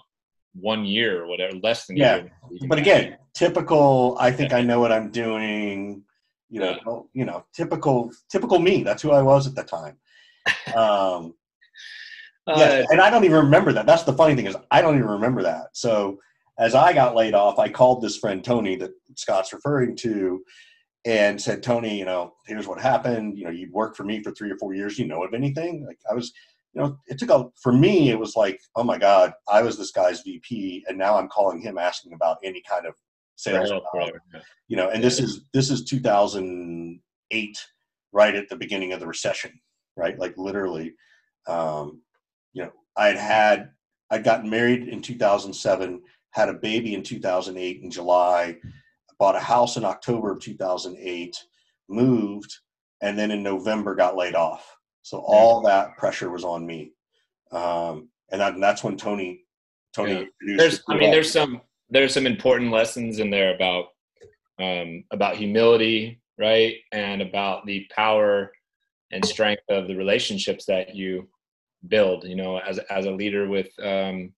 one 0.54 0.86
year 0.86 1.24
or 1.24 1.28
whatever, 1.28 1.56
less 1.62 1.86
than 1.86 1.98
yeah. 1.98 2.24
But 2.68 2.80
again, 2.80 3.18
typical. 3.34 4.18
I 4.20 4.32
think 4.32 4.52
yeah. 4.52 4.58
I 4.58 4.62
know 4.62 4.80
what 4.80 4.92
I'm 4.92 5.12
doing. 5.12 6.04
You 6.50 6.60
know, 6.60 6.78
yeah. 6.86 7.20
you 7.20 7.26
know, 7.26 7.44
typical, 7.54 8.12
typical 8.30 8.60
me. 8.60 8.84
That's 8.84 9.02
who 9.02 9.12
I 9.12 9.22
was 9.22 9.48
at 9.48 9.56
the 9.56 9.64
time. 9.64 9.98
Um, 10.76 11.34
uh, 12.48 12.56
yeah, 12.56 12.84
and 12.92 13.02
I 13.02 13.10
don't 13.10 13.26
even 13.26 13.38
remember 13.38 13.74
that. 13.74 13.88
That's 13.88 14.04
the 14.04 14.14
funny 14.14 14.36
thing 14.36 14.46
is 14.46 14.56
I 14.70 14.82
don't 14.82 14.96
even 14.96 15.10
remember 15.10 15.42
that. 15.44 15.70
So 15.74 16.20
as 16.58 16.76
I 16.76 16.94
got 16.94 17.16
laid 17.16 17.34
off, 17.34 17.60
I 17.60 17.70
called 17.70 18.02
this 18.02 18.18
friend 18.18 18.44
Tony 18.44 18.76
that 18.78 18.92
Scott's 19.16 19.54
referring 19.54 19.96
to 19.98 20.44
and 21.06 21.40
said, 21.40 21.62
Tony, 21.62 22.00
you 22.00 22.06
know, 22.06 22.34
here's 22.48 22.68
what 22.68 22.82
happened. 22.82 23.38
You 23.38 23.46
know, 23.46 23.52
you've 23.52 23.74
worked 23.74 23.98
for 23.98 24.04
me 24.04 24.24
for 24.24 24.32
three 24.32 24.50
or 24.50 24.58
four 24.58 24.74
years. 24.74 24.98
You 24.98 25.08
know 25.08 25.24
of 25.24 25.34
anything? 25.34 25.86
Like 25.86 26.00
I 26.10 26.14
was, 26.14 26.34
you 26.74 26.82
know, 26.82 26.98
it 27.08 27.20
took 27.20 27.30
a, 27.30 27.46
for 27.62 27.72
me, 27.72 28.10
it 28.10 28.20
was 28.20 28.36
like, 28.36 28.60
oh 28.76 28.84
my 28.84 28.98
God, 28.98 29.34
I 29.48 29.62
was 29.62 29.78
this 29.78 29.92
guy's 29.92 30.22
VP 30.22 30.86
and 30.88 30.98
now 30.98 31.18
I'm 31.18 31.30
calling 31.30 31.62
him 31.62 31.78
asking 31.78 32.14
about 32.14 32.38
any 32.44 32.64
kind 32.68 32.86
of 32.86 32.96
sales. 33.36 33.70
You 34.68 34.78
know, 34.78 34.90
and 34.90 35.04
this 35.04 35.20
is, 35.20 35.42
this 35.54 35.70
is 35.70 35.84
2008, 35.84 37.66
right 38.12 38.36
at 38.36 38.50
the 38.50 38.56
beginning 38.56 38.94
of 38.94 39.00
the 39.00 39.08
recession, 39.08 39.52
right? 39.96 40.18
Like 40.18 40.36
literally, 40.38 40.96
um, 41.48 42.02
you 42.54 42.64
know, 42.64 42.72
I'd 42.96 43.18
had, 43.18 43.70
I'd 44.10 44.24
gotten 44.24 44.50
married 44.50 44.88
in 44.88 45.02
2007 45.02 46.02
had 46.36 46.50
a 46.50 46.54
baby 46.54 46.94
in 46.94 47.02
2008 47.02 47.82
in 47.82 47.90
July, 47.90 48.58
bought 49.18 49.38
a 49.38 49.40
house 49.40 49.78
in 49.78 49.86
October 49.86 50.34
of 50.34 50.42
2008, 50.42 51.34
moved, 51.88 52.54
and 53.02 53.18
then 53.18 53.32
in 53.32 53.42
November 53.42 53.96
got 53.96 54.18
laid 54.18 54.36
off. 54.36 54.70
So 55.02 55.20
all 55.20 55.62
that 55.62 55.96
pressure 55.98 56.30
was 56.30 56.44
on 56.44 56.66
me, 56.66 56.92
um, 57.52 58.10
and, 58.32 58.42
and, 58.42 58.62
that's 58.62 58.84
when 58.84 58.98
Tony 58.98 59.46
Tony. 59.94 60.28
Yeah. 60.46 60.58
There's, 60.58 60.84
I 60.90 60.98
mean, 60.98 61.12
there's 61.12 61.32
some 61.32 61.62
there's 61.90 62.14
some 62.14 62.28
important 62.28 62.72
lessons 62.72 63.20
in 63.20 63.30
there 63.30 63.56
about 63.56 63.86
um, 64.60 65.06
about 65.12 65.38
humility, 65.38 66.22
right, 66.38 66.76
and 66.92 67.22
about 67.22 67.66
the 67.66 67.88
power 67.96 68.52
and 69.12 69.24
strength 69.24 69.64
of 69.70 69.88
the 69.88 69.96
relationships 69.96 70.66
that 70.66 70.96
you 70.96 71.30
build. 71.88 72.26
You 72.26 72.36
know, 72.36 72.60
as 72.60 72.80
as 72.90 73.06
a 73.06 73.12
leader 73.12 73.48
with 73.48 73.70
um, 73.82 74.34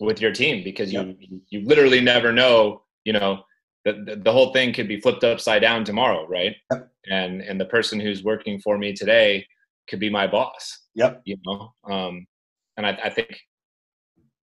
with 0.00 0.20
your 0.20 0.32
team 0.32 0.62
because 0.62 0.92
you 0.92 1.02
yep. 1.02 1.40
you 1.48 1.60
literally 1.64 2.00
never 2.00 2.32
know 2.32 2.82
you 3.04 3.12
know 3.12 3.42
the, 3.84 4.20
the 4.22 4.32
whole 4.32 4.52
thing 4.52 4.72
could 4.72 4.88
be 4.88 5.00
flipped 5.00 5.24
upside 5.24 5.62
down 5.62 5.84
tomorrow 5.84 6.26
right 6.26 6.56
yep. 6.72 6.90
and 7.06 7.40
and 7.40 7.60
the 7.60 7.66
person 7.66 7.98
who's 8.00 8.24
working 8.24 8.60
for 8.60 8.78
me 8.78 8.92
today 8.92 9.46
could 9.88 10.00
be 10.00 10.10
my 10.10 10.26
boss 10.26 10.86
yep 10.94 11.22
you 11.24 11.36
know 11.46 11.72
um 11.90 12.26
and 12.76 12.86
I, 12.86 12.98
I 13.04 13.10
think 13.10 13.38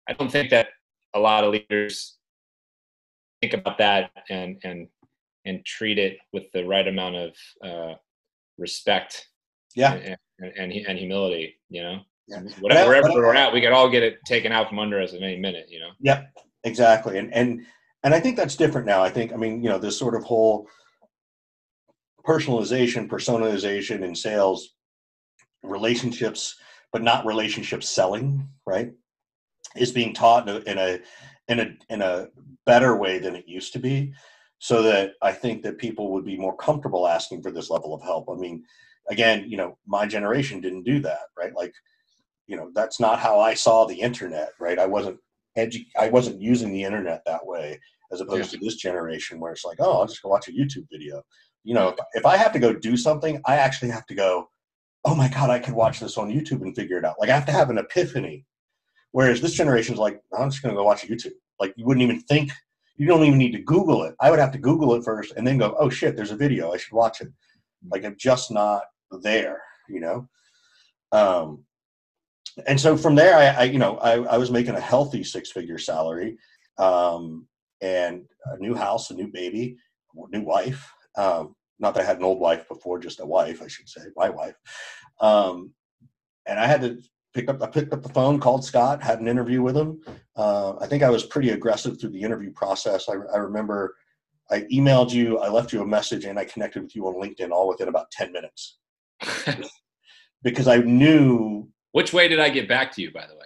i 0.07 0.13
don't 0.13 0.31
think 0.31 0.49
that 0.51 0.67
a 1.13 1.19
lot 1.19 1.43
of 1.43 1.51
leaders 1.51 2.17
think 3.41 3.53
about 3.53 3.77
that 3.79 4.11
and 4.29 4.57
and 4.63 4.87
and 5.45 5.65
treat 5.65 5.97
it 5.97 6.17
with 6.31 6.43
the 6.53 6.63
right 6.65 6.87
amount 6.87 7.15
of 7.15 7.31
uh 7.63 7.93
respect 8.57 9.27
yeah 9.75 9.93
and, 9.93 10.17
and, 10.39 10.53
and, 10.57 10.73
and 10.87 10.99
humility 10.99 11.55
you 11.69 11.81
know. 11.81 11.99
Whatever, 12.59 12.89
wherever 12.89 13.09
we're 13.13 13.35
at, 13.35 13.53
we 13.53 13.61
could 13.61 13.71
all 13.71 13.89
get 13.89 14.03
it 14.03 14.17
taken 14.25 14.51
out 14.51 14.69
from 14.69 14.79
under 14.79 15.01
us 15.01 15.13
at 15.13 15.21
any 15.21 15.37
minute, 15.37 15.67
you 15.69 15.79
know? 15.79 15.91
Yep, 15.99 16.33
exactly. 16.63 17.17
And, 17.17 17.33
and, 17.33 17.65
and 18.03 18.13
I 18.13 18.19
think 18.19 18.37
that's 18.37 18.55
different 18.55 18.87
now. 18.87 19.03
I 19.03 19.09
think, 19.09 19.33
I 19.33 19.35
mean, 19.35 19.63
you 19.63 19.69
know, 19.69 19.77
this 19.77 19.97
sort 19.97 20.15
of 20.15 20.23
whole 20.23 20.67
personalization, 22.25 23.07
personalization 23.07 24.03
in 24.03 24.15
sales, 24.15 24.75
relationships, 25.63 26.55
but 26.91 27.03
not 27.03 27.25
relationship 27.25 27.83
selling, 27.83 28.47
right? 28.65 28.91
Is 29.75 29.91
being 29.91 30.13
taught 30.13 30.49
in 30.49 30.55
a, 30.55 30.59
in 30.71 30.77
a, 30.77 30.99
in 31.47 31.59
a, 31.59 31.93
in 31.93 32.01
a 32.01 32.27
better 32.65 32.95
way 32.97 33.19
than 33.19 33.35
it 33.35 33.47
used 33.47 33.73
to 33.73 33.79
be. 33.79 34.13
So 34.59 34.83
that 34.83 35.13
I 35.23 35.31
think 35.31 35.63
that 35.63 35.79
people 35.79 36.11
would 36.11 36.23
be 36.23 36.37
more 36.37 36.55
comfortable 36.55 37.07
asking 37.07 37.41
for 37.41 37.51
this 37.51 37.71
level 37.71 37.95
of 37.95 38.03
help. 38.03 38.29
I 38.29 38.35
mean, 38.35 38.63
again, 39.09 39.45
you 39.47 39.57
know, 39.57 39.75
my 39.87 40.05
generation 40.05 40.61
didn't 40.61 40.83
do 40.83 40.99
that, 40.99 41.21
right? 41.35 41.51
Like 41.55 41.73
you 42.47 42.55
know 42.55 42.71
that's 42.73 42.99
not 42.99 43.19
how 43.19 43.39
I 43.39 43.53
saw 43.53 43.85
the 43.85 43.99
internet, 43.99 44.49
right? 44.59 44.79
I 44.79 44.85
wasn't 44.85 45.17
edu- 45.57 45.87
I 45.99 46.09
wasn't 46.09 46.41
using 46.41 46.71
the 46.71 46.83
internet 46.83 47.21
that 47.25 47.45
way 47.45 47.79
as 48.11 48.21
opposed 48.21 48.51
yeah. 48.51 48.59
to 48.59 48.65
this 48.65 48.75
generation 48.75 49.39
where 49.39 49.53
it's 49.53 49.63
like, 49.63 49.77
oh, 49.79 49.99
I'll 49.99 50.07
just 50.07 50.21
go 50.21 50.29
watch 50.29 50.49
a 50.49 50.51
YouTube 50.51 50.85
video. 50.91 51.21
You 51.63 51.75
know, 51.75 51.95
if, 52.13 52.25
I 52.25 52.35
have 52.35 52.51
to 52.51 52.59
go 52.59 52.73
do 52.73 52.97
something, 52.97 53.39
I 53.45 53.55
actually 53.55 53.91
have 53.91 54.05
to 54.07 54.15
go 54.15 54.49
oh 55.05 55.15
my 55.15 55.27
god, 55.27 55.49
I 55.49 55.59
could 55.59 55.73
watch 55.73 55.99
this 55.99 56.17
on 56.17 56.31
YouTube 56.31 56.61
and 56.61 56.75
figure 56.75 56.97
it 56.97 57.05
out. 57.05 57.15
Like 57.19 57.29
I 57.29 57.35
have 57.35 57.45
to 57.47 57.51
have 57.51 57.69
an 57.69 57.77
epiphany. 57.77 58.45
Whereas 59.11 59.41
this 59.41 59.53
generation 59.53 59.93
is 59.93 59.99
like, 59.99 60.21
I'm 60.37 60.49
just 60.49 60.61
going 60.61 60.73
to 60.73 60.79
go 60.79 60.85
watch 60.85 61.07
YouTube. 61.07 61.33
Like 61.59 61.73
you 61.75 61.85
wouldn't 61.85 62.03
even 62.03 62.21
think, 62.21 62.51
you 62.95 63.07
don't 63.07 63.23
even 63.23 63.37
need 63.37 63.51
to 63.53 63.61
Google 63.61 64.03
it. 64.03 64.15
I 64.19 64.29
would 64.29 64.39
have 64.39 64.51
to 64.53 64.59
Google 64.59 64.93
it 64.93 65.03
first 65.03 65.33
and 65.35 65.45
then 65.45 65.57
go, 65.57 65.75
oh 65.79 65.89
shit, 65.89 66.15
there's 66.15 66.31
a 66.31 66.35
video. 66.35 66.71
I 66.71 66.77
should 66.77 66.93
watch 66.93 67.21
it. 67.21 67.29
Like 67.89 68.05
I'm 68.05 68.15
just 68.17 68.51
not 68.51 68.83
there, 69.21 69.61
you 69.89 69.99
know. 69.99 70.29
Um, 71.11 71.65
and 72.67 72.79
so 72.79 72.97
from 72.97 73.15
there, 73.15 73.35
I, 73.35 73.45
I 73.47 73.63
you 73.63 73.79
know, 73.79 73.97
I, 73.97 74.13
I, 74.23 74.37
was 74.37 74.51
making 74.51 74.75
a 74.75 74.79
healthy 74.79 75.23
six-figure 75.23 75.77
salary, 75.77 76.37
um, 76.77 77.47
and 77.81 78.23
a 78.45 78.57
new 78.57 78.75
house, 78.75 79.09
a 79.09 79.13
new 79.13 79.27
baby, 79.27 79.77
new 80.31 80.43
wife. 80.43 80.91
Um, 81.17 81.55
not 81.79 81.93
that 81.95 82.03
I 82.03 82.05
had 82.05 82.17
an 82.17 82.23
old 82.23 82.39
wife 82.39 82.67
before, 82.67 82.99
just 82.99 83.19
a 83.19 83.25
wife, 83.25 83.61
I 83.61 83.67
should 83.67 83.89
say, 83.89 84.01
my 84.15 84.29
wife. 84.29 84.55
Um, 85.19 85.73
and 86.45 86.59
I 86.59 86.67
had 86.67 86.81
to 86.81 87.01
pick 87.33 87.49
up. 87.49 87.61
I 87.61 87.67
picked 87.67 87.93
up 87.93 88.03
the 88.03 88.09
phone, 88.09 88.39
called 88.39 88.63
Scott, 88.63 89.01
had 89.01 89.19
an 89.19 89.27
interview 89.27 89.61
with 89.61 89.75
him. 89.75 90.01
Uh, 90.35 90.73
I 90.79 90.87
think 90.87 91.03
I 91.03 91.09
was 91.09 91.23
pretty 91.23 91.49
aggressive 91.49 91.99
through 91.99 92.11
the 92.11 92.21
interview 92.21 92.51
process. 92.51 93.09
I, 93.09 93.13
I 93.33 93.37
remember 93.37 93.95
I 94.49 94.61
emailed 94.71 95.11
you, 95.11 95.39
I 95.39 95.49
left 95.49 95.73
you 95.73 95.81
a 95.81 95.87
message, 95.87 96.25
and 96.25 96.37
I 96.37 96.45
connected 96.45 96.83
with 96.83 96.95
you 96.95 97.07
on 97.07 97.15
LinkedIn 97.15 97.51
all 97.51 97.67
within 97.67 97.87
about 97.87 98.11
ten 98.11 98.31
minutes 98.31 98.77
because 100.43 100.67
I 100.67 100.77
knew. 100.77 101.67
Which 101.91 102.13
way 102.13 102.27
did 102.27 102.39
I 102.39 102.49
get 102.49 102.67
back 102.67 102.91
to 102.93 103.01
you, 103.01 103.11
by 103.11 103.27
the 103.27 103.33
way? 103.33 103.41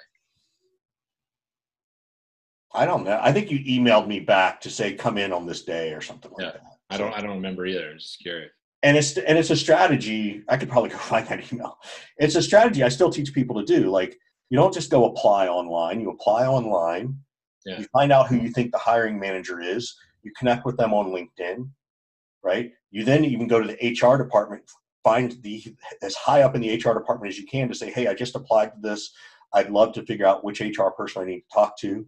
I 2.74 2.86
don't 2.86 3.04
know. 3.06 3.20
I 3.22 3.32
think 3.32 3.50
you 3.50 3.60
emailed 3.60 4.08
me 4.08 4.20
back 4.20 4.60
to 4.62 4.70
say 4.70 4.94
come 4.94 5.18
in 5.18 5.32
on 5.32 5.46
this 5.46 5.64
day 5.64 5.94
or 5.94 6.02
something 6.02 6.32
like 6.38 6.46
yeah. 6.46 6.52
that. 6.52 6.62
I 6.90 6.98
don't. 6.98 7.14
I 7.14 7.22
don't 7.22 7.36
remember 7.36 7.66
either. 7.66 7.92
I'm 7.92 7.98
just 7.98 8.20
curious. 8.20 8.52
And 8.84 8.96
it's 8.98 9.18
and 9.18 9.38
it's 9.38 9.50
a 9.50 9.56
strategy. 9.56 10.44
I 10.50 10.58
could 10.58 10.70
probably 10.70 10.90
go 10.92 10.98
find 10.98 11.26
that 11.28 11.52
email. 11.52 11.78
It's 12.18 12.36
a 12.36 12.42
strategy 12.42 12.84
I 12.84 12.90
still 12.90 13.10
teach 13.10 13.34
people 13.34 13.56
to 13.56 13.66
do. 13.66 13.90
Like 13.90 14.18
you 14.50 14.58
don't 14.58 14.74
just 14.74 14.92
go 14.92 15.06
apply 15.06 15.48
online. 15.48 16.02
You 16.02 16.12
apply 16.12 16.46
online. 16.46 17.18
Yeah. 17.66 17.80
You 17.80 17.86
find 17.86 18.12
out 18.12 18.28
who 18.28 18.38
you 18.38 18.50
think 18.50 18.72
the 18.72 18.78
hiring 18.78 19.20
manager 19.20 19.60
is. 19.60 19.96
You 20.22 20.32
connect 20.38 20.66
with 20.66 20.78
them 20.78 20.94
on 20.94 21.08
LinkedIn, 21.08 21.70
right? 22.44 22.72
You 22.92 23.04
then 23.04 23.26
even 23.26 23.48
go 23.48 23.60
to 23.60 23.68
the 23.68 23.90
HR 23.90 24.18
department, 24.18 24.64
find 25.06 25.38
the 25.44 25.64
as 26.02 26.16
high 26.16 26.42
up 26.42 26.56
in 26.56 26.62
the 26.62 26.76
HR 26.76 26.98
department 26.98 27.32
as 27.32 27.38
you 27.38 27.46
can 27.46 27.70
to 27.70 27.76
say, 27.76 27.92
"Hey, 27.92 28.08
I 28.08 28.14
just 28.14 28.36
applied 28.36 28.74
to 28.74 28.82
this. 28.82 29.12
I'd 29.54 29.70
love 29.70 29.94
to 29.94 30.06
figure 30.06 30.26
out 30.26 30.44
which 30.44 30.60
HR 30.60 30.90
person 30.90 31.22
I 31.22 31.26
need 31.26 31.42
to 31.42 31.54
talk 31.54 31.78
to." 31.80 32.06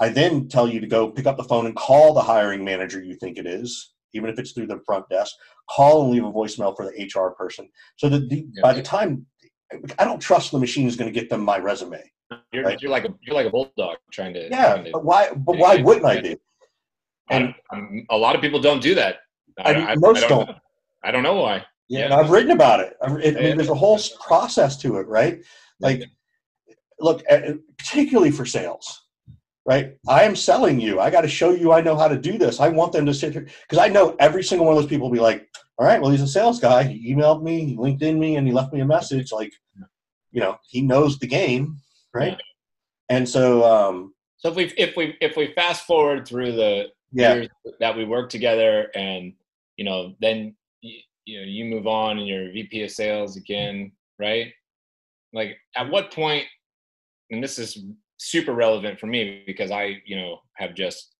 I 0.00 0.08
then 0.08 0.48
tell 0.48 0.66
you 0.66 0.80
to 0.80 0.86
go 0.86 1.10
pick 1.10 1.26
up 1.26 1.36
the 1.36 1.44
phone 1.44 1.66
and 1.66 1.76
call 1.76 2.12
the 2.12 2.22
hiring 2.22 2.64
manager 2.64 3.02
you 3.02 3.14
think 3.16 3.38
it 3.38 3.46
is, 3.46 3.92
even 4.14 4.28
if 4.28 4.38
it's 4.38 4.52
through 4.52 4.66
the 4.66 4.80
front 4.84 5.08
desk. 5.08 5.34
Call 5.70 6.02
and 6.02 6.10
leave 6.10 6.24
a 6.24 6.32
voicemail 6.32 6.74
for 6.74 6.86
the 6.86 7.04
HR 7.04 7.30
person. 7.30 7.68
So 7.96 8.08
that 8.08 8.28
the, 8.28 8.46
yeah. 8.52 8.62
by 8.62 8.72
the 8.72 8.82
time 8.82 9.26
I 9.98 10.04
don't 10.04 10.20
trust 10.20 10.50
the 10.50 10.58
machine 10.58 10.88
is 10.88 10.96
going 10.96 11.12
to 11.12 11.18
get 11.18 11.30
them 11.30 11.44
my 11.44 11.58
resume. 11.58 12.02
You're, 12.52 12.64
right? 12.64 12.80
you're 12.80 12.90
like 12.90 13.04
a 13.04 13.14
you're 13.22 13.36
like 13.36 13.46
a 13.46 13.50
bulldog 13.50 13.98
trying 14.12 14.34
to 14.34 14.48
yeah. 14.50 14.74
Trying 14.74 14.84
to, 14.86 14.90
but 14.92 15.04
why? 15.04 15.30
But 15.32 15.58
why 15.58 15.76
wouldn't 15.76 16.06
I 16.06 16.20
do? 16.20 16.36
And 17.28 17.54
um, 17.72 18.04
a 18.10 18.16
lot 18.16 18.34
of 18.34 18.40
people 18.40 18.60
don't 18.60 18.82
do 18.82 18.94
that. 18.96 19.18
I, 19.58 19.74
I, 19.74 19.94
most 19.96 20.26
don't. 20.28 20.46
don't. 20.46 20.58
I 21.04 21.10
don't 21.10 21.22
know 21.22 21.34
why. 21.34 21.64
Yeah, 21.90 22.08
yeah. 22.08 22.16
I've 22.16 22.30
written 22.30 22.52
about 22.52 22.80
it. 22.80 22.96
I 23.02 23.08
mean, 23.12 23.34
there's 23.34 23.68
a 23.68 23.74
whole 23.74 24.00
process 24.26 24.78
to 24.78 24.96
it, 24.96 25.06
right? 25.08 25.42
Like, 25.80 26.04
look, 26.98 27.22
particularly 27.76 28.30
for 28.30 28.46
sales 28.46 29.02
right? 29.66 29.96
I 30.08 30.24
am 30.24 30.34
selling 30.34 30.80
you. 30.80 31.00
I 31.00 31.10
got 31.10 31.20
to 31.20 31.28
show 31.28 31.50
you 31.50 31.72
I 31.72 31.80
know 31.80 31.96
how 31.96 32.08
to 32.08 32.18
do 32.18 32.38
this. 32.38 32.60
I 32.60 32.68
want 32.68 32.92
them 32.92 33.06
to 33.06 33.14
sit 33.14 33.32
here 33.32 33.46
because 33.68 33.78
I 33.78 33.88
know 33.88 34.16
every 34.18 34.42
single 34.42 34.66
one 34.66 34.76
of 34.76 34.82
those 34.82 34.88
people 34.88 35.08
will 35.08 35.14
be 35.14 35.20
like, 35.20 35.48
all 35.78 35.86
right, 35.86 36.00
well, 36.00 36.10
he's 36.10 36.22
a 36.22 36.26
sales 36.26 36.58
guy. 36.58 36.82
He 36.82 37.14
emailed 37.14 37.42
me, 37.42 37.64
he 37.64 37.76
LinkedIn 37.76 38.18
me, 38.18 38.36
and 38.36 38.46
he 38.46 38.52
left 38.52 38.72
me 38.72 38.80
a 38.80 38.84
message. 38.84 39.32
Like, 39.32 39.52
you 40.32 40.40
know, 40.40 40.58
he 40.68 40.82
knows 40.82 41.18
the 41.18 41.26
game, 41.26 41.76
right? 42.12 42.32
Yeah. 42.32 43.16
And 43.16 43.28
so, 43.28 43.64
um, 43.64 44.14
so 44.38 44.50
if 44.50 44.56
we 44.56 44.64
if 44.76 44.96
we 44.96 45.16
if 45.20 45.36
we 45.36 45.52
fast 45.54 45.86
forward 45.86 46.26
through 46.26 46.52
the 46.52 46.86
yeah. 47.12 47.34
years 47.34 47.48
that 47.80 47.96
we 47.96 48.04
worked 48.04 48.32
together, 48.32 48.88
and 48.94 49.32
you 49.76 49.84
know, 49.84 50.14
then 50.20 50.54
you, 51.30 51.40
know 51.40 51.46
you 51.46 51.64
move 51.64 51.86
on 51.86 52.18
and 52.18 52.26
you're 52.26 52.52
VP 52.52 52.82
of 52.82 52.90
sales 52.90 53.36
again, 53.36 53.92
right? 54.18 54.52
Like, 55.32 55.56
at 55.76 55.90
what 55.90 56.12
point? 56.12 56.44
And 57.30 57.42
this 57.42 57.58
is 57.58 57.78
super 58.18 58.52
relevant 58.52 58.98
for 58.98 59.06
me 59.06 59.42
because 59.46 59.70
I, 59.70 60.02
you 60.04 60.16
know, 60.16 60.40
have 60.54 60.74
just 60.74 61.14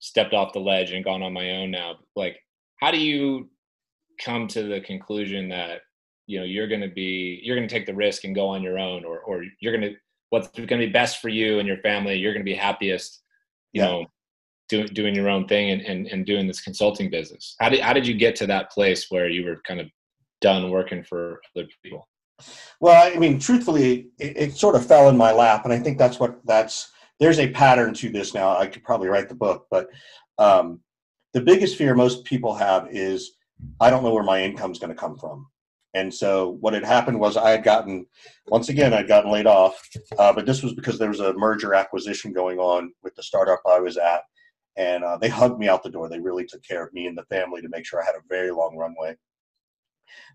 stepped 0.00 0.34
off 0.34 0.52
the 0.52 0.60
ledge 0.60 0.92
and 0.92 1.04
gone 1.04 1.22
on 1.22 1.32
my 1.32 1.50
own 1.56 1.70
now. 1.70 1.96
Like, 2.16 2.38
how 2.80 2.90
do 2.90 2.98
you 2.98 3.50
come 4.22 4.46
to 4.48 4.62
the 4.64 4.80
conclusion 4.82 5.48
that 5.48 5.80
you 6.26 6.38
know 6.38 6.44
you're 6.44 6.68
going 6.68 6.82
to 6.82 6.88
be 6.88 7.40
you're 7.42 7.56
going 7.56 7.68
to 7.68 7.74
take 7.74 7.86
the 7.86 7.94
risk 7.94 8.24
and 8.24 8.34
go 8.34 8.48
on 8.48 8.62
your 8.62 8.78
own, 8.78 9.04
or 9.04 9.20
or 9.20 9.44
you're 9.60 9.76
going 9.76 9.92
to 9.92 9.96
what's 10.30 10.48
going 10.48 10.68
to 10.68 10.76
be 10.76 10.92
best 10.92 11.20
for 11.20 11.28
you 11.28 11.58
and 11.58 11.66
your 11.66 11.78
family? 11.78 12.14
You're 12.14 12.32
going 12.32 12.44
to 12.44 12.50
be 12.50 12.56
happiest, 12.56 13.22
you 13.72 13.82
yeah. 13.82 13.88
know, 13.88 14.06
doing 14.70 14.86
doing 14.88 15.14
your 15.14 15.28
own 15.28 15.46
thing 15.46 15.70
and, 15.70 15.82
and 15.82 16.06
and 16.06 16.24
doing 16.24 16.46
this 16.46 16.60
consulting 16.60 17.10
business. 17.10 17.56
How 17.60 17.68
did 17.68 17.80
how 17.80 17.92
did 17.92 18.06
you 18.06 18.14
get 18.14 18.36
to 18.36 18.46
that 18.46 18.70
place 18.70 19.10
where 19.10 19.28
you 19.28 19.44
were 19.44 19.60
kind 19.66 19.80
of 19.80 19.88
done 20.40 20.70
working 20.70 21.02
for 21.02 21.40
other 21.54 21.68
people? 21.82 22.08
Well, 22.80 23.14
I 23.14 23.18
mean, 23.18 23.38
truthfully, 23.38 24.08
it, 24.18 24.36
it, 24.36 24.52
sort 24.56 24.74
of 24.74 24.86
fell 24.86 25.10
in 25.10 25.16
my 25.18 25.30
lap, 25.30 25.64
and 25.64 25.74
I 25.74 25.78
think 25.78 25.98
that's 25.98 26.18
what 26.18 26.40
that's. 26.46 26.90
There's 27.18 27.38
a 27.38 27.50
pattern 27.50 27.92
to 27.94 28.08
this 28.08 28.32
now. 28.32 28.56
I 28.56 28.66
could 28.66 28.82
probably 28.82 29.08
write 29.08 29.28
the 29.28 29.34
book, 29.34 29.66
but 29.70 29.88
um, 30.38 30.80
the 31.34 31.42
biggest 31.42 31.76
fear 31.76 31.94
most 31.94 32.24
people 32.24 32.54
have 32.54 32.88
is 32.90 33.32
I 33.78 33.90
don't 33.90 34.02
know 34.02 34.14
where 34.14 34.24
my 34.24 34.42
income's 34.42 34.78
going 34.78 34.88
to 34.88 34.98
come 34.98 35.18
from. 35.18 35.46
And 35.94 36.12
so 36.12 36.56
what 36.60 36.74
had 36.74 36.84
happened 36.84 37.18
was 37.18 37.36
I 37.36 37.50
had 37.50 37.64
gotten, 37.64 38.06
once 38.46 38.68
again, 38.68 38.94
I'd 38.94 39.08
gotten 39.08 39.30
laid 39.30 39.46
off, 39.46 39.80
uh, 40.18 40.32
but 40.32 40.46
this 40.46 40.62
was 40.62 40.72
because 40.72 40.98
there 40.98 41.08
was 41.08 41.20
a 41.20 41.32
merger 41.34 41.74
acquisition 41.74 42.32
going 42.32 42.58
on 42.58 42.92
with 43.02 43.14
the 43.16 43.22
startup 43.22 43.60
I 43.68 43.80
was 43.80 43.96
at, 43.96 44.22
and 44.76 45.04
uh, 45.04 45.16
they 45.18 45.28
hugged 45.28 45.58
me 45.58 45.68
out 45.68 45.82
the 45.82 45.90
door. 45.90 46.08
They 46.08 46.20
really 46.20 46.46
took 46.46 46.62
care 46.62 46.84
of 46.84 46.92
me 46.92 47.06
and 47.06 47.16
the 47.16 47.24
family 47.24 47.60
to 47.62 47.68
make 47.68 47.84
sure 47.84 48.02
I 48.02 48.06
had 48.06 48.14
a 48.14 48.28
very 48.28 48.50
long 48.50 48.76
runway. 48.76 49.16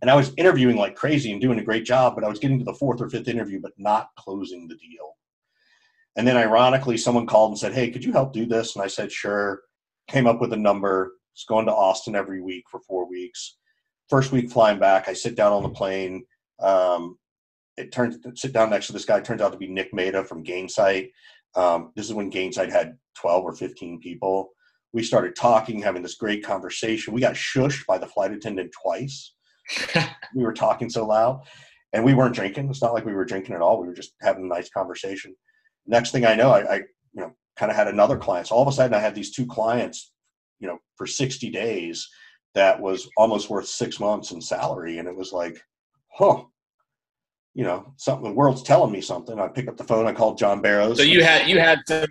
And 0.01 0.09
I 0.09 0.15
was 0.15 0.33
interviewing 0.37 0.77
like 0.77 0.95
crazy 0.95 1.31
and 1.31 1.41
doing 1.41 1.59
a 1.59 1.63
great 1.63 1.85
job, 1.85 2.15
but 2.15 2.23
I 2.23 2.29
was 2.29 2.39
getting 2.39 2.59
to 2.59 2.65
the 2.65 2.73
fourth 2.73 3.01
or 3.01 3.09
fifth 3.09 3.27
interview, 3.27 3.59
but 3.59 3.73
not 3.77 4.09
closing 4.17 4.67
the 4.67 4.75
deal. 4.75 5.15
And 6.15 6.27
then 6.27 6.37
ironically, 6.37 6.97
someone 6.97 7.25
called 7.25 7.51
and 7.51 7.59
said, 7.59 7.73
Hey, 7.73 7.89
could 7.89 8.03
you 8.03 8.13
help 8.13 8.33
do 8.33 8.45
this? 8.45 8.75
And 8.75 8.83
I 8.83 8.87
said, 8.87 9.11
Sure. 9.11 9.61
Came 10.07 10.27
up 10.27 10.39
with 10.39 10.53
a 10.53 10.57
number. 10.57 11.13
Was 11.33 11.45
going 11.47 11.65
to 11.65 11.73
Austin 11.73 12.15
every 12.15 12.41
week 12.41 12.63
for 12.69 12.79
four 12.79 13.09
weeks. 13.09 13.57
First 14.09 14.31
week 14.31 14.51
flying 14.51 14.79
back, 14.79 15.09
I 15.09 15.13
sit 15.13 15.35
down 15.35 15.51
on 15.51 15.63
the 15.63 15.69
plane. 15.69 16.23
Um, 16.59 17.17
it 17.75 17.91
turns 17.91 18.17
sit 18.35 18.53
down 18.53 18.69
next 18.69 18.87
to 18.87 18.93
this 18.93 19.03
guy. 19.03 19.19
Turns 19.19 19.41
out 19.41 19.51
to 19.51 19.57
be 19.57 19.67
Nick 19.67 19.93
Mehta 19.93 20.23
from 20.23 20.43
Gainsight. 20.43 21.09
Um, 21.55 21.91
this 21.95 22.05
is 22.05 22.13
when 22.13 22.31
Gainsight 22.31 22.71
had 22.71 22.97
12 23.19 23.43
or 23.43 23.55
15 23.55 23.99
people. 24.01 24.49
We 24.93 25.03
started 25.03 25.35
talking, 25.35 25.81
having 25.81 26.01
this 26.01 26.15
great 26.15 26.43
conversation. 26.43 27.13
We 27.13 27.21
got 27.21 27.35
shushed 27.35 27.85
by 27.85 27.97
the 27.97 28.07
flight 28.07 28.31
attendant 28.31 28.73
twice 28.81 29.35
we 30.35 30.43
were 30.43 30.53
talking 30.53 30.89
so 30.89 31.05
loud 31.05 31.41
and 31.93 32.03
we 32.03 32.13
weren't 32.13 32.35
drinking. 32.35 32.69
It's 32.69 32.81
not 32.81 32.93
like 32.93 33.05
we 33.05 33.13
were 33.13 33.25
drinking 33.25 33.55
at 33.55 33.61
all. 33.61 33.79
We 33.79 33.87
were 33.87 33.93
just 33.93 34.13
having 34.21 34.43
a 34.43 34.47
nice 34.47 34.69
conversation. 34.69 35.35
Next 35.85 36.11
thing 36.11 36.25
I 36.25 36.35
know, 36.35 36.51
I, 36.51 36.73
I 36.73 36.75
you 37.13 37.21
know, 37.21 37.31
kind 37.55 37.71
of 37.71 37.75
had 37.75 37.87
another 37.87 38.17
client. 38.17 38.47
So 38.47 38.55
all 38.55 38.61
of 38.61 38.67
a 38.67 38.71
sudden 38.71 38.93
I 38.93 38.99
had 38.99 39.15
these 39.15 39.33
two 39.33 39.45
clients, 39.45 40.11
you 40.59 40.67
know, 40.67 40.77
for 40.97 41.07
60 41.07 41.49
days 41.51 42.07
that 42.53 42.79
was 42.79 43.09
almost 43.17 43.49
worth 43.49 43.67
six 43.67 43.99
months 43.99 44.31
in 44.31 44.41
salary. 44.41 44.97
And 44.97 45.07
it 45.07 45.15
was 45.15 45.31
like, 45.31 45.61
huh, 46.13 46.43
you 47.55 47.63
know, 47.63 47.91
something, 47.97 48.29
the 48.29 48.35
world's 48.35 48.61
telling 48.61 48.91
me 48.91 49.01
something. 49.01 49.39
I 49.39 49.47
pick 49.47 49.67
up 49.67 49.77
the 49.77 49.83
phone, 49.83 50.05
I 50.05 50.13
called 50.13 50.37
John 50.37 50.61
Barrows. 50.61 50.97
So 50.97 51.03
you 51.03 51.23
had, 51.23 51.49
you 51.49 51.59
had 51.59 51.79
some, 51.87 52.05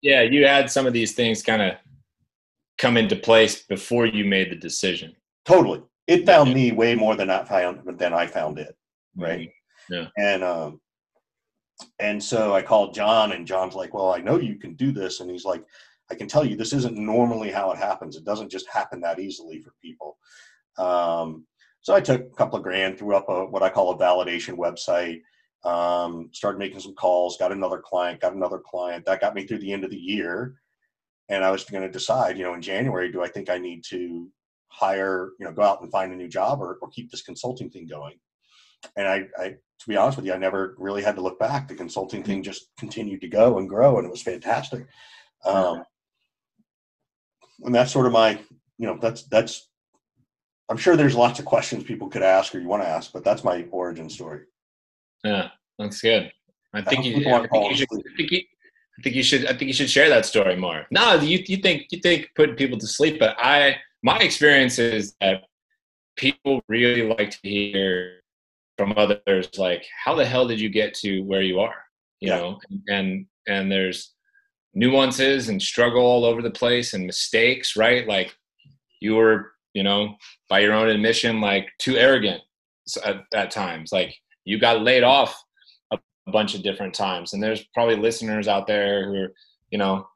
yeah, 0.00 0.22
you 0.22 0.46
had 0.46 0.70
some 0.70 0.86
of 0.86 0.94
these 0.94 1.12
things 1.12 1.42
kind 1.42 1.60
of 1.60 1.74
come 2.78 2.96
into 2.96 3.16
place 3.16 3.62
before 3.62 4.06
you 4.06 4.24
made 4.24 4.50
the 4.50 4.56
decision. 4.56 5.14
Totally 5.44 5.82
it 6.06 6.26
found 6.26 6.52
me 6.52 6.72
way 6.72 6.94
more 6.94 7.16
than 7.16 7.30
I 7.30 7.44
found 7.44 7.98
than 7.98 8.12
I 8.12 8.26
found 8.26 8.58
it, 8.58 8.76
right? 9.16 9.48
Mm-hmm. 9.90 9.94
Yeah. 9.94 10.08
And 10.16 10.44
um, 10.44 10.80
and 11.98 12.22
so 12.22 12.54
I 12.54 12.62
called 12.62 12.94
John, 12.94 13.32
and 13.32 13.46
John's 13.46 13.74
like, 13.74 13.94
"Well, 13.94 14.12
I 14.12 14.18
know 14.18 14.38
you 14.38 14.56
can 14.56 14.74
do 14.74 14.92
this," 14.92 15.20
and 15.20 15.30
he's 15.30 15.44
like, 15.44 15.64
"I 16.10 16.14
can 16.14 16.28
tell 16.28 16.44
you, 16.44 16.56
this 16.56 16.72
isn't 16.72 16.96
normally 16.96 17.50
how 17.50 17.70
it 17.70 17.78
happens. 17.78 18.16
It 18.16 18.24
doesn't 18.24 18.50
just 18.50 18.68
happen 18.68 19.00
that 19.00 19.18
easily 19.18 19.60
for 19.60 19.72
people." 19.82 20.18
Um, 20.78 21.46
so 21.84 21.94
I 21.94 22.00
took 22.00 22.22
a 22.22 22.36
couple 22.36 22.56
of 22.56 22.62
grand, 22.62 22.98
threw 22.98 23.14
up 23.14 23.28
a 23.28 23.44
what 23.44 23.62
I 23.62 23.68
call 23.68 23.90
a 23.90 23.98
validation 23.98 24.56
website, 24.56 25.20
um, 25.68 26.30
started 26.32 26.58
making 26.58 26.80
some 26.80 26.94
calls, 26.94 27.36
got 27.36 27.52
another 27.52 27.78
client, 27.78 28.20
got 28.20 28.34
another 28.34 28.58
client. 28.58 29.04
That 29.04 29.20
got 29.20 29.34
me 29.34 29.46
through 29.46 29.58
the 29.58 29.70
end 29.70 29.84
of 29.84 29.90
the 29.90 29.98
year, 29.98 30.54
and 31.28 31.44
I 31.44 31.50
was 31.50 31.64
going 31.64 31.82
to 31.82 31.90
decide, 31.90 32.38
you 32.38 32.44
know, 32.44 32.54
in 32.54 32.62
January, 32.62 33.12
do 33.12 33.22
I 33.22 33.28
think 33.28 33.50
I 33.50 33.58
need 33.58 33.84
to 33.90 34.30
hire, 34.68 35.32
you 35.38 35.44
know, 35.44 35.52
go 35.52 35.60
out 35.60 35.82
and 35.82 35.90
find 35.92 36.10
a 36.10 36.16
new 36.16 36.26
job 36.26 36.62
or, 36.62 36.78
or 36.80 36.88
keep 36.88 37.10
this 37.10 37.22
consulting 37.22 37.68
thing 37.68 37.86
going. 37.86 38.14
And 38.96 39.06
I, 39.06 39.24
I, 39.38 39.48
to 39.50 39.86
be 39.86 39.98
honest 39.98 40.16
with 40.16 40.24
you, 40.24 40.32
I 40.32 40.38
never 40.38 40.76
really 40.78 41.02
had 41.02 41.16
to 41.16 41.22
look 41.22 41.38
back. 41.38 41.68
The 41.68 41.74
consulting 41.74 42.22
thing 42.22 42.42
just 42.42 42.68
continued 42.78 43.20
to 43.20 43.28
go 43.28 43.58
and 43.58 43.68
grow, 43.68 43.98
and 43.98 44.06
it 44.06 44.10
was 44.10 44.22
fantastic. 44.22 44.86
Um, 45.44 45.84
and 47.62 47.74
that's 47.74 47.92
sort 47.92 48.06
of 48.06 48.12
my, 48.12 48.40
you 48.78 48.86
know, 48.86 48.96
that's 48.98 49.24
that's 49.24 49.68
I'm 50.68 50.76
sure 50.76 50.96
there's 50.96 51.14
lots 51.14 51.38
of 51.38 51.44
questions 51.44 51.84
people 51.84 52.08
could 52.08 52.22
ask 52.22 52.54
or 52.54 52.58
you 52.58 52.68
want 52.68 52.82
to 52.82 52.88
ask, 52.88 53.12
but 53.12 53.24
that's 53.24 53.44
my 53.44 53.66
origin 53.70 54.08
story. 54.08 54.42
Yeah, 55.22 55.48
that's 55.78 56.00
good. 56.00 56.32
I 56.72 56.82
think 56.82 57.04
you. 57.04 57.16
I 57.28 57.46
think 57.46 57.70
you, 57.70 57.76
should. 57.76 57.88
I 57.92 58.16
think 58.16 58.30
you. 58.32 58.42
I 58.98 59.02
think 59.02 59.16
you 59.16 59.22
should. 59.22 59.46
I 59.46 59.48
think 59.50 59.62
you 59.62 59.72
should 59.72 59.90
share 59.90 60.08
that 60.08 60.26
story 60.26 60.56
more. 60.56 60.86
No, 60.90 61.14
you 61.16 61.42
you 61.46 61.58
think 61.58 61.86
you 61.90 62.00
think 62.00 62.30
putting 62.34 62.56
people 62.56 62.78
to 62.78 62.86
sleep, 62.86 63.18
but 63.18 63.36
I 63.38 63.76
my 64.02 64.18
experience 64.18 64.78
is 64.78 65.14
that 65.20 65.44
people 66.16 66.62
really 66.68 67.02
like 67.08 67.30
to 67.30 67.38
hear 67.42 68.20
from 68.76 68.94
others 68.96 69.48
like 69.56 69.84
how 70.04 70.14
the 70.14 70.24
hell 70.26 70.46
did 70.46 70.60
you 70.60 70.68
get 70.68 70.94
to 70.94 71.20
where 71.22 71.42
you 71.42 71.60
are 71.60 71.76
you 72.20 72.28
Yeah. 72.28 72.36
know 72.38 72.60
and 72.88 73.26
and 73.46 73.70
there's 73.70 74.12
nuances 74.74 75.48
and 75.48 75.60
struggle 75.62 76.02
all 76.02 76.24
over 76.24 76.42
the 76.42 76.50
place 76.50 76.92
and 76.94 77.06
mistakes 77.06 77.76
right 77.76 78.06
like 78.08 78.34
you 79.00 79.14
were 79.14 79.52
you 79.74 79.82
know 79.82 80.14
by 80.48 80.60
your 80.60 80.72
own 80.72 80.88
admission 80.88 81.40
like 81.40 81.68
too 81.78 81.96
arrogant 81.96 82.40
at, 83.04 83.22
at 83.34 83.50
times 83.50 83.92
like 83.92 84.14
you 84.44 84.58
got 84.58 84.82
laid 84.82 85.02
off 85.02 85.42
a, 85.92 85.98
bunch 86.32 86.54
of 86.54 86.62
different 86.62 86.94
times 86.94 87.34
and 87.34 87.42
there's 87.42 87.66
probably 87.74 87.96
listeners 87.96 88.48
out 88.48 88.66
there 88.66 89.06
who 89.06 89.14
are 89.16 89.32
you 89.70 89.76
know 89.76 90.06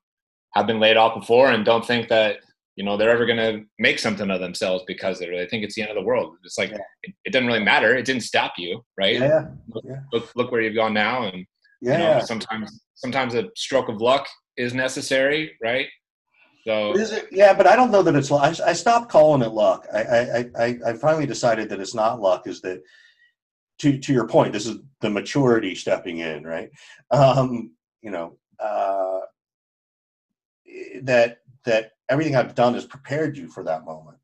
have 0.55 0.67
been 0.67 0.81
laid 0.81 0.97
off 0.97 1.15
before 1.19 1.51
and 1.51 1.65
don't 1.65 1.87
think 1.87 2.09
that 2.09 2.39
you 2.77 2.85
know 2.85 2.97
they're 2.97 3.11
ever 3.11 3.27
going 3.27 3.37
to 3.39 3.65
make 3.81 3.99
something 3.99 4.31
of 4.31 4.41
themselves 4.41 4.85
because. 4.87 5.19
They 5.19 5.47
think 5.51 5.65
it's 5.65 5.75
the 5.75 5.83
end 5.83 5.91
of 5.91 5.97
the 5.97 6.03
world. 6.03 6.37
It's 6.45 6.57
like 6.57 6.71
Yeah. 6.71 6.79
it, 7.03 7.15
it 7.25 7.33
doesn't 7.33 7.49
really 7.49 7.63
matter. 7.63 7.97
It 7.97 8.05
didn't 8.05 8.23
stop 8.23 8.53
you, 8.57 8.85
right? 8.97 9.19
Yeah, 9.19 9.49
Look 10.13 10.31
look 10.37 10.53
where 10.53 10.61
you've 10.61 10.77
gone 10.77 10.95
now, 10.95 11.25
and 11.25 11.45
yeah, 11.83 11.93
you 11.93 11.99
know 11.99 12.11
yeah. 12.11 12.21
sometimes 12.21 12.81
sometimes 12.95 13.35
a 13.35 13.49
stroke 13.57 13.89
of 13.89 14.01
luck 14.01 14.29
is 14.57 14.75
necessary, 14.75 15.57
right? 15.61 15.89
So 16.65 16.93
Is 16.93 17.13
it? 17.13 17.29
Yeah, 17.31 17.55
but 17.55 17.67
I 17.67 17.77
don't 17.77 17.91
know 17.91 18.03
that 18.03 18.15
it's. 18.15 18.31
I, 18.31 18.55
I 18.65 18.73
stopped 18.73 19.11
calling 19.11 19.43
it 19.43 19.53
luck. 19.53 19.87
I, 19.93 20.03
I, 20.03 20.51
I, 20.59 20.79
I 20.87 20.93
finally 20.95 21.27
decided 21.27 21.69
that 21.69 21.81
it's 21.81 21.95
not 21.95 22.21
luck. 22.21 22.47
Is 22.47 22.61
that 22.63 22.83
to 23.79 23.99
to 23.99 24.13
your 24.13 24.27
point? 24.27 24.53
This 24.53 24.67
is 24.67 24.79
the 25.01 25.11
maturity 25.11 25.75
stepping 25.75 26.19
in, 26.19 26.45
right? 26.45 26.71
Um, 27.11 27.73
you 28.03 28.11
know, 28.11 28.39
uh, 28.59 29.21
that 31.03 31.39
that 31.65 31.93
everything 32.09 32.37
I've 32.37 32.55
done 32.55 32.75
has 32.75 32.87
prepared 32.87 33.37
you 33.37 33.49
for 33.49 33.63
that 33.65 33.85
moment, 33.85 34.19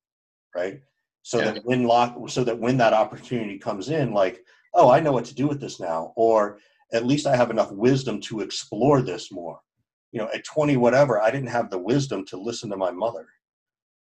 right? 0.54 0.80
So 1.22 1.38
Yeah. 1.38 1.52
that 1.52 1.64
when 1.64 1.84
lock, 1.84 2.16
so 2.28 2.44
that 2.44 2.58
when 2.58 2.76
that 2.78 2.92
opportunity 2.92 3.58
comes 3.58 3.88
in, 3.88 4.12
like, 4.12 4.44
oh, 4.74 4.90
I 4.90 5.00
know 5.00 5.12
what 5.12 5.24
to 5.26 5.34
do 5.34 5.46
with 5.46 5.60
this 5.60 5.80
now, 5.80 6.12
or 6.16 6.58
at 6.92 7.06
least 7.06 7.26
I 7.26 7.36
have 7.36 7.50
enough 7.50 7.72
wisdom 7.72 8.20
to 8.22 8.40
explore 8.40 9.02
this 9.02 9.32
more. 9.32 9.60
You 10.14 10.20
know, 10.20 10.28
at 10.32 10.44
20, 10.44 10.76
whatever, 10.76 11.20
I 11.20 11.32
didn't 11.32 11.48
have 11.48 11.70
the 11.70 11.78
wisdom 11.78 12.24
to 12.26 12.36
listen 12.36 12.70
to 12.70 12.76
my 12.76 12.92
mother, 12.92 13.26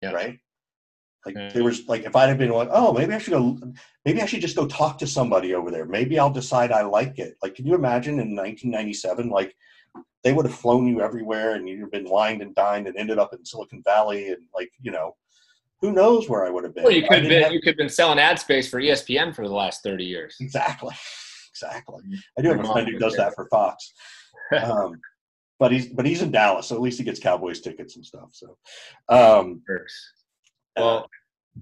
Yeah. 0.00 0.12
right? 0.12 0.38
Like 1.26 1.34
Yeah. 1.34 1.48
there 1.48 1.64
was 1.64 1.88
like 1.88 2.04
if 2.04 2.14
I'd 2.14 2.28
have 2.28 2.38
been 2.38 2.50
like, 2.50 2.68
oh, 2.70 2.92
maybe 2.92 3.12
I 3.12 3.18
should 3.18 3.32
go, 3.32 3.59
maybe 4.04 4.22
I 4.22 4.26
should 4.26 4.40
just 4.40 4.54
go 4.54 4.68
talk 4.68 4.98
to 4.98 5.07
somebody 5.09 5.52
over 5.52 5.72
there. 5.72 5.84
Maybe 5.84 6.16
I'll 6.20 6.30
decide 6.30 6.70
I 6.70 6.82
like 6.82 7.18
it. 7.18 7.36
Like, 7.42 7.57
can 7.57 7.66
you 7.66 7.74
imagine 7.74 8.20
in 8.20 8.36
1997, 8.36 9.30
like 9.30 9.57
they 10.22 10.32
would 10.32 10.46
have 10.46 10.54
flown 10.54 10.86
you 10.86 11.00
everywhere 11.00 11.57
and 11.57 11.68
you'd 11.68 11.80
have 11.80 11.90
been 11.90 12.09
wined 12.09 12.40
and 12.40 12.54
dined 12.54 12.86
and 12.86 12.96
ended 12.96 13.18
up 13.18 13.34
in 13.34 13.44
Silicon 13.44 13.82
Valley 13.82 14.28
and 14.28 14.44
like 14.54 14.70
you 14.80 14.92
know, 14.92 15.16
who 15.80 15.90
knows 15.90 16.28
where 16.28 16.46
I 16.46 16.50
would 16.50 16.62
have 16.62 16.72
been. 16.76 16.84
well, 16.84 16.92
you 16.92 17.02
could 17.02 17.18
have 17.22 17.28
been 17.28 17.42
have- 17.42 17.52
you 17.52 17.59
could 17.61 17.70
have 17.70 17.78
been 17.78 17.88
selling 17.88 18.20
ad 18.20 18.38
space 18.38 18.70
for 18.70 18.78
ESPN 18.80 19.34
for 19.34 19.48
the 19.48 19.54
last 19.54 19.82
thirty 19.82 20.04
years. 20.04 20.36
Exactly. 20.40 20.94
Exactly. 21.57 22.02
I 22.38 22.42
do 22.42 22.48
have 22.50 22.61
a 22.62 22.70
friend 22.70 22.86
who 22.86 22.98
does 22.98 23.16
that 23.16 23.34
for 23.34 23.48
Fox. 23.48 23.92
Um, 24.62 25.00
but 25.59 25.72
he's 25.72 25.86
but 25.88 26.07
he's 26.07 26.22
in 26.22 26.30
Dallas, 26.30 26.68
so 26.68 26.74
at 26.74 26.82
least 26.82 26.98
he 26.98 27.04
gets 27.04 27.20
Cowboys 27.20 27.61
tickets 27.61 27.96
and 27.96 28.04
stuff. 28.04 28.30
So 28.32 28.57
um. 29.09 29.62
Well, 30.76 31.09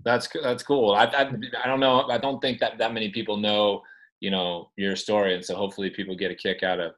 that's 0.04 0.28
that's 0.42 0.62
cool. 0.62 0.92
I, 0.92 1.04
I 1.04 1.30
I 1.62 1.66
don't 1.66 1.80
know. 1.80 2.08
I 2.08 2.18
don't 2.18 2.40
think 2.40 2.58
that 2.60 2.78
that 2.78 2.92
many 2.92 3.10
people 3.10 3.36
know 3.36 3.82
you 4.20 4.30
know 4.30 4.70
your 4.76 4.96
story, 4.96 5.34
and 5.34 5.44
so 5.44 5.54
hopefully 5.54 5.90
people 5.90 6.16
get 6.16 6.30
a 6.30 6.34
kick 6.34 6.62
out 6.62 6.80
of 6.80 6.92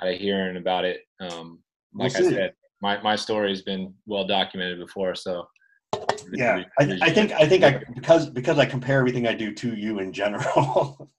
out 0.00 0.08
of 0.08 0.18
hearing 0.18 0.56
about 0.56 0.84
it. 0.84 1.00
Um, 1.20 1.60
We'll 1.94 2.08
like 2.08 2.16
I 2.16 2.28
said, 2.28 2.52
my 2.82 3.00
my 3.02 3.16
story 3.16 3.50
has 3.50 3.62
been 3.62 3.94
well 4.06 4.26
documented 4.26 4.80
before, 4.80 5.14
so 5.14 5.46
yeah, 6.32 6.64
I, 6.78 6.98
I 7.02 7.10
think 7.10 7.32
I 7.32 7.46
think 7.46 7.62
I 7.62 7.82
because 7.94 8.28
because 8.30 8.58
I 8.58 8.66
compare 8.66 8.98
everything 8.98 9.28
I 9.28 9.34
do 9.34 9.52
to 9.54 9.74
you 9.74 10.00
in 10.00 10.12
general. 10.12 11.08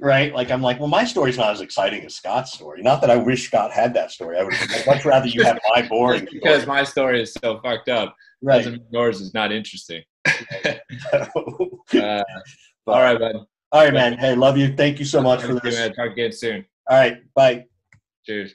Right? 0.00 0.34
Like 0.34 0.50
I'm 0.50 0.60
like, 0.62 0.78
well, 0.80 0.88
my 0.88 1.04
story's 1.04 1.36
not 1.38 1.50
as 1.52 1.60
exciting 1.60 2.04
as 2.04 2.16
Scott's 2.16 2.52
story. 2.52 2.82
Not 2.82 3.00
that 3.00 3.10
I 3.10 3.16
wish 3.16 3.46
Scott 3.46 3.70
had 3.72 3.94
that 3.94 4.10
story. 4.10 4.38
I 4.38 4.42
would 4.42 4.54
I'd 4.54 4.86
much 4.86 5.04
rather 5.04 5.28
you 5.28 5.44
have 5.44 5.58
my 5.74 5.86
boring 5.86 6.22
just 6.22 6.32
because 6.32 6.62
story. 6.62 6.76
my 6.76 6.84
story 6.84 7.22
is 7.22 7.32
so 7.40 7.60
fucked 7.62 7.88
up 7.88 8.14
right. 8.42 8.66
yours 8.90 9.20
is 9.20 9.32
not 9.34 9.52
interesting. 9.52 10.02
But- 11.12 11.30
Uh, 11.94 12.24
all 12.86 13.00
right, 13.00 13.18
bud. 13.18 13.36
all 13.72 13.84
right, 13.84 13.94
man. 13.94 14.18
Hey, 14.18 14.34
love 14.34 14.58
you. 14.58 14.74
Thank 14.76 14.98
you 14.98 15.04
so 15.04 15.22
much 15.22 15.40
for 15.42 15.48
to 15.48 15.54
you, 15.54 15.60
this. 15.60 15.74
man. 15.76 15.92
Talk 15.94 16.10
again 16.12 16.32
soon. 16.32 16.66
All 16.90 16.98
right, 16.98 17.16
bye. 17.34 17.64
Cheers. 18.26 18.54